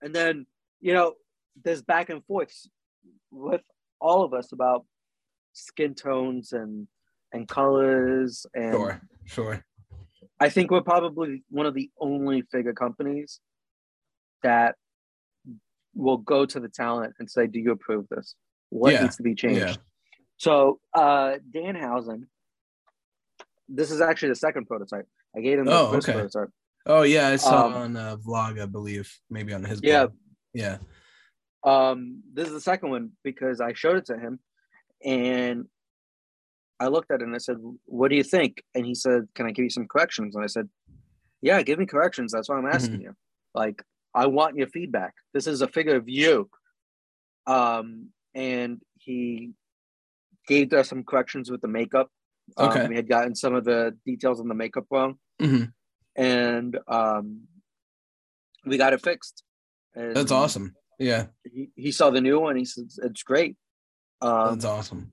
and 0.00 0.14
then 0.14 0.46
you 0.80 0.94
know, 0.94 1.14
there's 1.62 1.82
back 1.82 2.08
and 2.10 2.24
forths 2.24 2.68
with 3.30 3.60
all 4.02 4.22
of 4.24 4.34
us 4.34 4.52
about 4.52 4.84
skin 5.52 5.94
tones 5.94 6.52
and 6.52 6.86
and 7.32 7.48
colors 7.48 8.44
and 8.54 8.72
Sure. 8.74 9.00
Sure. 9.24 9.64
I 10.40 10.48
think 10.50 10.70
we're 10.70 10.82
probably 10.82 11.44
one 11.48 11.66
of 11.66 11.74
the 11.74 11.88
only 11.98 12.42
figure 12.42 12.74
companies 12.74 13.40
that 14.42 14.74
will 15.94 16.16
go 16.18 16.44
to 16.44 16.58
the 16.60 16.68
talent 16.68 17.14
and 17.18 17.30
say, 17.30 17.46
"Do 17.46 17.58
you 17.60 17.70
approve 17.70 18.06
this? 18.08 18.34
What 18.70 18.92
Yeah, 18.92 19.02
needs 19.02 19.16
to 19.16 19.22
be 19.22 19.34
changed?" 19.34 19.60
yeah. 19.60 19.76
So 20.38 20.80
uh, 20.94 21.36
Danhausen, 21.54 22.24
this 23.68 23.90
is 23.90 24.00
actually 24.00 24.30
the 24.30 24.34
second 24.46 24.66
prototype. 24.66 25.06
I 25.36 25.40
gave 25.40 25.58
him 25.60 25.66
the 25.66 25.78
Oh, 25.78 25.92
first 25.92 26.08
okay. 26.08 26.18
prototype. 26.18 26.50
Oh 26.86 27.02
yeah, 27.02 27.28
I 27.28 27.36
saw 27.36 27.66
Um, 27.66 27.74
on 27.74 27.96
a 27.96 28.16
vlog, 28.18 28.60
I 28.60 28.66
believe, 28.66 29.08
maybe 29.30 29.54
on 29.54 29.62
his. 29.64 29.80
Yeah. 29.82 30.06
blog. 30.06 30.16
Yeah. 30.54 30.78
Um, 31.64 32.22
this 32.32 32.48
is 32.48 32.54
the 32.54 32.60
second 32.60 32.90
one 32.90 33.12
because 33.22 33.60
I 33.60 33.72
showed 33.72 33.96
it 33.98 34.06
to 34.06 34.18
him, 34.18 34.40
and 35.04 35.66
I 36.80 36.88
looked 36.88 37.10
at 37.10 37.20
it 37.20 37.24
and 37.26 37.34
I 37.34 37.38
said, 37.38 37.58
"What 37.84 38.08
do 38.08 38.16
you 38.16 38.24
think?" 38.24 38.62
And 38.74 38.84
he 38.84 38.94
said, 38.94 39.28
"Can 39.34 39.46
I 39.46 39.52
give 39.52 39.64
you 39.64 39.70
some 39.70 39.86
corrections?" 39.86 40.34
And 40.34 40.42
I 40.42 40.48
said, 40.48 40.68
"Yeah, 41.40 41.62
give 41.62 41.78
me 41.78 41.86
corrections. 41.86 42.32
That's 42.32 42.48
why 42.48 42.56
I'm 42.56 42.66
asking 42.66 42.98
Mm-hmm. 42.98 43.02
you. 43.02 43.16
Like, 43.54 43.82
I 44.14 44.26
want 44.26 44.56
your 44.56 44.66
feedback. 44.68 45.14
This 45.32 45.46
is 45.46 45.62
a 45.62 45.68
figure 45.68 45.96
of 45.96 46.08
you." 46.08 46.50
Um, 47.46 48.08
and 48.34 48.80
he 48.98 49.52
gave 50.48 50.72
us 50.72 50.88
some 50.88 51.04
corrections 51.04 51.50
with 51.50 51.60
the 51.60 51.68
makeup. 51.68 52.10
Um, 52.56 52.70
Okay. 52.70 52.88
we 52.88 52.96
had 52.96 53.08
gotten 53.08 53.34
some 53.36 53.54
of 53.54 53.64
the 53.64 53.96
details 54.04 54.40
on 54.40 54.48
the 54.48 54.54
makeup 54.54 54.86
wrong, 54.90 55.18
Mhm. 55.40 55.72
and 56.16 56.78
um, 56.88 57.46
we 58.66 58.76
got 58.78 58.92
it 58.92 59.00
fixed. 59.02 59.44
And 59.94 60.16
That's 60.16 60.32
awesome. 60.32 60.74
Yeah. 60.98 61.26
he, 61.52 61.70
he 61.76 61.92
saw 61.92 62.10
the 62.10 62.20
new 62.20 62.38
one. 62.40 62.56
He 62.56 62.64
says 62.64 62.98
it's 63.02 63.22
great. 63.22 63.56
Um, 64.20 64.50
That's 64.54 64.64
awesome. 64.64 65.10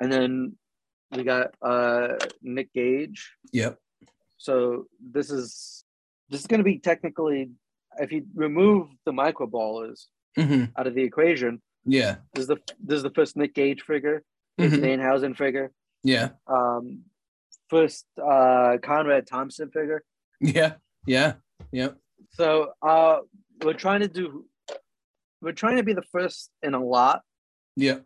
and 0.00 0.12
then 0.12 0.56
we 1.10 1.24
got 1.24 1.54
uh, 1.62 2.14
Nick 2.42 2.72
Gage. 2.72 3.32
Yep. 3.52 3.78
So 4.36 4.86
this 5.00 5.30
is 5.30 5.84
this 6.30 6.40
is 6.40 6.46
going 6.46 6.58
to 6.60 6.64
be 6.64 6.78
technically, 6.78 7.50
if 7.98 8.12
you 8.12 8.26
remove 8.34 8.88
the 9.06 9.12
Micro 9.12 9.46
Brawlers 9.46 10.08
hmm 10.36 10.64
out 10.76 10.86
of 10.86 10.94
the 10.94 11.02
equation, 11.02 11.60
Yeah. 11.84 12.16
this 12.34 12.42
is 12.42 12.48
the 12.48 12.58
this 12.84 12.98
is 12.98 13.02
the 13.02 13.10
first 13.10 13.36
Nick 13.36 13.54
Gage 13.54 13.82
figure, 13.82 14.22
Mhm. 14.60 14.80
Danhausen 14.80 15.36
figure, 15.36 15.72
Yeah. 16.04 16.30
um, 16.46 17.04
first 17.70 18.06
uh, 18.22 18.76
Conrad 18.82 19.26
Thompson 19.26 19.70
figure. 19.70 20.04
Yeah. 20.40 20.74
Yeah. 21.06 21.34
Yep. 21.72 21.96
So 22.34 22.72
uh, 22.82 23.20
we're 23.64 23.72
trying 23.72 24.00
to 24.00 24.08
do, 24.08 24.44
we're 25.40 25.52
trying 25.52 25.76
to 25.76 25.82
be 25.82 25.92
the 25.92 26.02
first 26.02 26.50
in 26.62 26.74
a 26.74 26.82
lot, 26.84 27.22
Yeah. 27.76 28.00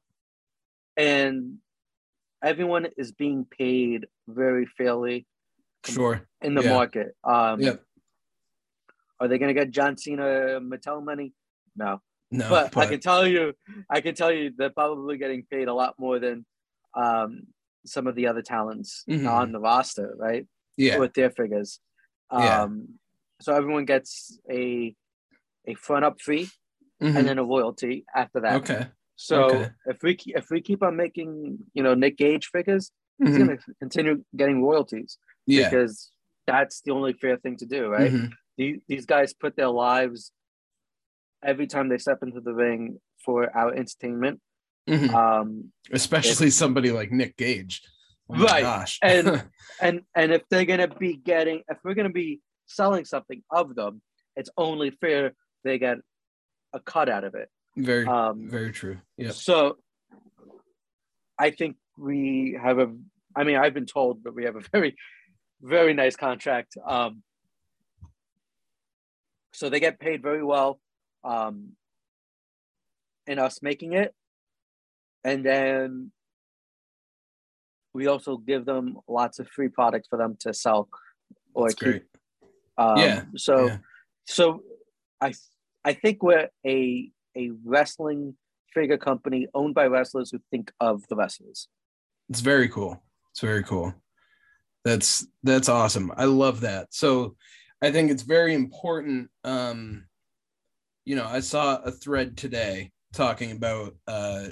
and 0.96 1.58
everyone 2.42 2.86
is 2.96 3.12
being 3.12 3.44
paid 3.44 4.06
very 4.28 4.66
fairly 4.66 5.26
Sure. 5.84 6.26
in 6.40 6.54
the 6.54 6.62
Yeah. 6.62 6.70
market. 6.74 7.16
Um, 7.24 7.60
Yep. 7.60 7.84
Are 9.20 9.28
they 9.28 9.38
going 9.38 9.54
to 9.54 9.58
get 9.58 9.70
John 9.70 9.96
Cena 9.96 10.60
Mattel 10.60 11.02
money? 11.04 11.32
No, 11.76 12.02
No. 12.30 12.48
but, 12.48 12.76
I 12.76 12.86
can 12.86 13.00
tell 13.00 13.26
you, 13.26 13.54
I 13.88 14.00
can 14.00 14.14
tell 14.14 14.32
you, 14.32 14.50
they're 14.56 14.70
probably 14.70 15.16
getting 15.16 15.44
paid 15.44 15.68
a 15.68 15.74
lot 15.74 15.98
more 15.98 16.18
than 16.18 16.44
um, 16.94 17.46
some 17.86 18.06
of 18.06 18.14
the 18.14 18.26
other 18.26 18.42
talents 18.42 19.04
Mhm. 19.08 19.26
on 19.30 19.52
the 19.52 19.60
roster, 19.60 20.14
right? 20.16 20.46
yeah. 20.76 20.98
With 20.98 21.14
their 21.14 21.30
figures. 21.30 21.80
Yeah. 22.32 22.62
Um, 22.62 22.98
So 23.40 23.54
everyone 23.54 23.84
gets 23.86 24.38
a 24.50 24.94
a 25.66 25.74
front 25.74 26.04
up 26.04 26.20
fee 26.20 26.48
Mhm. 27.02 27.16
and 27.16 27.28
then 27.28 27.38
a 27.38 27.44
royalty 27.44 28.04
after 28.14 28.40
that. 28.40 28.54
okay. 28.62 28.86
So 29.16 29.44
Okay. 29.44 29.70
if 29.86 30.02
we 30.02 30.16
if 30.40 30.50
we 30.50 30.60
keep 30.60 30.82
on 30.82 30.96
making 30.96 31.58
you 31.74 31.82
know 31.82 31.94
Nick 31.94 32.16
Gage 32.16 32.46
figures, 32.46 32.90
he's 33.18 33.28
Mhm. 33.34 33.38
gonna 33.38 33.58
continue 33.80 34.24
getting 34.36 34.62
royalties 34.62 35.18
Yeah. 35.46 35.68
because 35.68 36.10
that's 36.46 36.80
the 36.82 36.92
only 36.92 37.12
fair 37.12 37.36
thing 37.36 37.56
to 37.58 37.66
do, 37.66 37.88
right? 37.88 38.12
Mhm. 38.12 38.30
The- 38.58 38.80
These 38.88 39.06
guys 39.06 39.32
put 39.34 39.56
their 39.56 39.68
lives 39.68 40.32
every 41.42 41.66
time 41.66 41.88
they 41.88 41.98
step 41.98 42.22
into 42.22 42.40
the 42.40 42.54
ring 42.54 43.00
for 43.24 43.54
our 43.56 43.72
entertainment. 43.74 44.40
Mhm. 44.88 45.10
Um, 45.14 45.72
Especially 45.90 46.50
somebody 46.50 46.90
like 46.90 47.10
Nick 47.12 47.36
Gage. 47.36 47.82
Oh 48.28 48.42
Right. 48.44 48.90
And- 49.02 49.48
and 49.80 50.02
and 50.14 50.32
if 50.32 50.42
they're 50.48 50.64
gonna 50.64 50.88
be 50.88 51.16
getting, 51.16 51.62
if 51.68 51.78
we're 51.84 51.94
gonna 51.94 52.10
be 52.24 52.40
selling 52.66 53.04
something 53.04 53.42
of 53.50 53.74
them, 53.74 54.02
it's 54.36 54.50
only 54.56 54.90
fair 54.90 55.34
they 55.64 55.78
get 55.78 55.98
a 56.72 56.80
cut 56.80 57.08
out 57.08 57.24
of 57.24 57.34
it. 57.34 57.48
very, 57.76 58.06
Um, 58.06 58.48
very 58.50 58.72
true. 58.72 58.98
Yeah. 59.16 59.30
So 59.30 59.78
I 61.38 61.50
think 61.50 61.76
we 61.98 62.58
have 62.62 62.78
a, 62.78 62.94
I 63.36 63.44
mean, 63.44 63.56
I've 63.56 63.74
been 63.74 63.86
told 63.86 64.24
that 64.24 64.34
we 64.34 64.44
have 64.44 64.56
a 64.56 64.60
very, 64.72 64.96
very 65.60 65.94
nice 65.94 66.16
contract. 66.16 66.76
Um, 66.86 67.22
so 69.52 69.68
they 69.68 69.80
get 69.80 70.00
paid 70.00 70.22
very 70.22 70.42
well 70.42 70.80
um, 71.24 71.72
in 73.26 73.38
us 73.38 73.60
making 73.62 73.92
it. 73.92 74.14
And 75.24 75.44
then 75.44 76.10
we 77.94 78.06
also 78.06 78.38
give 78.38 78.64
them 78.64 78.98
lots 79.06 79.38
of 79.38 79.48
free 79.48 79.68
products 79.68 80.08
for 80.08 80.16
them 80.18 80.36
to 80.40 80.54
sell 80.54 80.88
or 81.54 81.68
That's 81.68 81.74
keep. 81.74 81.88
great. 81.88 82.02
Um, 82.78 82.98
Yeah, 82.98 83.24
So, 83.36 83.66
yeah. 83.66 83.78
so 84.26 84.62
I, 85.20 85.32
I 85.84 85.92
think 85.94 86.22
we're 86.22 86.48
a 86.66 87.10
a 87.36 87.50
wrestling 87.64 88.36
figure 88.72 88.98
company 88.98 89.48
owned 89.54 89.74
by 89.74 89.86
wrestlers 89.86 90.30
who 90.30 90.40
think 90.50 90.72
of 90.80 91.06
the 91.08 91.16
wrestlers. 91.16 91.68
It's 92.28 92.40
very 92.40 92.68
cool. 92.68 93.02
It's 93.32 93.40
very 93.40 93.62
cool. 93.62 93.94
That's 94.84 95.26
that's 95.42 95.68
awesome. 95.68 96.12
I 96.16 96.24
love 96.24 96.60
that. 96.60 96.88
So 96.90 97.36
I 97.82 97.90
think 97.90 98.10
it's 98.10 98.22
very 98.22 98.54
important. 98.54 99.30
Um, 99.44 100.04
you 101.04 101.16
know, 101.16 101.26
I 101.26 101.40
saw 101.40 101.76
a 101.76 101.90
thread 101.90 102.36
today 102.36 102.92
talking 103.12 103.52
about 103.52 103.94
uh 104.06 104.48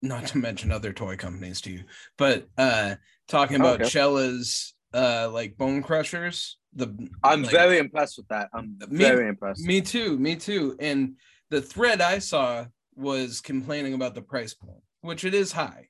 not 0.00 0.26
to 0.28 0.38
mention 0.38 0.72
other 0.72 0.92
toy 0.92 1.16
companies 1.16 1.60
to 1.62 1.70
you, 1.70 1.84
but 2.18 2.48
uh 2.58 2.96
talking 3.28 3.56
about 3.56 3.80
Okay. 3.80 3.90
Chella's 3.90 4.74
uh 4.94 5.28
like 5.32 5.56
bone 5.56 5.82
crushers. 5.82 6.58
The 6.74 6.86
I'm 7.22 7.42
like- 7.42 7.50
very 7.50 7.78
impressed 7.78 8.16
with 8.18 8.28
that. 8.28 8.48
I'm 8.54 8.78
Me- 8.88 8.98
very 9.04 9.28
impressed. 9.28 9.64
me 9.64 9.80
too, 9.80 10.18
me 10.18 10.36
too. 10.36 10.76
And 10.80 11.16
the 11.50 11.60
thread 11.62 12.00
I 12.00 12.18
saw 12.18 12.66
was 12.94 13.40
complaining 13.40 13.94
about 13.94 14.14
the 14.14 14.22
price 14.22 14.54
point, 14.54 14.82
which 15.02 15.24
it 15.24 15.34
is 15.34 15.52
high. 15.52 15.88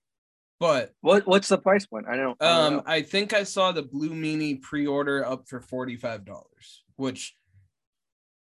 But 0.60 0.92
What 1.00 1.26
what's 1.26 1.48
the 1.48 1.58
price 1.58 1.86
point? 1.86 2.06
I 2.08 2.16
don't. 2.16 2.36
I 2.40 2.44
don't 2.48 2.66
um, 2.66 2.72
know. 2.74 2.82
I 2.86 3.02
think 3.02 3.32
I 3.32 3.42
saw 3.42 3.72
the 3.72 3.82
Blue 3.82 4.10
Meanie 4.10 4.60
pre-order 4.62 5.26
up 5.26 5.48
for 5.48 5.60
forty-five 5.60 6.24
dollars, 6.24 6.84
which 6.96 7.34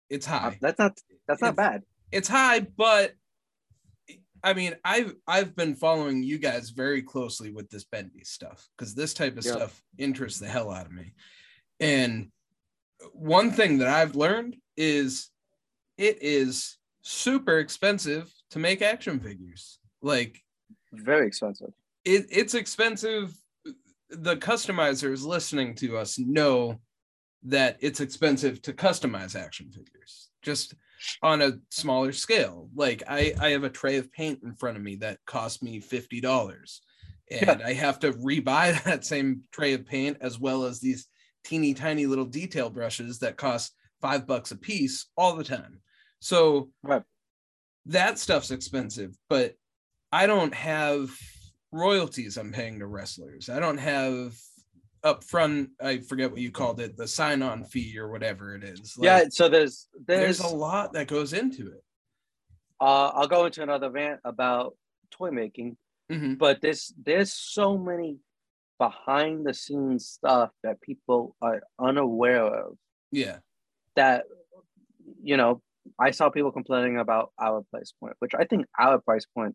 it's 0.08 0.26
Uh, 0.26 0.38
high. 0.38 0.58
that's 0.60 0.78
not 0.78 0.98
that's 1.28 1.40
not 1.40 1.52
it's- 1.52 1.56
bad. 1.70 1.82
It's 2.12 2.26
high, 2.28 2.60
but 2.60 3.14
I 4.42 4.54
mean, 4.54 4.74
I've 4.84 5.14
I've 5.26 5.54
been 5.54 5.74
following 5.74 6.22
you 6.22 6.38
guys 6.38 6.70
very 6.70 7.02
closely 7.02 7.50
with 7.52 7.68
this 7.70 7.84
bendy 7.84 8.24
stuff 8.24 8.66
because 8.76 8.94
this 8.94 9.14
type 9.14 9.36
of 9.36 9.44
Yeah. 9.44 9.52
stuff 9.52 9.82
interests 9.98 10.40
the 10.40 10.48
hell 10.48 10.70
out 10.70 10.86
of 10.86 10.92
me. 10.92 11.12
And 11.78 12.30
one 13.12 13.50
thing 13.50 13.78
that 13.78 13.88
I've 13.88 14.14
learned 14.16 14.56
is 14.76 15.30
it 15.96 16.18
is 16.22 16.78
super 17.02 17.58
expensive 17.58 18.32
to 18.50 18.58
make 18.58 18.82
action 18.82 19.20
figures. 19.20 19.78
Like 20.02 20.40
Very 20.92 21.26
expensive. 21.26 21.72
it, 22.04 22.26
it's 22.30 22.54
expensive. 22.54 23.34
The 24.10 24.36
customizers 24.36 25.24
listening 25.24 25.74
to 25.76 25.96
us 25.96 26.18
know 26.18 26.80
that 27.44 27.78
it's 27.80 28.00
expensive 28.00 28.60
to 28.62 28.72
customize 28.72 29.34
action 29.38 29.70
figures 29.70 30.28
just 30.42 30.74
on 31.22 31.42
a 31.42 31.58
smaller 31.70 32.12
scale. 32.12 32.68
Like 32.74 33.02
I, 33.08 33.34
I 33.40 33.50
have 33.50 33.64
a 33.64 33.70
tray 33.70 33.96
of 33.96 34.12
paint 34.12 34.40
in 34.42 34.54
front 34.54 34.76
of 34.76 34.82
me 34.82 34.96
that 34.96 35.18
cost 35.26 35.62
me 35.62 35.80
fifty 35.80 36.20
dollars, 36.20 36.80
and 37.30 37.62
I 37.62 37.72
have 37.74 37.98
to 38.00 38.12
rebuy 38.12 38.82
that 38.84 39.04
same 39.04 39.42
tray 39.52 39.74
of 39.74 39.86
paint 39.86 40.18
as 40.20 40.38
well 40.38 40.64
as 40.64 40.80
these 40.80 41.06
teeny 41.44 41.74
tiny 41.74 42.06
little 42.06 42.26
detail 42.26 42.70
brushes 42.70 43.18
that 43.20 43.36
cost 43.36 43.72
five 44.00 44.26
bucks 44.26 44.50
a 44.50 44.56
piece 44.56 45.06
all 45.16 45.34
the 45.36 45.44
time. 45.44 45.80
So 46.20 46.70
Right. 46.82 47.02
that 47.86 48.18
stuff's 48.18 48.50
expensive, 48.50 49.16
but 49.28 49.54
I 50.12 50.26
don't 50.26 50.54
have 50.54 51.10
royalties 51.72 52.36
I'm 52.36 52.52
paying 52.52 52.80
to 52.80 52.86
wrestlers. 52.86 53.48
I 53.48 53.60
don't 53.60 53.78
have 53.78 54.34
upfront, 55.02 55.68
I 55.82 55.98
forget 55.98 56.30
what 56.30 56.40
you 56.40 56.50
called 56.50 56.80
it, 56.80 56.96
the 56.96 57.08
sign 57.08 57.42
on 57.42 57.64
fee 57.64 57.98
or 57.98 58.10
whatever 58.10 58.54
it 58.54 58.64
is. 58.64 58.96
Like, 58.96 59.04
yeah. 59.06 59.24
So 59.30 59.48
there's 59.48 59.88
there's 60.06 60.38
there's. 60.38 60.52
a 60.52 60.54
lot 60.54 60.92
that 60.94 61.06
goes 61.08 61.32
into 61.32 61.68
it. 61.68 61.82
uh, 62.80 63.08
I'll 63.14 63.28
go 63.28 63.46
into 63.46 63.62
another 63.62 63.90
rant 63.90 64.20
about 64.24 64.76
toy 65.10 65.30
making, 65.30 65.76
Mhm. 66.10 66.38
but 66.38 66.60
there's 66.62 66.92
there's 67.02 67.32
so 67.32 67.76
many 67.78 68.18
behind 68.78 69.46
the 69.46 69.52
scenes 69.54 70.08
stuff 70.08 70.50
that 70.62 70.80
people 70.80 71.36
are 71.42 71.62
unaware 71.78 72.44
of 72.44 72.78
Yeah. 73.12 73.40
that 73.96 74.24
you 75.22 75.36
know 75.36 75.60
i 75.98 76.10
saw 76.12 76.30
people 76.30 76.50
complaining 76.52 76.96
about 76.98 77.32
our 77.38 77.62
price 77.70 77.92
point 78.00 78.14
which 78.20 78.32
i 78.34 78.44
think 78.44 78.64
our 78.78 78.98
price 79.00 79.26
point 79.36 79.54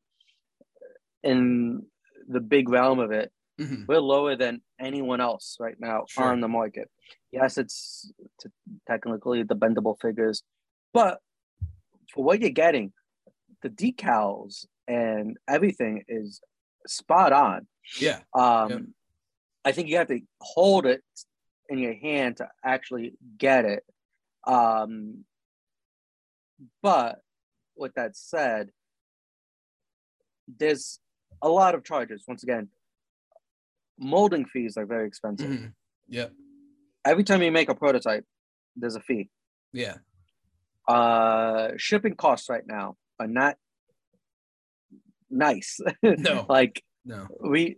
in 1.23 1.81
the 2.27 2.39
big 2.39 2.69
realm 2.69 2.99
of 2.99 3.11
it 3.11 3.31
Mhm. 3.59 3.87
we're 3.87 3.99
lower 3.99 4.35
than 4.35 4.61
anyone 4.79 5.21
else 5.21 5.57
right 5.59 5.79
now 5.79 6.05
Sure. 6.07 6.25
on 6.25 6.41
the 6.41 6.47
market 6.47 6.89
yes 7.31 7.57
it's 7.57 8.11
technically 8.87 9.43
the 9.43 9.55
bendable 9.55 9.99
figures 9.99 10.43
but 10.93 11.19
for 12.13 12.23
what 12.23 12.39
you're 12.41 12.49
getting 12.49 12.91
the 13.61 13.69
decals 13.69 14.65
and 14.87 15.37
everything 15.47 16.03
is 16.07 16.41
spot 16.87 17.33
on 17.33 17.67
Yeah. 17.99 18.19
um, 18.33 18.69
Yep. 18.69 18.81
I 19.65 19.71
think 19.71 19.89
you 19.89 19.97
have 19.97 20.07
to 20.09 20.19
hold 20.41 20.85
it 20.85 21.01
in 21.69 21.79
your 21.79 21.95
hand 21.95 22.37
to 22.37 22.47
actually 22.63 23.13
get 23.39 23.65
it. 23.65 23.83
Um, 24.45 25.25
but 26.83 27.19
with 27.75 27.95
that 27.95 28.15
said, 28.15 28.69
there's 30.47 30.99
a 31.41 31.49
lot 31.49 31.73
of 31.73 31.83
charges. 31.83 32.23
Once 32.27 32.43
again, 32.43 32.69
molding 33.99 34.45
fees 34.45 34.77
are 34.77 34.85
very 34.85 35.07
expensive. 35.07 35.49
Mhm. 35.49 35.73
Yep. 36.07 36.33
Every 37.05 37.23
time 37.23 37.41
you 37.41 37.51
make 37.51 37.69
a 37.69 37.75
prototype, 37.75 38.25
there's 38.75 38.95
a 38.95 38.99
fee. 39.01 39.29
Yeah. 39.73 39.97
Uh, 40.87 41.71
shipping 41.77 42.15
costs 42.15 42.49
right 42.49 42.65
now 42.65 42.97
are 43.19 43.27
not 43.27 43.57
nice. 45.29 45.79
No. 46.03 46.45
like 46.49 46.83
No. 47.05 47.27
we 47.41 47.77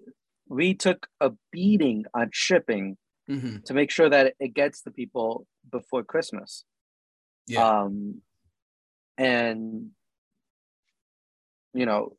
we 0.50 0.74
took 0.74 1.08
a 1.20 1.32
beating 1.52 2.06
on 2.14 2.30
shipping 2.34 2.98
Mhm. 3.30 3.64
to 3.66 3.74
make 3.74 3.92
sure 3.92 4.10
that 4.10 4.36
it 4.40 4.54
gets 4.54 4.82
to 4.84 4.92
people 4.92 5.46
before 5.70 6.04
Christmas. 6.04 6.64
Yeah. 7.48 7.68
Um, 7.68 8.22
and 9.18 9.92
you 11.74 11.86
know, 11.86 12.16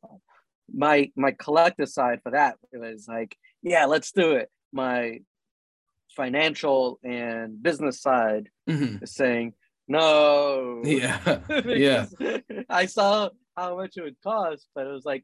my 0.73 1.11
my 1.15 1.31
collective 1.31 1.89
side 1.89 2.21
for 2.23 2.31
that 2.31 2.57
was 2.71 3.07
like, 3.07 3.35
yeah, 3.61 3.85
let's 3.85 4.11
do 4.11 4.33
it. 4.33 4.49
My 4.71 5.19
financial 6.15 6.99
and 7.03 7.61
business 7.61 8.01
side 8.01 8.49
Mhm. 8.67 9.01
is 9.03 9.13
saying 9.13 9.53
no. 9.87 10.81
Yeah. 10.85 11.39
Yeah. 11.65 12.05
I 12.69 12.85
saw 12.85 13.29
how 13.55 13.75
much 13.77 13.97
it 13.97 14.03
would 14.03 14.21
cost, 14.21 14.67
but 14.75 14.85
it 14.87 14.91
was 14.91 15.05
like 15.05 15.23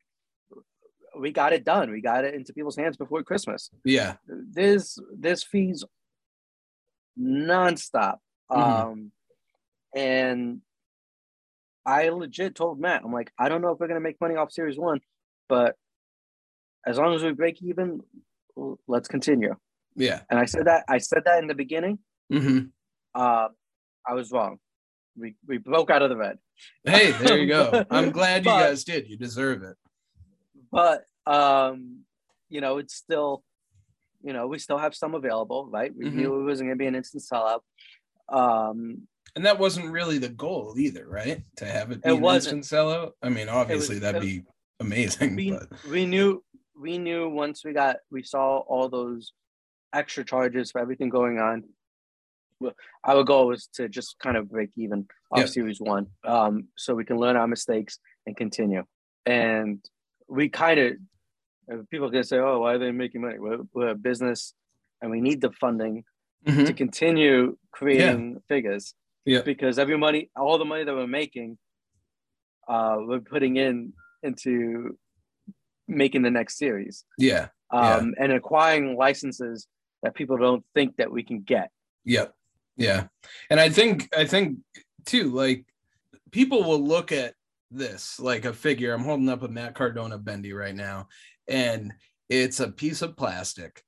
we 1.17 1.31
got 1.31 1.53
it 1.53 1.63
done. 1.63 1.91
We 1.91 2.01
got 2.01 2.25
it 2.25 2.33
into 2.33 2.53
people's 2.53 2.75
hands 2.75 2.97
before 2.97 3.23
Christmas 3.23 3.69
Yeah. 3.83 4.17
This 4.27 4.97
this 5.17 5.43
fees 5.43 5.83
nonstop 7.19 8.17
Mhm. 8.51 8.57
Um, 8.57 9.11
and 9.95 10.61
I 11.86 12.09
legit 12.09 12.55
told 12.55 12.79
Matt, 12.79 13.03
I'm 13.03 13.13
like, 13.13 13.31
I 13.39 13.47
don't 13.49 13.61
know 13.61 13.71
if 13.71 13.79
we're 13.79 13.88
gonna 13.88 13.99
make 13.99 14.19
money 14.19 14.36
off 14.36 14.51
series 14.51 14.77
one, 14.77 14.99
but 15.47 15.77
as 16.86 16.97
long 16.97 17.13
as 17.15 17.23
we 17.23 17.31
break 17.31 17.61
even, 17.63 18.01
let's 18.88 19.08
continue. 19.08 19.56
Yeah. 19.95 20.22
And 20.30 20.39
I 20.39 20.45
said 20.45 20.66
that 20.68 20.84
I 20.89 20.97
said 20.97 21.24
that 21.26 21.39
in 21.39 21.47
the 21.47 21.56
beginning. 21.56 21.99
hmm 22.32 22.60
Uh, 23.14 23.47
I 24.08 24.14
was 24.14 24.32
wrong. 24.32 24.60
We 25.18 25.36
we 25.47 25.58
broke 25.58 25.89
out 25.89 26.01
of 26.01 26.10
the 26.10 26.18
red. 26.18 26.38
Hey, 26.84 27.12
there 27.12 27.38
you 27.38 27.47
go. 27.47 27.86
I'm 27.91 28.12
glad 28.12 28.45
you 28.45 28.51
But- 28.51 28.60
guys 28.68 28.84
did. 28.84 29.08
You 29.10 29.18
deserve 29.18 29.64
it. 29.64 29.76
but 30.72 31.03
um 31.28 32.01
you 32.49 32.62
know 32.62 32.78
it's 32.78 32.93
still 32.95 33.43
you 34.24 34.34
know 34.34 34.45
we 34.47 34.60
still 34.60 34.78
have 34.78 34.93
some 34.95 35.16
available 35.16 35.68
right 35.72 35.91
we 35.95 36.06
Mhm. 36.06 36.14
knew 36.14 36.39
it 36.39 36.43
wasn't 36.43 36.68
going 36.68 36.78
to 36.78 36.82
be 36.84 36.86
an 36.88 36.95
instant 36.95 37.24
sellout 37.24 37.62
um 38.30 39.08
And 39.36 39.45
that 39.45 39.60
wasn't 39.60 39.91
really 39.91 40.18
the 40.18 40.30
goal 40.30 40.76
either, 40.78 41.06
right? 41.08 41.43
To 41.58 41.66
have 41.66 41.91
it 41.91 42.01
be 42.03 42.10
It 42.10 42.16
an 42.16 42.22
wasn't. 42.22 42.58
instant 42.58 42.88
sellout. 42.88 43.12
I 43.22 43.30
mean, 43.30 43.49
obviously 43.49 43.99
that'd 43.99 44.22
be 44.22 44.43
amazing, 44.80 45.36
we, 45.36 45.51
but 45.51 45.68
we 45.89 46.06
knew 46.06 46.41
we 46.80 46.97
knew 46.97 47.30
once 47.30 47.63
we 47.63 47.73
got 47.73 47.97
we 48.11 48.23
saw 48.23 48.57
all 48.59 48.89
those 48.89 49.34
extra 49.93 50.23
charges 50.26 50.71
for 50.71 50.80
everything 50.82 51.09
going 51.09 51.39
on 51.39 51.63
well, 52.59 52.73
our 53.03 53.23
goal 53.23 53.47
was 53.47 53.67
to 53.67 53.88
just 53.89 54.17
kind 54.19 54.38
of 54.38 54.49
break 54.49 54.69
even 54.78 55.07
off 55.32 55.39
Yeah. 55.39 55.45
series 55.45 55.80
one 55.80 56.07
um 56.26 56.67
so 56.78 56.93
we 56.95 57.05
can 57.05 57.17
learn 57.17 57.36
our 57.38 57.47
mistakes 57.47 57.99
and 58.26 58.36
continue 58.36 58.84
and 59.26 59.84
we 60.28 60.49
kind 60.49 60.80
of 60.80 61.89
people 61.89 62.09
can 62.11 62.23
say 62.23 62.38
oh 62.39 62.59
why 62.59 62.73
are 62.73 62.78
they 62.78 62.91
making 62.91 63.21
money 63.21 63.39
we're, 63.39 63.59
we're 63.73 63.89
a 63.89 63.95
business 63.95 64.53
and 65.01 65.11
we 65.11 65.21
need 65.21 65.41
the 65.41 65.51
funding 65.51 66.03
Mhm. 66.47 66.67
to 66.67 66.73
continue 66.73 67.57
creating 67.71 68.39
figures. 68.47 68.93
Yeah. 69.26 69.41
Because 69.41 69.80
every 69.80 69.97
money, 69.97 70.30
all 70.36 70.59
the 70.59 70.65
money 70.65 70.84
that 70.84 70.93
we're 70.93 71.07
making, 71.07 71.57
uh, 72.67 72.97
we're 72.99 73.19
putting 73.19 73.57
in 73.57 73.93
into 74.21 74.95
making 75.88 76.21
the 76.23 76.31
next 76.31 76.57
series. 76.57 77.03
yeah, 77.17 77.47
Um, 77.71 78.13
and 78.19 78.31
acquiring 78.31 78.95
licenses 78.97 79.67
that 80.03 80.15
people 80.15 80.38
don't 80.38 80.63
think 80.73 80.97
that 80.97 81.11
we 81.11 81.23
can 81.23 81.41
get. 81.41 81.71
Yep. 82.05 82.33
Yeah. 82.77 83.07
And 83.49 83.59
I 83.59 83.69
think 83.69 84.09
I 84.15 84.25
think 84.25 84.59
too, 85.05 85.31
like 85.31 85.65
people 86.31 86.63
will 86.63 86.81
look 86.83 87.11
at 87.11 87.33
this 87.71 88.19
like 88.19 88.45
a 88.45 88.53
figure. 88.53 88.93
I'm 88.93 89.03
holding 89.03 89.29
up 89.29 89.43
a 89.43 89.47
Matt 89.47 89.75
Cardona 89.75 90.17
bendy 90.17 90.53
right 90.53 90.75
now, 90.75 91.07
and 91.47 91.93
it's 92.29 92.59
a 92.59 92.71
piece 92.71 93.01
of 93.01 93.15
plastic. 93.15 93.83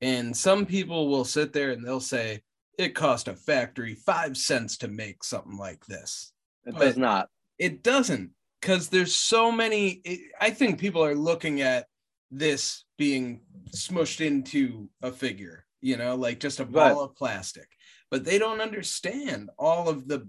And 0.00 0.36
some 0.36 0.66
people 0.66 1.08
will 1.08 1.24
sit 1.24 1.52
there 1.52 1.70
and 1.70 1.84
they'll 1.86 2.00
say 2.00 2.42
it 2.78 2.94
cost 2.94 3.28
a 3.28 3.34
factory 3.36 3.94
five 3.94 4.36
cents 4.36 4.78
to 4.78 4.88
make 4.88 5.22
something 5.22 5.56
like 5.56 5.84
this. 5.86 6.32
It 6.66 6.72
But- 6.74 6.80
does 6.80 6.96
not. 6.96 7.28
It 7.58 7.82
doesn't, 7.84 8.30
because 8.62 8.88
there's 8.88 9.14
so 9.14 9.52
many. 9.52 10.00
It, 10.04 10.30
I 10.40 10.50
think 10.50 10.78
people 10.78 11.04
are 11.04 11.16
looking 11.16 11.60
at 11.60 11.86
this 12.30 12.84
being 12.96 13.42
smushed 13.76 14.24
into 14.24 14.88
a 15.02 15.12
figure, 15.12 15.66
you 15.82 15.96
know, 15.96 16.14
like 16.14 16.40
just 16.40 16.60
a 16.60 16.64
ball 16.64 16.82
Right. 16.82 16.96
of 16.96 17.16
plastic, 17.16 17.68
but 18.10 18.24
they 18.24 18.38
don't 18.38 18.60
understand 18.62 19.50
all 19.58 19.88
of 19.88 20.08
the 20.08 20.28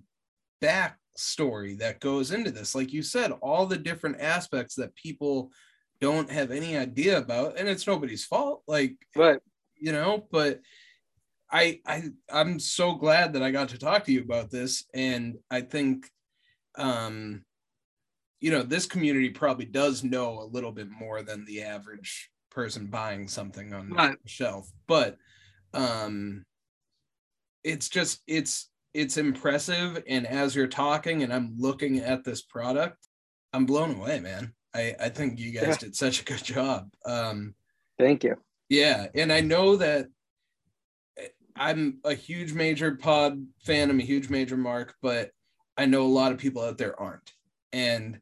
backstory 0.61 1.77
that 1.79 2.01
goes 2.01 2.31
into 2.31 2.51
this. 2.51 2.75
Like 2.75 2.91
you 2.91 3.03
said, 3.03 3.31
all 3.41 3.65
the 3.67 3.77
different 3.77 4.19
aspects 4.19 4.75
that 4.75 4.95
people 4.95 5.51
don't 6.01 6.29
have 6.29 6.51
any 6.51 6.75
idea 6.75 7.17
about, 7.19 7.57
and 7.57 7.69
it's 7.69 7.87
nobody's 7.87 8.25
fault. 8.25 8.63
Like 8.67 8.97
But 9.15 9.41
you 9.75 9.91
know 9.91 10.25
but 10.31 10.61
i 11.51 11.81
i 11.85 12.03
i'm 12.31 12.59
so 12.59 12.93
glad 12.93 13.33
that 13.33 13.43
i 13.43 13.51
got 13.51 13.69
to 13.69 13.77
talk 13.77 14.05
to 14.05 14.11
you 14.11 14.21
about 14.21 14.49
this 14.49 14.85
and 14.93 15.37
i 15.51 15.59
think 15.61 16.09
um 16.77 17.43
you 18.43 18.51
know 18.51 18.61
this 18.61 18.85
community 18.85 19.29
probably 19.29 19.63
does 19.65 20.03
know 20.03 20.37
a 20.41 20.51
little 20.55 20.73
bit 20.73 20.89
more 20.89 21.23
than 21.23 21.45
the 21.45 21.61
average 21.63 22.29
person 22.51 22.87
buying 22.87 23.25
something 23.27 23.73
on 23.73 23.89
Right. 23.89 24.17
the 24.21 24.29
shelf 24.29 24.69
but 24.85 25.17
um 25.73 26.43
it's 27.63 27.87
just 27.87 28.21
it's 28.27 28.69
it's 28.93 29.15
impressive 29.17 30.03
and 30.07 30.27
as 30.27 30.55
you're 30.55 30.67
talking 30.67 31.23
and 31.23 31.33
i'm 31.33 31.55
looking 31.57 31.99
at 31.99 32.25
this 32.25 32.41
product 32.41 32.97
i'm 33.53 33.65
blown 33.65 33.95
away 33.95 34.19
man 34.19 34.53
i 34.75 34.93
i 34.99 35.07
think 35.09 35.39
you 35.39 35.51
guys 35.51 35.67
Yeah. 35.69 35.77
did 35.77 35.95
such 35.95 36.21
a 36.21 36.25
good 36.25 36.43
job 36.43 36.89
um 37.05 37.55
thank 37.97 38.23
you. 38.25 38.35
yeah, 38.69 39.07
and 39.15 39.31
I 39.31 39.39
know 39.39 39.77
that 39.77 40.07
eh, 41.17 41.27
I'm 41.55 41.99
a 42.03 42.13
huge 42.13 42.51
major 42.53 42.95
pod 42.95 43.45
fan. 43.65 43.89
I'm 43.89 43.99
a 43.99 44.03
huge 44.03 44.29
major 44.29 44.57
mark, 44.57 44.95
but 45.01 45.29
I 45.77 45.85
know 45.85 46.03
a 46.03 46.17
lot 46.19 46.31
of 46.33 46.37
people 46.39 46.61
out 46.63 46.77
there 46.79 46.99
aren't. 46.99 47.31
And 47.71 48.19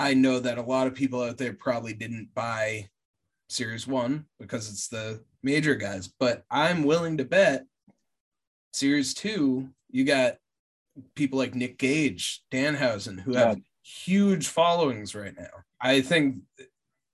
I 0.00 0.14
know 0.14 0.40
that 0.40 0.56
a 0.56 0.62
lot 0.62 0.86
of 0.86 0.94
people 0.94 1.22
out 1.22 1.36
there 1.36 1.52
probably 1.52 1.92
didn't 1.92 2.30
buy 2.34 2.88
Series 3.50 3.86
1 3.86 4.24
because 4.38 4.70
it's 4.70 4.88
the 4.88 5.22
major 5.42 5.74
guys, 5.74 6.08
but 6.08 6.44
I'm 6.50 6.84
willing 6.84 7.18
to 7.18 7.24
bet 7.24 7.66
Series 8.72 9.12
2, 9.12 9.68
you 9.90 10.04
got 10.04 10.36
people 11.14 11.38
like 11.38 11.54
Nick 11.54 11.76
Gage, 11.76 12.42
Danhausen, 12.50 13.20
who 13.20 13.34
have 13.34 13.58
huge 13.82 14.48
followings 14.48 15.14
right 15.14 15.34
now. 15.36 15.50
I 15.80 16.00
think 16.00 16.36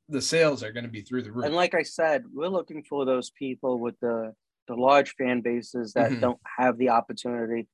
the 0.09 0.23
sales 0.23 0.63
are 0.63 0.71
going 0.71 0.85
to 0.85 0.91
be 0.91 1.01
through 1.01 1.23
the 1.23 1.33
roof. 1.33 1.47
And 1.47 1.57
like 1.57 1.75
I 1.75 1.83
said, 1.83 2.25
we're 2.33 2.47
looking 2.47 2.85
for 2.85 3.05
those 3.05 3.31
people 3.31 3.81
with 3.81 3.99
the 4.01 4.33
the 4.69 4.75
large 4.75 5.15
fan 5.15 5.41
bases 5.43 5.93
that 5.93 6.11
Mhm. 6.11 6.21
don't 6.21 6.41
have 6.59 6.77
the 6.77 6.89
opportunity 6.89 7.69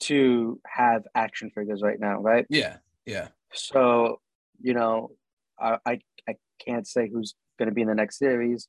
to 0.00 0.60
have 0.66 1.06
action 1.14 1.50
figures 1.50 1.80
right 1.82 1.98
now, 1.98 2.20
right? 2.20 2.46
yeah, 2.50 2.78
yeah. 3.06 3.28
So, 3.54 4.20
you 4.60 4.74
know, 4.74 5.10
I 5.58 5.78
I, 5.86 6.00
I 6.28 6.36
can't 6.64 6.86
say 6.86 7.08
who's 7.08 7.34
going 7.58 7.68
to 7.68 7.74
be 7.74 7.82
in 7.82 7.88
the 7.88 7.94
next 7.94 8.18
series 8.18 8.68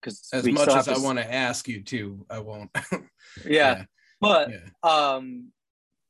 because 0.00 0.28
as 0.32 0.46
much 0.46 0.68
as 0.68 0.88
I 0.88 0.98
want 0.98 1.18
to 1.18 1.34
ask 1.34 1.66
you 1.68 1.82
to, 1.82 2.26
I 2.30 2.38
won't. 2.40 2.70
Yeah, 3.44 3.84
but 4.20 4.50
yeah. 4.50 4.68
um, 4.82 5.52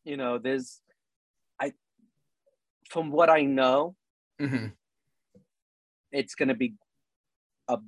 you 0.04 0.16
know, 0.16 0.38
there's 0.38 0.80
I 1.60 1.72
from 2.90 3.10
what 3.10 3.28
I 3.28 3.42
know, 3.42 3.96
Mhm. 4.40 4.72
it's 6.12 6.34
going 6.34 6.48
to 6.48 6.54
be 6.54 6.74
a 7.68 7.78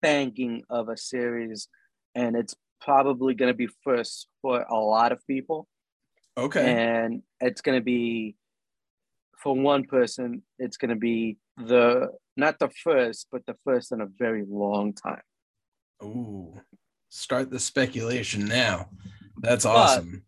banking 0.00 0.64
of 0.70 0.88
a 0.88 0.96
series, 0.96 1.68
and 2.14 2.36
it's 2.36 2.54
probably 2.80 3.34
going 3.34 3.50
to 3.50 3.56
be 3.56 3.68
first 3.84 4.28
for 4.42 4.62
a 4.62 4.74
lot 4.76 5.12
of 5.12 5.26
people, 5.26 5.66
Okay. 6.36 6.64
and 6.64 7.22
it's 7.40 7.62
going 7.62 7.78
to 7.78 7.84
be 7.84 8.36
for 9.42 9.54
one 9.54 9.84
person, 9.84 10.42
it's 10.58 10.76
going 10.76 10.90
to 10.90 10.96
be 10.96 11.36
the 11.56 12.08
not 12.36 12.58
the 12.58 12.70
first, 12.70 13.26
but 13.30 13.44
the 13.46 13.56
first 13.64 13.92
in 13.92 14.00
a 14.00 14.06
very 14.06 14.44
long 14.48 14.92
time. 14.94 15.22
Ooh. 16.02 16.60
Start 17.08 17.50
the 17.50 17.58
speculation 17.60 18.46
now. 18.46 18.88
That's 19.38 19.64
But- 19.64 19.76
awesome. 19.76 20.24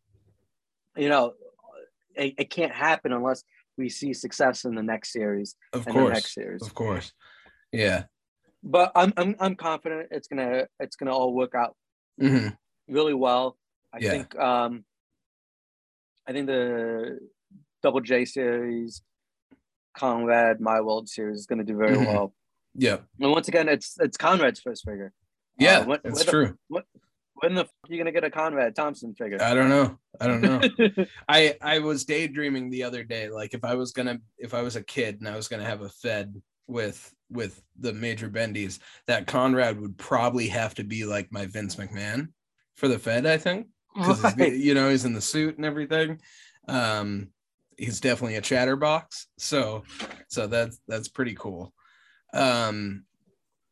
You 0.97 1.09
know, 1.09 1.33
it, 2.15 2.35
it 2.39 2.51
can't 2.51 2.73
happen 2.73 3.13
unless 3.13 3.43
we 3.77 3.89
see 3.89 4.13
success 4.15 4.65
in 4.65 4.75
the 4.77 4.83
next 4.83 5.13
series 5.13 5.57
Of 5.73 5.87
and 5.87 5.97
the 5.97 6.01
course. 6.01 6.15
next 6.15 6.35
series. 6.35 6.63
Of 6.63 6.75
course. 6.75 7.13
Yeah. 7.73 8.05
But 8.63 8.93
I'm 8.95 9.13
I'm 9.17 9.35
I'm 9.41 9.57
confident 9.57 10.09
it's 10.13 10.29
gonna 10.29 10.69
it's 10.79 10.95
gonna 10.97 11.13
all 11.13 11.35
work 11.35 11.55
out 11.57 11.75
hmm 12.21 12.49
really 12.89 13.13
well. 13.15 13.57
I 13.93 13.99
Yeah. 13.99 14.11
think 14.13 14.39
um 14.39 14.85
I 16.29 16.33
think 16.33 16.47
the 16.47 17.19
Double 17.85 18.01
J 18.01 18.25
series, 18.25 19.03
Conrad 19.97 20.59
My 20.59 20.81
World 20.81 21.07
series 21.09 21.39
is 21.39 21.47
gonna 21.47 21.65
do 21.65 21.77
very 21.77 21.97
Mhm. 21.97 22.07
well. 22.07 22.35
Yeah. 22.75 22.99
And 23.21 23.31
once 23.31 23.47
again, 23.47 23.69
it's 23.69 23.95
it's 24.01 24.17
Conrad's 24.17 24.59
first 24.61 24.85
figure. 24.85 25.13
Yeah, 25.59 25.81
Uh, 25.81 25.85
when- 25.87 26.01
when 26.03 26.15
the- 26.15 26.25
true. 26.25 26.59
When 26.69 27.55
the 27.57 27.63
f- 27.63 27.71
are 27.85 27.93
you 27.93 27.99
gonna 27.99 28.11
get 28.13 28.25
a 28.25 28.31
Conrad 28.31 28.75
Thompson 28.75 29.15
figure? 29.15 29.37
I 29.43 29.55
don't 29.55 29.69
know. 29.69 29.99
I 30.19 30.27
don't 30.27 30.41
know. 30.41 30.61
I 31.29 31.59
I 31.61 31.81
was 31.81 32.05
daydreaming 32.07 32.71
the 32.71 32.85
other 32.85 33.05
day, 33.05 33.29
like 33.29 33.53
if 33.53 33.65
I 33.65 33.75
was 33.75 33.93
gonna 33.93 34.19
if 34.39 34.55
I 34.55 34.63
was 34.63 34.77
a 34.77 34.83
kid 34.83 35.19
and 35.21 35.29
I 35.29 35.37
was 35.37 35.47
gonna 35.49 35.65
have 35.67 35.83
a 35.83 35.91
Fed 35.91 36.41
with 36.67 37.13
with 37.31 37.63
the 37.79 37.93
major 37.93 38.31
bendies, 38.31 38.79
that 39.09 39.27
Conrad 39.27 39.79
would 39.79 39.99
probably 39.99 40.49
have 40.49 40.75
to 40.77 40.85
be 40.85 41.05
like 41.05 41.31
my 41.33 41.45
Vince 41.45 41.77
McMahon 41.77 42.33
for 42.77 42.89
the 42.89 42.99
Fed, 42.99 43.27
I 43.27 43.37
think. 43.37 43.69
Because 43.95 44.23
Right. 44.39 44.55
you 44.55 44.73
know, 44.73 44.89
he's 44.89 45.05
in 45.05 45.13
the 45.13 45.21
suit 45.21 45.57
and 45.57 45.67
everything. 45.67 46.21
Um 46.67 47.34
he's 47.79 48.01
definitely 48.01 48.37
a 48.37 48.41
chatterbox. 48.41 49.27
So 49.39 49.85
so 50.29 50.47
that's 50.47 50.81
that's 50.89 51.09
pretty 51.09 51.35
cool. 51.35 51.73
Um 52.33 53.05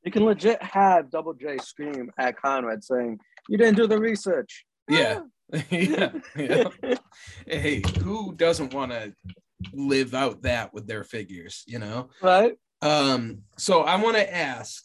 You 0.05 0.13
can 0.13 0.25
legit 0.25 0.63
have 0.63 1.11
Double 1.11 1.35
J 1.35 1.59
scream 1.59 2.11
at 2.19 2.37
Conrad 2.41 2.85
saying, 2.85 3.19
"You 3.49 3.59
didn't 3.59 3.77
do 3.77 3.87
the 3.87 3.99
research." 3.99 4.65
Yeah. 4.89 5.23
yeah, 5.71 6.13
yeah. 6.35 6.65
Hey, 7.47 7.83
who 8.03 8.35
doesn't 8.35 8.73
want 8.73 8.93
to 8.93 9.13
live 9.73 10.15
out 10.15 10.43
that 10.43 10.73
with 10.73 10.87
their 10.87 11.05
figures, 11.05 11.63
you 11.67 11.79
know? 11.79 12.09
right. 12.23 12.55
Um, 12.81 13.43
so 13.59 13.83
I 13.83 13.97
want 13.97 14.17
to 14.17 14.35
ask 14.35 14.85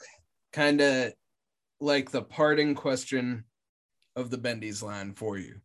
kind 0.54 0.82
of 0.82 1.14
like 1.80 2.12
the 2.12 2.22
parting 2.22 2.76
question 2.76 3.46
of 4.16 4.30
the 4.30 4.38
Bendy's 4.38 4.84
line 4.84 5.14
for 5.14 5.38
you. 5.38 5.56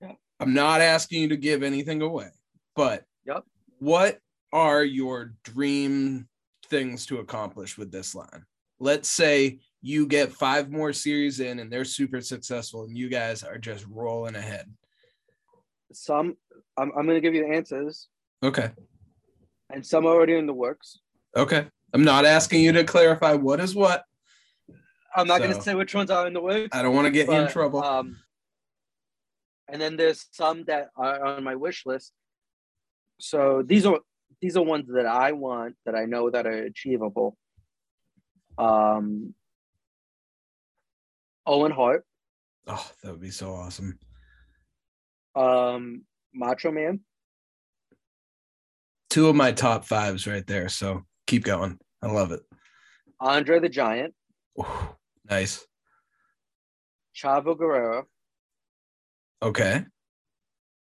Yeah. 0.00 0.12
I'm 0.40 0.54
not 0.54 0.80
asking 0.80 1.22
you 1.22 1.28
to 1.28 1.36
give 1.36 1.62
anything 1.62 2.00
away, 2.00 2.30
but 2.74 3.04
Yep. 3.26 3.44
what 3.78 4.18
are 4.52 4.84
your 4.84 5.34
dream 5.44 6.28
things 6.66 7.06
to 7.06 7.18
accomplish 7.18 7.76
with 7.78 7.90
this 7.92 8.14
line? 8.14 8.44
Let's 8.80 9.08
say 9.08 9.60
you 9.80 10.06
get 10.06 10.32
five 10.32 10.70
more 10.70 10.92
series 10.92 11.40
in 11.40 11.58
and 11.58 11.72
they're 11.72 11.84
super 11.84 12.20
successful 12.20 12.84
and 12.84 12.96
you 12.96 13.08
guys 13.08 13.42
are 13.42 13.58
just 13.58 13.86
rolling 13.88 14.34
ahead. 14.36 14.72
Some 15.92 16.36
I'm, 16.76 16.90
I'm 16.96 17.04
going 17.06 17.16
to 17.16 17.20
give 17.20 17.34
you 17.34 17.46
the 17.46 17.52
answers, 17.54 18.08
Okay. 18.42 18.70
and 19.70 19.84
some 19.84 20.06
are 20.06 20.08
already 20.14 20.36
in 20.36 20.46
the 20.46 20.54
works. 20.54 21.00
Okay. 21.36 21.66
I'm 21.92 22.04
not 22.04 22.24
asking 22.24 22.62
you 22.62 22.72
to 22.72 22.84
clarify 22.84 23.34
what 23.34 23.60
is 23.60 23.74
what. 23.74 24.04
I'm 25.14 25.26
not 25.26 25.40
going 25.40 25.52
to 25.54 25.60
say 25.60 25.74
which 25.74 25.94
ones 25.94 26.10
are 26.10 26.26
in 26.26 26.32
the 26.32 26.40
works. 26.40 26.70
I 26.74 26.80
don't 26.80 26.94
want 26.94 27.04
to 27.04 27.10
get 27.10 27.28
you 27.28 27.34
in 27.34 27.48
trouble. 27.48 27.84
Um, 27.84 28.18
and 29.68 29.80
then 29.80 29.96
there's 29.98 30.26
some 30.32 30.64
that 30.64 30.88
are 30.96 31.22
on 31.22 31.44
my 31.44 31.54
wish 31.54 31.84
list. 31.84 32.12
So 33.24 33.62
these 33.64 33.86
are 33.86 34.00
these 34.40 34.56
are 34.56 34.64
ones 34.64 34.88
that 34.92 35.06
I 35.06 35.30
want 35.30 35.76
that 35.86 35.94
I 35.94 36.06
know 36.06 36.28
that 36.30 36.44
are 36.44 36.64
achievable. 36.64 37.36
Um, 38.58 39.32
Owen 41.46 41.70
Hart, 41.70 42.04
oh, 42.66 42.90
that 43.02 43.12
would 43.12 43.20
be 43.20 43.30
so 43.30 43.52
awesome. 43.54 43.96
um, 45.36 46.02
Macho 46.34 46.72
Man, 46.72 46.98
Two 49.08 49.28
of 49.28 49.36
my 49.36 49.52
top 49.52 49.84
fives 49.84 50.26
right 50.26 50.46
there. 50.48 50.68
So 50.68 51.02
keep 51.28 51.44
going. 51.44 51.78
I 52.02 52.08
love 52.10 52.32
it. 52.32 52.40
Andre 53.20 53.60
the 53.60 53.68
Giant, 53.68 54.14
Ooh, 54.58 54.66
nice. 55.30 55.64
Chavo 57.14 57.56
Guerrero, 57.56 58.08
Okay. 59.40 59.84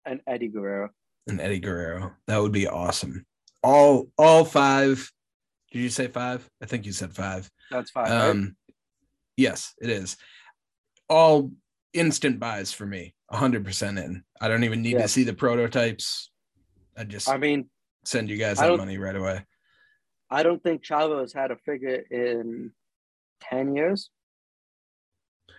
and 0.07 0.21
Eddie 0.25 0.47
Guerrero. 0.47 0.89
And 1.27 1.39
Eddie 1.39 1.59
Guerrero. 1.59 2.13
That 2.27 2.41
would 2.41 2.51
be 2.51 2.67
awesome. 2.67 3.25
All 3.63 4.07
all 4.17 4.43
five. 4.43 5.11
Did 5.71 5.79
you 5.79 5.89
say 5.89 6.07
five? 6.07 6.49
I 6.61 6.65
think 6.65 6.85
you 6.85 6.91
said 6.91 7.13
five. 7.13 7.49
That's 7.69 7.95
right? 7.95 8.09
Um 8.11 8.55
yes, 9.37 9.73
it 9.79 9.89
is. 9.89 10.17
All 11.09 11.51
instant 11.93 12.39
buys 12.39 12.71
for 12.71 12.85
me. 12.85 13.13
100% 13.31 14.03
in. 14.03 14.23
I 14.41 14.47
don't 14.47 14.63
even 14.63 14.81
need 14.81 14.93
Yeah. 14.93 15.03
to 15.03 15.07
see 15.07 15.23
the 15.23 15.33
prototypes. 15.33 16.31
I 16.97 17.03
just 17.03 17.29
I 17.29 17.37
mean, 17.37 17.69
send 18.03 18.29
you 18.29 18.37
guys 18.37 18.57
that 18.57 18.77
money 18.77 18.97
right 18.97 19.15
away. 19.15 19.45
I 20.29 20.43
don't 20.43 20.61
think 20.63 20.83
Chavo 20.83 21.19
has 21.21 21.33
had 21.33 21.51
a 21.51 21.57
figure 21.57 22.03
in 22.09 22.71
ten 23.41 23.75
years. 23.75 24.09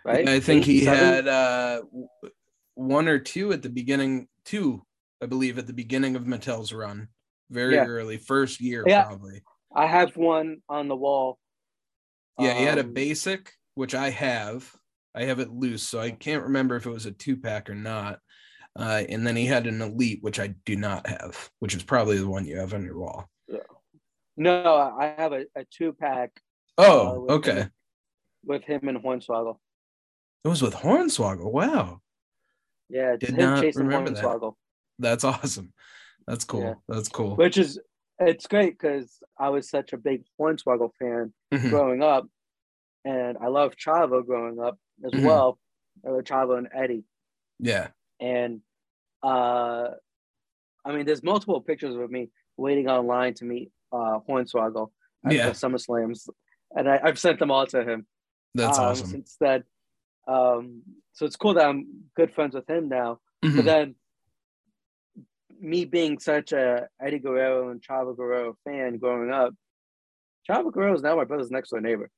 Right? 0.04 0.28
I 0.28 0.40
think 0.40 0.64
he 0.64 0.84
had 0.84 1.28
uh 1.28 1.82
one 2.74 3.06
or 3.08 3.18
two 3.18 3.52
at 3.52 3.62
the 3.62 3.68
beginning, 3.68 4.28
two, 4.44 4.82
I 5.22 5.26
believe, 5.26 5.56
at 5.56 5.68
the 5.68 5.72
beginning 5.72 6.16
of 6.16 6.24
Mattel's 6.24 6.72
run. 6.72 7.08
Very 7.48 7.74
Yeah. 7.76 7.84
early, 7.86 8.16
first 8.18 8.60
year 8.60 8.82
Yeah. 8.86 9.04
probably. 9.04 9.42
I 9.74 9.86
have 9.86 10.16
one 10.16 10.62
on 10.68 10.88
the 10.88 10.96
wall. 10.96 11.38
Yeah, 12.38 12.54
he 12.54 12.64
had 12.64 12.78
a 12.78 12.82
Um, 12.82 12.92
basic, 12.92 13.52
which 13.74 13.94
I 13.94 14.10
have. 14.10 14.74
I 15.14 15.24
have 15.24 15.38
it 15.38 15.50
loose, 15.50 15.82
so 15.86 16.00
I 16.00 16.10
can't 16.10 16.42
remember 16.44 16.76
if 16.76 16.86
it 16.86 16.90
was 16.90 17.06
a 17.06 17.12
two 17.12 17.36
pack 17.36 17.70
or 17.70 17.74
not. 17.74 18.18
Uh, 18.74 19.04
and 19.08 19.26
then 19.26 19.36
he 19.36 19.44
had 19.46 19.66
an 19.66 19.80
elite, 19.82 20.22
which 20.22 20.40
I 20.40 20.48
do 20.64 20.76
not 20.76 21.06
have, 21.06 21.50
which 21.60 21.74
is 21.74 21.82
probably 21.84 22.16
the 22.18 22.28
one 22.28 22.46
you 22.46 22.58
have 22.58 22.72
on 22.74 22.84
your 22.84 22.98
wall. 22.98 23.28
No, 24.36 24.74
I 24.76 25.14
have 25.18 25.32
a, 25.34 25.44
a 25.54 25.64
two 25.66 25.92
pack 25.92 26.40
Oh, 26.78 27.20
with 27.20 27.30
okay. 27.32 27.54
him- 27.62 27.72
with 28.44 28.64
him 28.64 28.88
and 28.88 28.98
Hornswoggle. 28.98 29.60
It 30.44 30.48
was 30.48 30.62
with 30.62 30.74
Hornswoggle. 30.74 31.52
Wow, 31.52 32.00
Yeah, 32.88 33.16
Did 33.16 33.30
him 33.30 33.36
not 33.36 33.62
chasing 33.62 33.84
remember 33.84 34.10
that. 34.10 34.20
That's 34.99 35.24
awesome. 35.32 35.72
That's 36.26 36.45
cool. 36.45 36.61
Yeah. 36.62 36.74
That's 36.88 37.09
cool. 37.09 37.36
which 37.36 37.59
is 37.59 37.80
it's 38.20 38.47
great 38.47 38.78
because 38.78 39.18
I 39.38 39.49
was 39.49 39.68
such 39.68 39.93
a 39.93 39.97
big 39.97 40.22
Hornswoggle 40.40 40.90
fan 40.99 41.32
Mhm. 41.53 41.70
growing 41.70 42.03
up, 42.03 42.28
and 43.05 43.36
I 43.38 43.49
loved 43.49 43.78
Chavo 43.78 44.24
growing 44.24 44.61
up 44.61 44.78
as 45.05 45.12
Mhm. 45.12 45.24
well. 45.24 45.59
Chavo 46.05 46.57
and 46.59 46.68
Eddie, 46.72 47.05
Yeah. 47.59 47.88
and 48.20 48.61
uh, 49.22 49.88
I 50.84 50.93
mean, 50.93 51.07
there's 51.07 51.22
multiple 51.22 51.61
pictures 51.61 51.95
of 51.95 52.11
me 52.11 52.30
waiting 52.57 52.88
online 52.88 53.34
to 53.34 53.45
meet 53.45 53.70
uh, 53.93 54.18
Hornswoggle 54.28 54.90
at 55.24 55.32
Yeah. 55.32 55.47
the 55.47 55.53
SummerSlams, 55.53 56.28
and 56.76 56.88
I, 56.88 57.01
I've 57.05 57.18
sent 57.18 57.38
them 57.38 57.51
all 57.51 57.66
to 57.66 57.84
him. 57.84 58.07
That's 58.55 58.78
um, 58.78 58.84
awesome. 58.86 59.07
Since 59.07 59.36
then, 59.38 59.64
um, 60.26 60.82
so 61.12 61.26
it's 61.26 61.36
cool 61.36 61.55
that 61.55 61.66
I'm 61.68 61.86
good 62.16 62.32
friends 62.32 62.55
with 62.55 62.68
him 62.68 62.88
now. 62.88 63.20
But 63.43 63.51
Mhm. 63.51 63.64
then, 63.64 63.95
me 65.62 65.84
being 65.84 66.18
such 66.18 66.52
a 66.52 66.88
Eddie 67.00 67.20
Guerrero 67.20 67.70
and 67.70 67.80
Chavo 67.80 68.16
Guerrero 68.16 68.56
fan 68.64 68.98
growing 68.98 69.30
up, 69.30 69.54
Chavo 70.48 70.72
Guerrero 70.72 70.94
is 70.94 71.02
now 71.02 71.16
my 71.16 71.24
brother's 71.24 71.50
next 71.50 71.70
door 71.70 71.80
neighbor. 71.80 72.10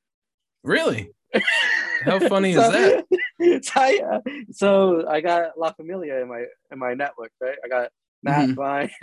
Really? 0.62 1.12
How 2.02 2.18
funny 2.20 2.52
is 2.52 2.56
that? 2.56 3.04
so, 3.64 3.80
I, 3.80 4.20
so 4.50 5.08
I 5.08 5.20
got 5.20 5.58
La 5.58 5.72
Familia 5.72 6.22
in 6.22 6.28
my 6.28 6.44
in 6.72 6.78
my 6.78 6.94
network, 6.94 7.32
right? 7.40 7.56
I 7.62 7.68
got 7.68 7.90
Matt. 8.22 8.54
Brian, 8.54 8.90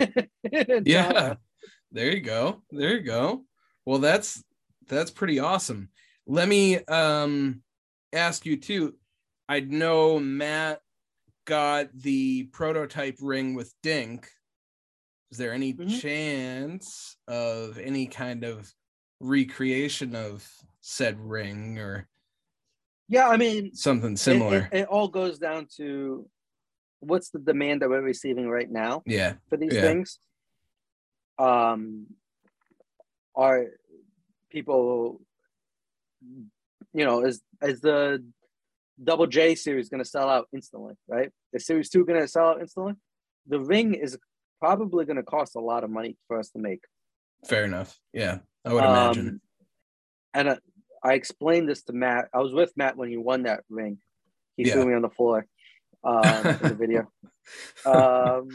Yeah. 0.84 1.12
Chavo. 1.12 1.36
There 1.92 2.10
you 2.10 2.20
go. 2.20 2.62
There 2.70 2.96
you 2.96 3.02
go. 3.02 3.44
Well, 3.86 3.98
that's 3.98 4.42
that's 4.88 5.10
pretty 5.10 5.38
awesome. 5.38 5.90
Let 6.26 6.48
me 6.48 6.78
um 6.86 7.62
ask 8.12 8.44
you 8.44 8.56
too. 8.56 8.94
I 9.48 9.60
know 9.60 10.18
Matt 10.18 10.80
got 11.44 11.88
the 11.94 12.44
prototype 12.52 13.16
ring 13.20 13.54
with 13.54 13.72
Dink. 13.82 14.28
Is 15.30 15.38
there 15.38 15.52
any 15.52 15.74
Mhm. 15.74 16.00
chance 16.00 17.16
of 17.26 17.78
any 17.78 18.06
kind 18.06 18.44
of 18.44 18.72
recreation 19.20 20.14
of 20.14 20.48
said 20.80 21.18
ring 21.18 21.78
or 21.78 22.08
Yeah, 23.08 23.28
I 23.28 23.36
mean, 23.36 23.74
something 23.74 24.12
it- 24.14 24.18
similar? 24.18 24.68
It, 24.72 24.80
it 24.80 24.88
all 24.88 25.08
goes 25.08 25.38
down 25.38 25.66
to 25.76 26.28
what's 27.00 27.30
the 27.30 27.38
demand 27.40 27.82
that 27.82 27.88
we're 27.90 28.00
receiving 28.02 28.48
right 28.48 28.70
now. 28.70 29.02
yeah. 29.06 29.36
for 29.48 29.56
these 29.56 29.74
Yeah. 29.74 29.82
things 29.82 30.18
um 31.38 32.14
are 33.34 33.66
people 34.50 35.20
you 36.92 37.04
know 37.04 37.24
is 37.24 37.42
is 37.62 37.80
the 37.80 38.22
double 39.02 39.26
j 39.26 39.54
series 39.54 39.88
going 39.88 40.02
to 40.02 40.08
sell 40.08 40.28
out 40.28 40.46
instantly 40.52 40.94
right 41.08 41.30
The 41.52 41.60
series 41.60 41.88
2 41.90 42.04
going 42.04 42.20
to 42.20 42.28
sell 42.28 42.48
out 42.48 42.60
instantly 42.60 42.94
the 43.46 43.60
ring 43.60 43.94
is 43.94 44.16
probably 44.60 45.04
going 45.04 45.16
to 45.16 45.22
cost 45.22 45.56
a 45.56 45.60
lot 45.60 45.82
of 45.84 45.90
money 45.90 46.16
for 46.28 46.38
us 46.38 46.50
to 46.50 46.58
make 46.58 46.80
Fair 47.48 47.64
enough. 47.64 47.98
Yeah. 48.12 48.38
I 48.64 48.72
would 48.72 48.84
imagine. 48.84 49.28
Um, 49.28 49.40
and 50.34 50.50
I, 50.50 50.58
I 51.02 51.14
explained 51.14 51.68
this 51.68 51.82
to 51.84 51.92
matt 51.92 52.28
i 52.32 52.38
was 52.38 52.52
with 52.52 52.72
matt 52.76 52.96
when 52.96 53.08
he 53.08 53.16
won 53.16 53.42
that 53.44 53.64
ring 53.68 53.98
he 54.56 54.64
Yeah. 54.64 54.74
threw 54.74 54.86
me 54.86 54.94
on 54.94 55.02
the 55.02 55.10
floor 55.10 55.46
um, 56.04 56.46
in 56.60 56.68
the 56.68 56.74
video 56.74 57.00
um, 57.86 58.48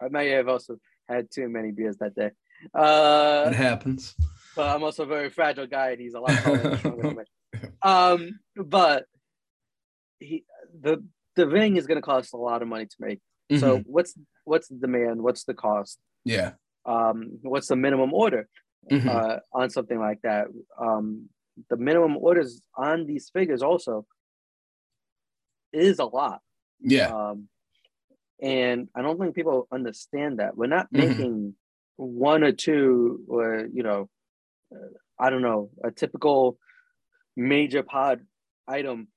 I 0.00 0.08
may 0.10 0.28
have 0.30 0.48
also 0.48 0.78
had 1.08 1.30
too 1.30 1.48
many 1.48 1.70
beers 1.70 1.96
that 1.98 2.14
day. 2.14 2.30
Uh, 2.74 3.46
it 3.50 3.54
happens. 3.56 4.14
but 4.54 4.68
I'm 4.74 4.82
also 4.82 5.04
a 5.04 5.06
very 5.06 5.30
fragile 5.30 5.66
guy, 5.66 5.90
and 5.92 6.00
he's 6.00 6.14
a 6.14 6.20
lot 6.20 6.30
taller 6.42 6.76
stronger 6.78 7.02
than 7.02 7.16
me. 7.16 7.24
Um, 7.82 8.40
but 8.56 9.04
he 10.26 10.44
the 10.84 10.94
the 11.36 11.46
ring 11.46 11.76
is 11.76 11.86
going 11.86 12.00
to 12.02 12.08
cost 12.12 12.32
a 12.34 12.36
lot 12.48 12.62
of 12.62 12.68
money 12.68 12.86
to 12.86 12.96
make. 13.06 13.20
So 13.62 13.68
Mhm. 13.78 13.84
what's 13.94 14.12
what's 14.44 14.68
the 14.68 14.76
demand? 14.86 15.22
What's 15.22 15.44
the 15.44 15.54
cost? 15.54 15.98
yeah. 16.24 16.52
Um, 16.84 17.38
what's 17.42 17.68
the 17.72 17.76
minimum 17.86 18.12
order 18.24 18.42
Mhm. 18.92 19.08
uh, 19.14 19.40
on 19.52 19.70
something 19.70 19.98
like 20.08 20.20
that? 20.22 20.44
Um, 20.86 21.28
the 21.70 21.76
minimum 21.88 22.16
orders 22.16 22.50
on 22.76 23.06
these 23.06 23.26
figures 23.36 23.62
also 23.62 24.06
is 25.72 25.98
a 25.98 26.04
lot. 26.04 26.40
yeah. 26.80 27.08
Um, 27.14 27.48
and 28.40 28.88
I 28.94 29.00
don't 29.02 29.18
think 29.18 29.34
people 29.34 29.66
understand 29.72 30.38
that 30.40 30.56
we're 30.56 30.66
not 30.78 30.86
Mhm. 30.92 30.98
making 31.08 31.56
one 31.96 32.44
or 32.44 32.52
two, 32.52 33.24
or 33.28 33.66
you 33.72 33.82
know, 33.82 34.08
uh, 34.74 34.90
I 35.18 35.30
don't 35.30 35.42
know, 35.42 35.70
a 35.82 35.90
typical 35.90 36.58
major 37.34 37.82
pod 37.82 38.26
item 38.68 39.08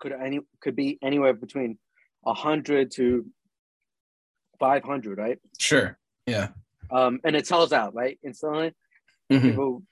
could 0.00 0.12
any 0.12 0.40
could 0.60 0.74
be 0.74 0.98
anywhere 1.02 1.34
between 1.34 1.78
a 2.26 2.34
hundred 2.34 2.90
to 2.92 3.26
five 4.58 4.82
hundred, 4.82 5.18
right? 5.18 5.38
Sure. 5.58 5.98
Yeah. 6.26 6.48
Um, 6.90 7.20
and 7.24 7.36
it 7.36 7.46
sells 7.46 7.72
out 7.72 7.94
right 7.94 8.18
instantly. 8.24 8.72
Mhm. 9.30 9.42
People, 9.42 9.82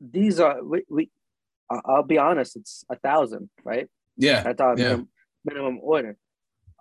these 0.00 0.38
are 0.38 0.62
we, 0.62 0.84
we 0.90 1.10
I'll 1.70 2.02
be 2.02 2.18
honest, 2.18 2.56
it's 2.56 2.84
a 2.90 2.96
thousand, 2.96 3.48
right? 3.64 3.88
Yeah. 4.18 4.42
That's 4.42 4.60
our 4.60 4.76
Yeah. 4.78 4.84
minimum, 4.84 5.08
minimum 5.44 5.78
order. 5.80 6.16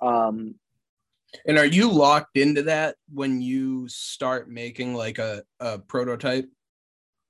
Um, 0.02 0.56
And 1.48 1.58
are 1.58 1.66
you 1.66 1.90
locked 1.90 2.38
into 2.38 2.64
that 2.64 2.98
when 3.12 3.42
you 3.42 3.88
start 3.88 4.50
making 4.50 4.94
like 4.94 5.20
a, 5.20 5.44
a 5.60 5.80
prototype? 5.80 6.50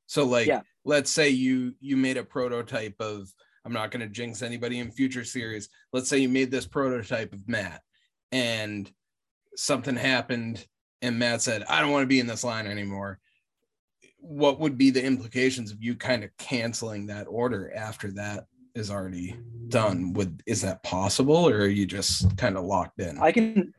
So 0.08 0.26
like 0.26 0.48
Yeah. 0.48 0.62
let's 0.84 1.12
say 1.12 1.30
you 1.30 1.76
you 1.80 1.96
made 1.96 2.18
a 2.18 2.24
prototype 2.24 2.96
of 3.00 3.32
I'm 3.66 3.74
not 3.74 3.92
going 3.92 4.02
to 4.02 4.14
jinx 4.14 4.42
anybody 4.42 4.80
in 4.80 4.92
future 4.92 5.24
series. 5.24 5.70
Let's 5.94 6.10
say 6.10 6.18
you 6.18 6.30
made 6.30 6.52
this 6.52 6.66
prototype 6.66 7.34
of 7.34 7.48
Matt 7.48 7.82
and 8.32 8.92
something 9.56 9.96
happened 9.96 10.66
and 11.02 11.20
Matt 11.20 11.42
said, 11.42 11.64
I 11.70 11.82
don't 11.82 11.92
want 11.92 12.04
to 12.04 12.08
be 12.08 12.20
in 12.20 12.28
this 12.28 12.44
line 12.44 12.68
anymore, 12.68 13.20
what 14.20 14.60
would 14.60 14.78
be 14.78 14.90
the 14.90 15.04
implications 15.04 15.72
of 15.72 15.84
you 15.84 15.96
kind 15.96 16.24
of 16.24 16.36
canceling 16.38 17.08
that 17.08 17.28
order 17.30 17.74
after 17.76 18.12
that 18.12 18.46
is 18.74 18.90
already 18.90 19.38
done? 19.68 20.14
Would 20.14 20.42
is 20.46 20.62
that 20.62 20.82
possible 20.84 21.48
or 21.50 21.58
are 21.58 21.68
you 21.68 21.86
just 21.86 22.36
kind 22.38 22.58
of 22.58 22.64
locked 22.64 23.00
in? 23.00 23.20
I 23.20 23.32
can. 23.32 23.74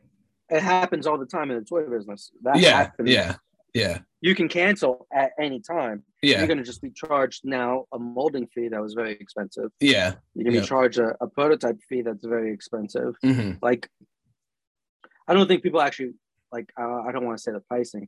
It 0.49 0.61
happens 0.61 1.07
all 1.07 1.17
the 1.17 1.25
time 1.25 1.49
in 1.49 1.57
the 1.57 1.65
toy 1.65 1.87
business. 1.89 2.31
That 2.43 2.59
yeah, 2.59 2.77
happens. 2.77 3.09
yeah, 3.09 3.35
yeah, 3.73 3.99
You 4.25 4.33
can 4.33 4.47
cancel 4.49 5.05
at 5.13 5.33
any 5.39 5.59
time. 5.59 6.01
yeah, 6.23 6.39
You're 6.39 6.47
going 6.47 6.57
to 6.57 6.63
just 6.63 6.81
be 6.81 6.89
charged 6.89 7.41
now 7.43 7.85
a 7.93 7.99
molding 7.99 8.47
fee 8.47 8.69
that 8.69 8.81
was 8.81 8.95
very 8.95 9.11
expensive. 9.11 9.69
yeah. 9.79 10.15
You're 10.33 10.45
going 10.45 10.53
to 10.53 10.57
Yeah. 10.57 10.61
be 10.61 10.67
charged 10.67 10.97
a, 10.97 11.15
a 11.21 11.27
prototype 11.27 11.79
fee 11.87 12.01
that's 12.01 12.25
very 12.25 12.51
expensive. 12.51 13.13
hmm 13.21 13.51
Like, 13.61 13.87
I 15.27 15.35
don't 15.35 15.47
think 15.47 15.61
people 15.61 15.79
actually 15.79 16.13
like. 16.51 16.71
Uh, 16.79 17.01
I 17.07 17.11
don't 17.11 17.23
want 17.23 17.37
to 17.37 17.43
say 17.43 17.51
the 17.51 17.59
pricing, 17.59 18.07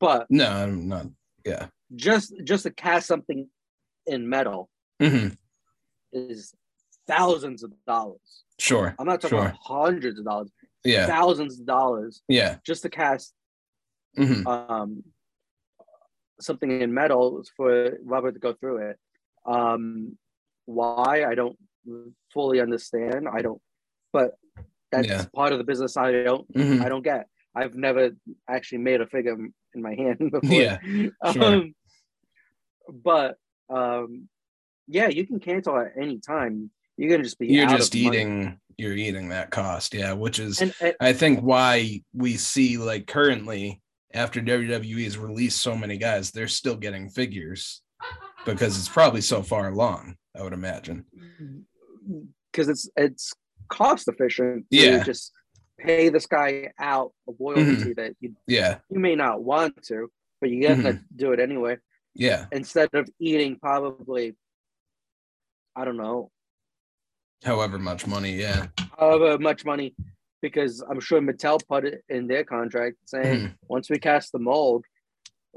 but 0.00 0.26
No, 0.30 0.50
I'm 0.50 0.88
not. 0.88 1.06
Yeah. 1.46 1.68
just 1.94 2.34
just 2.42 2.64
to 2.64 2.72
cast 2.72 3.06
something 3.06 3.48
in 4.06 4.28
metal 4.28 4.68
hmm 5.00 5.28
is 6.12 6.54
thousands 7.06 7.62
of 7.62 7.70
dollars. 7.86 8.44
Sure. 8.58 8.96
I'm 8.98 9.06
not 9.06 9.20
talking 9.20 9.38
Sure. 9.38 9.46
about 9.46 9.58
hundreds 9.62 10.18
of 10.18 10.24
dollars, 10.24 10.50
Yeah. 10.84 11.06
thousands 11.06 11.60
of 11.60 11.66
dollars 11.66 12.22
Yeah. 12.26 12.58
just 12.66 12.82
to 12.82 12.90
cast 12.90 13.32
hmm 14.16 14.44
um, 14.46 15.04
something 16.40 16.80
in 16.80 16.92
metal 16.92 17.42
for 17.56 17.98
rubber 18.04 18.32
to 18.32 18.38
go 18.38 18.52
through 18.54 18.88
it. 18.90 18.98
Um, 19.46 20.16
why 20.66 21.24
I 21.28 21.34
don't 21.34 21.56
fully 22.32 22.60
understand. 22.60 23.28
I 23.32 23.42
don't, 23.42 23.60
but 24.12 24.36
that's 24.90 25.08
Yeah. 25.08 25.24
part 25.34 25.52
of 25.52 25.58
the 25.58 25.64
business. 25.64 25.96
I 25.96 26.22
don't. 26.22 26.46
hmm 26.54 26.82
I 26.82 26.88
don't 26.88 27.02
get. 27.02 27.26
I've 27.54 27.74
never 27.74 28.10
actually 28.48 28.78
made 28.78 29.00
a 29.00 29.06
figure 29.06 29.34
in 29.74 29.82
my 29.82 29.94
hand 29.94 30.18
before. 30.32 30.60
Yeah, 30.60 30.78
sure. 31.32 31.44
Um, 31.44 31.74
but 32.88 33.36
um, 33.68 34.28
yeah, 34.88 35.08
you 35.08 35.26
can 35.26 35.38
cancel 35.40 35.78
at 35.78 35.92
any 36.00 36.18
time. 36.18 36.70
You're 36.96 37.10
gonna 37.10 37.24
just 37.24 37.38
be. 37.38 37.48
You're 37.48 37.66
just 37.66 37.94
of 37.94 38.00
money. 38.02 38.16
eating. 38.16 38.58
You're 38.78 38.94
eating 38.96 39.28
that 39.28 39.50
cost. 39.50 39.92
Yeah, 39.92 40.14
which 40.14 40.38
is 40.38 40.60
And, 40.60 40.74
and 40.80 40.94
I 40.98 41.12
think 41.12 41.40
why 41.40 42.02
we 42.14 42.36
see 42.36 42.78
like 42.78 43.06
currently 43.06 43.81
after 44.14 44.40
WWE 44.40 45.04
has 45.04 45.18
released 45.18 45.60
so 45.60 45.76
many 45.76 45.96
guys, 45.96 46.30
they're 46.30 46.48
still 46.48 46.76
getting 46.76 47.08
figures 47.08 47.82
because 48.44 48.78
it's 48.78 48.88
probably 48.88 49.20
so 49.20 49.42
far 49.42 49.68
along. 49.68 50.16
I 50.36 50.42
would 50.42 50.52
imagine. 50.52 51.04
because 52.50 52.68
it's 52.68 52.88
it's 52.96 53.32
cost 53.68 54.08
efficient 54.08 54.66
to 54.70 54.76
Yeah. 54.76 55.02
just 55.02 55.32
pay 55.78 56.08
this 56.08 56.26
guy 56.26 56.72
out 56.78 57.12
a 57.28 57.32
royalty 57.38 57.62
mm-hmm. 57.62 57.92
that 57.94 58.14
you, 58.20 58.34
Yeah, 58.46 58.78
you 58.90 58.98
may 59.00 59.14
not 59.14 59.42
want 59.42 59.82
to, 59.84 60.10
but 60.40 60.50
you 60.50 60.68
have 60.68 60.78
mm-hmm. 60.78 60.88
to 60.88 61.00
do 61.14 61.32
it 61.32 61.40
anyway. 61.40 61.78
yeah. 62.14 62.46
Instead 62.52 62.90
of 62.94 63.08
eating 63.18 63.56
probably, 63.56 64.36
I 65.76 65.84
don't 65.84 65.96
know, 65.96 66.30
However 67.44 67.78
much 67.78 68.06
money. 68.06 68.34
Yeah. 68.34 68.68
however 68.98 69.38
much 69.38 69.64
money, 69.64 69.94
because 70.42 70.82
I'm 70.82 71.00
sure 71.00 71.20
Mattel 71.22 71.66
put 71.66 71.84
it 71.86 72.04
in 72.08 72.26
their 72.26 72.44
contract 72.44 72.96
saying 73.06 73.40
Mhm. 73.46 73.54
once 73.68 73.88
we 73.88 73.98
cast 73.98 74.32
the 74.32 74.38
mold, 74.40 74.84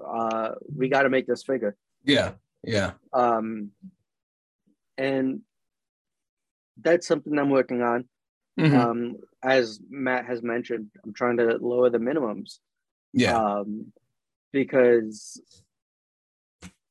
uh, 0.04 0.56
we 0.74 0.88
got 0.88 1.04
to 1.04 1.10
make 1.10 1.26
this 1.28 1.44
figure. 1.44 1.76
Yeah. 2.04 2.36
Yeah. 2.64 2.94
Um, 3.12 3.72
and 4.98 5.42
that's 6.78 7.08
something 7.08 7.38
I'm 7.38 7.50
working 7.50 7.82
on. 7.82 8.08
Mhm. 8.58 8.74
um, 8.74 9.18
as 9.44 9.82
Matt 9.90 10.26
has 10.26 10.42
mentioned, 10.42 10.90
I'm 11.04 11.12
trying 11.14 11.36
to 11.38 11.58
lower 11.58 11.90
the 11.90 11.98
minimums. 11.98 12.60
yeah. 13.18 13.36
Um, 13.38 13.92
because 14.52 15.42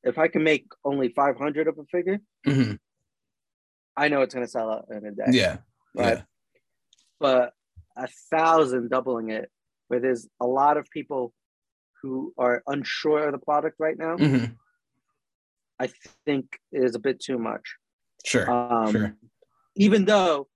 if 0.03 0.17
I 0.19 0.27
can 0.27 0.43
make 0.43 0.67
only 0.83 1.09
500 1.09 1.67
of 1.67 1.77
a 1.79 1.85
figure, 1.85 2.19
Mhm. 2.45 2.79
I 3.95 4.07
know 4.09 4.21
it's 4.21 4.33
going 4.35 4.45
to 4.45 4.51
sell 4.51 4.69
out 4.71 4.89
in 4.91 5.05
a 5.05 5.11
day. 5.11 5.25
Yeah. 5.31 5.57
Right. 5.95 6.17
Yeah. 6.19 6.23
But 7.19 7.53
a 7.95 8.07
thousand 8.31 8.89
doubling 8.89 9.29
it, 9.29 9.49
where 9.87 9.99
there's 9.99 10.27
a 10.39 10.45
lot 10.47 10.77
of 10.77 10.89
people 10.89 11.33
who 12.01 12.33
are 12.37 12.61
unsure 12.67 13.25
of 13.27 13.31
the 13.31 13.37
product 13.39 13.77
right 13.79 13.97
now, 13.97 14.17
Mhm. 14.17 14.55
I 15.79 15.87
think 16.25 16.59
is 16.71 16.95
a 16.95 16.99
bit 16.99 17.19
too 17.19 17.37
much. 17.37 17.77
Sure. 18.23 18.49
Um, 18.49 18.91
Sure. 18.91 19.17
Even 19.75 20.05
though, 20.05 20.47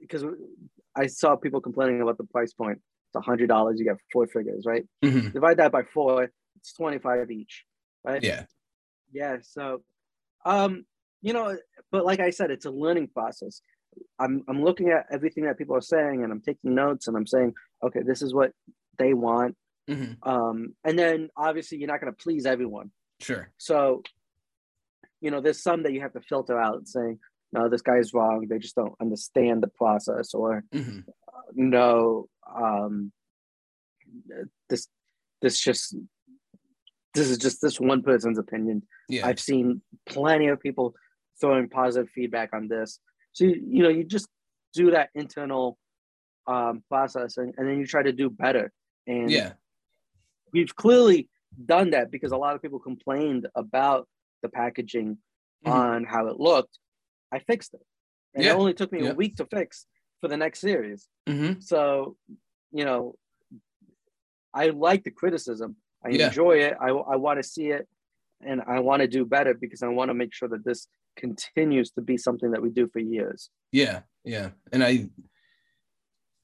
because 0.00 0.24
I 0.94 1.06
saw 1.06 1.36
people 1.36 1.60
complaining 1.60 2.00
about 2.02 2.18
the 2.18 2.24
price 2.24 2.52
point. 2.52 2.80
It's 3.08 3.16
a 3.16 3.20
hundred 3.20 3.48
dollars. 3.48 3.78
You 3.78 3.84
get 3.86 3.96
four 4.12 4.26
figures, 4.26 4.64
right? 4.66 4.86
Mhm. 5.02 5.32
Divide 5.32 5.56
that 5.56 5.72
by 5.72 5.82
four. 5.82 6.30
It's 6.56 6.72
twenty 6.74 6.98
five 6.98 7.30
each, 7.30 7.64
right? 8.04 8.22
Yeah. 8.22 8.46
Yeah. 9.12 9.38
So, 9.42 9.82
um, 10.44 10.84
you 11.22 11.32
know, 11.32 11.56
but 11.90 12.04
like 12.04 12.20
I 12.20 12.30
said, 12.30 12.50
it's 12.50 12.66
a 12.66 12.70
learning 12.70 13.08
process. 13.08 13.62
I'm 14.18 14.44
I'm 14.48 14.62
looking 14.62 14.90
at 14.90 15.06
everything 15.10 15.44
that 15.44 15.58
people 15.58 15.76
are 15.76 15.80
saying, 15.80 16.22
and 16.22 16.32
I'm 16.32 16.40
taking 16.40 16.74
notes, 16.74 17.08
and 17.08 17.16
I'm 17.16 17.26
saying, 17.26 17.54
okay, 17.82 18.00
this 18.02 18.22
is 18.22 18.34
what 18.34 18.52
they 18.98 19.14
want. 19.14 19.56
Mhm. 19.88 20.16
Um, 20.26 20.74
and 20.84 20.98
then 20.98 21.30
obviously 21.36 21.78
you're 21.78 21.88
not 21.88 22.00
going 22.00 22.12
to 22.12 22.22
please 22.22 22.46
everyone. 22.46 22.90
Sure. 23.20 23.50
So, 23.58 24.02
you 25.20 25.30
know, 25.30 25.40
there's 25.40 25.62
some 25.62 25.82
that 25.82 25.92
you 25.92 26.00
have 26.02 26.12
to 26.12 26.20
filter 26.20 26.60
out, 26.60 26.86
saying, 26.86 27.18
no, 27.52 27.68
this 27.68 27.82
guy's 27.82 28.14
wrong. 28.14 28.46
They 28.48 28.58
just 28.58 28.76
don't 28.76 28.94
understand 29.00 29.62
the 29.62 29.68
process, 29.68 30.34
or 30.34 30.64
Mhm. 30.72 31.04
no, 31.54 32.28
um, 32.54 33.12
this 34.68 34.88
this 35.42 35.58
just 35.58 35.96
this 37.14 37.28
is 37.28 37.38
just 37.38 37.60
this 37.60 37.80
one 37.80 38.02
person's 38.02 38.38
opinion. 38.38 38.82
Yeah. 39.08 39.26
I've 39.26 39.40
seen 39.40 39.82
plenty 40.06 40.46
of 40.48 40.60
people 40.60 40.94
throwing 41.40 41.68
positive 41.68 42.08
feedback 42.10 42.50
on 42.52 42.68
this. 42.68 43.00
So 43.32 43.44
you, 43.44 43.62
you 43.66 43.82
know, 43.82 43.88
you 43.88 44.04
just 44.04 44.28
do 44.72 44.90
that 44.92 45.10
internal 45.14 45.78
um, 46.46 46.82
process, 46.88 47.36
and, 47.36 47.54
and 47.56 47.68
then 47.68 47.78
you 47.78 47.86
try 47.86 48.02
to 48.02 48.12
do 48.12 48.30
better. 48.30 48.72
And 49.06 49.30
yeah. 49.30 49.52
we've 50.52 50.74
clearly 50.74 51.28
done 51.64 51.90
that 51.90 52.10
because 52.10 52.32
a 52.32 52.36
lot 52.36 52.54
of 52.54 52.62
people 52.62 52.78
complained 52.78 53.46
about 53.54 54.08
the 54.42 54.48
packaging 54.48 55.18
Mhm. 55.64 55.70
on 55.70 56.04
how 56.04 56.26
it 56.28 56.40
looked. 56.40 56.78
I 57.30 57.38
fixed 57.40 57.74
it, 57.74 57.82
and 58.34 58.44
Yeah. 58.44 58.52
it 58.52 58.56
only 58.56 58.74
took 58.74 58.90
me 58.92 59.02
Yeah. 59.02 59.10
a 59.10 59.14
week 59.14 59.36
to 59.36 59.44
fix 59.46 59.86
for 60.20 60.28
the 60.28 60.36
next 60.36 60.60
series. 60.60 61.08
hmm 61.26 61.60
So, 61.60 62.16
you 62.72 62.84
know, 62.84 63.16
I 64.54 64.68
like 64.70 65.04
the 65.04 65.10
criticism. 65.10 65.76
I 66.04 66.10
Yeah. 66.10 66.26
enjoy 66.28 66.58
it. 66.60 66.76
I, 66.80 66.88
I 66.88 67.16
want 67.16 67.38
to 67.38 67.42
see 67.42 67.68
it 67.68 67.86
and 68.44 68.60
I 68.66 68.80
want 68.80 69.02
to 69.02 69.08
do 69.08 69.24
better 69.24 69.54
because 69.54 69.82
I 69.82 69.88
want 69.88 70.08
to 70.10 70.14
make 70.14 70.32
sure 70.32 70.48
that 70.48 70.64
this 70.64 70.86
continues 71.16 71.90
to 71.92 72.00
be 72.00 72.16
something 72.16 72.50
that 72.52 72.62
we 72.62 72.70
do 72.70 72.88
for 72.88 72.98
years. 72.98 73.50
Yeah, 73.72 74.00
yeah. 74.24 74.50
And 74.72 74.82
I 74.82 75.08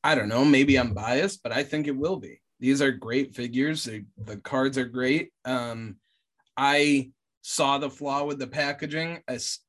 I 0.05 0.15
don't 0.15 0.29
know, 0.29 0.45
maybe 0.45 0.79
I'm 0.79 0.95
biased, 0.95 1.43
but 1.43 1.53
I 1.53 1.65
think 1.65 1.87
it 1.87 1.97
will 1.97 2.17
be. 2.17 2.41
These 2.61 2.81
are 2.81 2.93
great 2.93 3.35
figures. 3.35 3.85
They, 3.85 4.05
the 4.17 4.37
cards 4.37 4.79
are 4.79 4.87
great. 4.87 5.31
Um 5.45 5.97
I 6.57 7.11
saw 7.43 7.79
the 7.79 7.91
flaw 7.91 8.25
with 8.25 8.39
the 8.39 8.47
packaging. 8.47 9.23
I 9.29 9.35
s- 9.35 9.61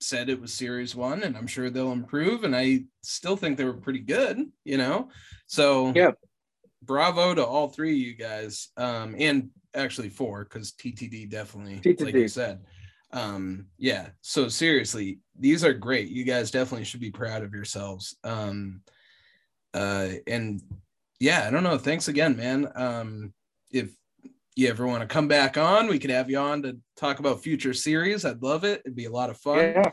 said 0.00 0.28
it 0.28 0.40
was 0.40 0.52
series 0.52 0.96
1 0.96 1.22
and 1.22 1.36
I'm 1.36 1.46
sure 1.46 1.70
they'll 1.70 1.92
improve 1.92 2.44
and 2.44 2.56
I 2.56 2.84
still 3.02 3.36
think 3.36 3.56
they 3.56 3.64
were 3.64 3.74
pretty 3.74 4.00
good, 4.00 4.38
you 4.64 4.76
know. 4.78 5.10
So 5.46 5.92
Yeah. 5.94 6.12
Bravo 6.82 7.34
to 7.34 7.44
all 7.44 7.68
three 7.68 7.92
of 7.92 7.98
you 7.98 8.14
guys. 8.14 8.68
Um 8.76 9.14
and 9.18 9.50
actually 9.74 10.08
four 10.10 10.44
cuz 10.44 10.72
TTD 10.72 11.28
definitely 11.30 11.76
like 12.04 12.14
you 12.14 12.28
said. 12.28 12.60
Um 13.12 13.66
yeah, 13.78 14.08
so 14.20 14.48
seriously, 14.48 15.18
these 15.38 15.64
are 15.64 15.72
great. 15.74 16.08
You 16.08 16.24
guys 16.24 16.50
definitely 16.50 16.84
should 16.84 17.00
be 17.00 17.10
proud 17.10 17.42
of 17.42 17.52
yourselves. 17.54 18.16
Um 18.24 18.82
uh 19.74 20.08
and 20.26 20.60
yeah, 21.20 21.46
I 21.46 21.50
don't 21.50 21.62
know. 21.62 21.78
Thanks 21.78 22.08
again, 22.08 22.36
man. 22.36 22.70
Um 22.74 23.32
if 23.70 23.94
you 24.54 24.68
ever 24.68 24.86
want 24.86 25.00
to 25.00 25.06
come 25.06 25.28
back 25.28 25.56
on, 25.56 25.88
we 25.88 25.98
could 25.98 26.10
have 26.10 26.28
you 26.28 26.36
on 26.38 26.62
to 26.62 26.76
talk 26.96 27.20
about 27.20 27.42
future 27.42 27.72
series. 27.72 28.24
I'd 28.26 28.42
love 28.42 28.64
it. 28.64 28.82
It'd 28.84 28.94
be 28.94 29.06
a 29.06 29.10
lot 29.10 29.30
of 29.30 29.38
fun 29.38 29.58
Yeah. 29.58 29.90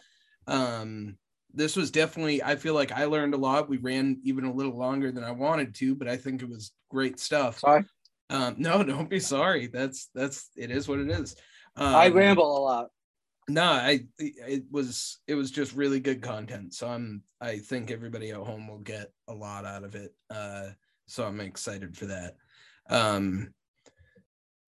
um 0.48 1.18
this 1.54 1.76
was 1.76 1.90
definitely 1.92 2.44
i 2.44 2.56
feel 2.56 2.74
like 2.74 2.92
i 2.92 3.06
learned 3.06 3.34
a 3.34 3.38
lot. 3.38 3.70
We 3.70 3.78
ran 3.78 4.20
even 4.24 4.46
a 4.46 4.54
little 4.54 4.78
longer 4.78 5.12
than 5.12 5.24
i 5.24 5.32
wanted 5.32 5.74
to 5.76 5.96
but 5.96 6.08
i 6.08 6.16
think 6.18 6.42
it 6.42 6.50
was 6.50 6.72
great 6.90 7.20
stuff. 7.20 7.60
Sorry. 7.60 7.84
um 8.30 8.56
no 8.58 8.84
don't 8.94 9.10
be 9.10 9.20
sorry. 9.20 9.68
That's 9.68 10.10
that's 10.14 10.50
it 10.56 10.72
is 10.72 10.88
what 10.88 11.00
it 11.00 11.10
is. 11.10 11.36
Um, 11.76 11.96
I 11.96 12.10
ramble 12.10 12.58
a 12.58 12.62
lot. 12.62 12.88
no 13.48 13.64
i 13.64 14.02
it 14.20 14.64
was 14.72 15.20
it 15.28 15.36
was 15.36 15.50
just 15.52 15.74
really 15.76 16.00
good 16.00 16.22
content. 16.22 16.74
So 16.74 16.88
i'm 16.88 17.24
i 17.42 17.58
think 17.58 17.90
everybody 17.92 18.30
at 18.32 18.38
home 18.38 18.68
will 18.68 18.80
get 18.80 19.12
a 19.28 19.34
lot 19.34 19.66
out 19.66 19.84
of 19.84 19.96
it. 19.96 20.14
Uh 20.30 20.70
so 21.08 21.26
i'm 21.26 21.40
excited 21.40 21.96
for 21.98 22.06
that. 22.08 22.36
Um 22.90 23.54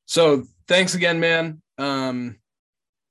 so 0.05 0.43
thanks 0.67 0.95
again 0.95 1.19
man. 1.19 1.61
Um 1.77 2.37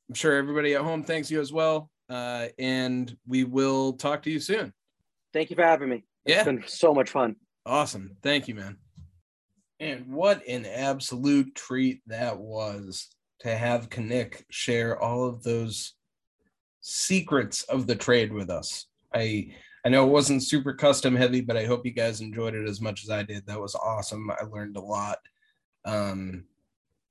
i'm 0.09 0.15
sure 0.15 0.37
everybody 0.37 0.75
at 0.75 0.83
home 0.83 1.05
thanks 1.05 1.31
you 1.31 1.41
as 1.41 1.53
well 1.53 1.90
uh 2.11 2.49
and 2.59 3.17
we 3.27 3.45
will 3.45 3.95
talk 3.95 4.23
to 4.23 4.31
you 4.31 4.41
soon 4.41 4.73
Thank 5.33 5.51
you 5.51 5.55
for 5.57 5.63
having 5.63 5.89
me. 5.89 6.03
It's 6.25 6.37
Yeah. 6.39 6.43
been 6.45 6.65
so 6.67 6.93
much 6.93 7.09
fun. 7.11 7.37
Awesome. 7.65 8.17
Thank 8.21 8.49
you, 8.49 8.57
man. 8.57 8.79
And 9.79 10.13
what 10.13 10.45
an 10.49 10.67
absolute 10.67 11.55
treat 11.55 12.03
that 12.09 12.37
was 12.37 13.09
to 13.41 13.57
have 13.57 13.91
Kanik 13.91 14.43
share 14.51 15.01
all 15.01 15.25
of 15.25 15.45
those 15.45 15.95
secrets 16.81 17.63
of 17.63 17.87
the 17.87 17.95
trade 17.95 18.33
with 18.33 18.51
us. 18.51 18.87
I 19.15 19.55
I 19.85 19.89
know 19.89 20.05
it 20.05 20.11
wasn't 20.11 20.43
super 20.43 20.75
custom 20.75 21.15
heavy, 21.15 21.41
but 21.41 21.57
I 21.57 21.65
hope 21.65 21.87
you 21.87 21.93
guys 21.93 22.21
enjoyed 22.21 22.55
it 22.57 22.69
as 22.69 22.81
much 22.81 23.05
as 23.05 23.11
I 23.11 23.23
did. 23.23 23.47
That 23.47 23.61
was 23.61 23.77
awesome. 23.77 24.31
I 24.33 24.43
learned 24.45 24.77
a 24.77 24.81
lot. 24.81 25.19
Um 25.85 26.45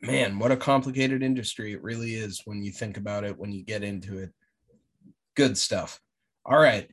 man, 0.01 0.39
what 0.39 0.51
a 0.51 0.57
complicated 0.57 1.23
industry 1.23 1.71
it 1.71 1.81
really 1.83 2.15
is 2.15 2.41
when 2.45 2.61
you 2.63 2.71
think 2.73 2.97
about 2.97 3.23
it, 3.23 3.37
when 3.37 3.51
you 3.53 3.63
get 3.63 3.83
into 3.83 4.17
it. 4.17 4.31
Good 5.36 5.57
stuff. 5.57 5.99
All 6.45 6.59
right. 6.59 6.89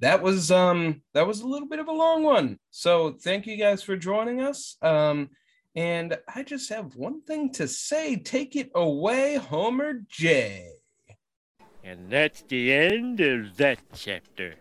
That 0.00 0.22
was 0.22 0.50
um 0.50 1.02
that 1.14 1.26
was 1.26 1.40
a 1.40 1.46
little 1.46 1.68
bit 1.68 1.78
of 1.78 1.88
a 1.88 1.92
long 1.92 2.22
one. 2.22 2.58
So 2.70 3.12
thank 3.22 3.46
you 3.46 3.56
guys 3.56 3.82
for 3.82 3.96
joining 3.96 4.40
us. 4.40 4.76
Um 4.82 5.30
and 5.76 6.16
i 6.32 6.44
just 6.44 6.70
have 6.70 6.94
one 6.94 7.22
thing 7.22 7.50
to 7.52 7.66
say. 7.66 8.16
Take 8.16 8.54
it 8.56 8.70
away 8.74 9.36
homer 9.36 10.02
j. 10.08 10.68
And 11.82 12.10
that's 12.10 12.42
the 12.42 12.72
end 12.72 13.20
of 13.20 13.56
that 13.56 13.78
chapter. 13.94 14.54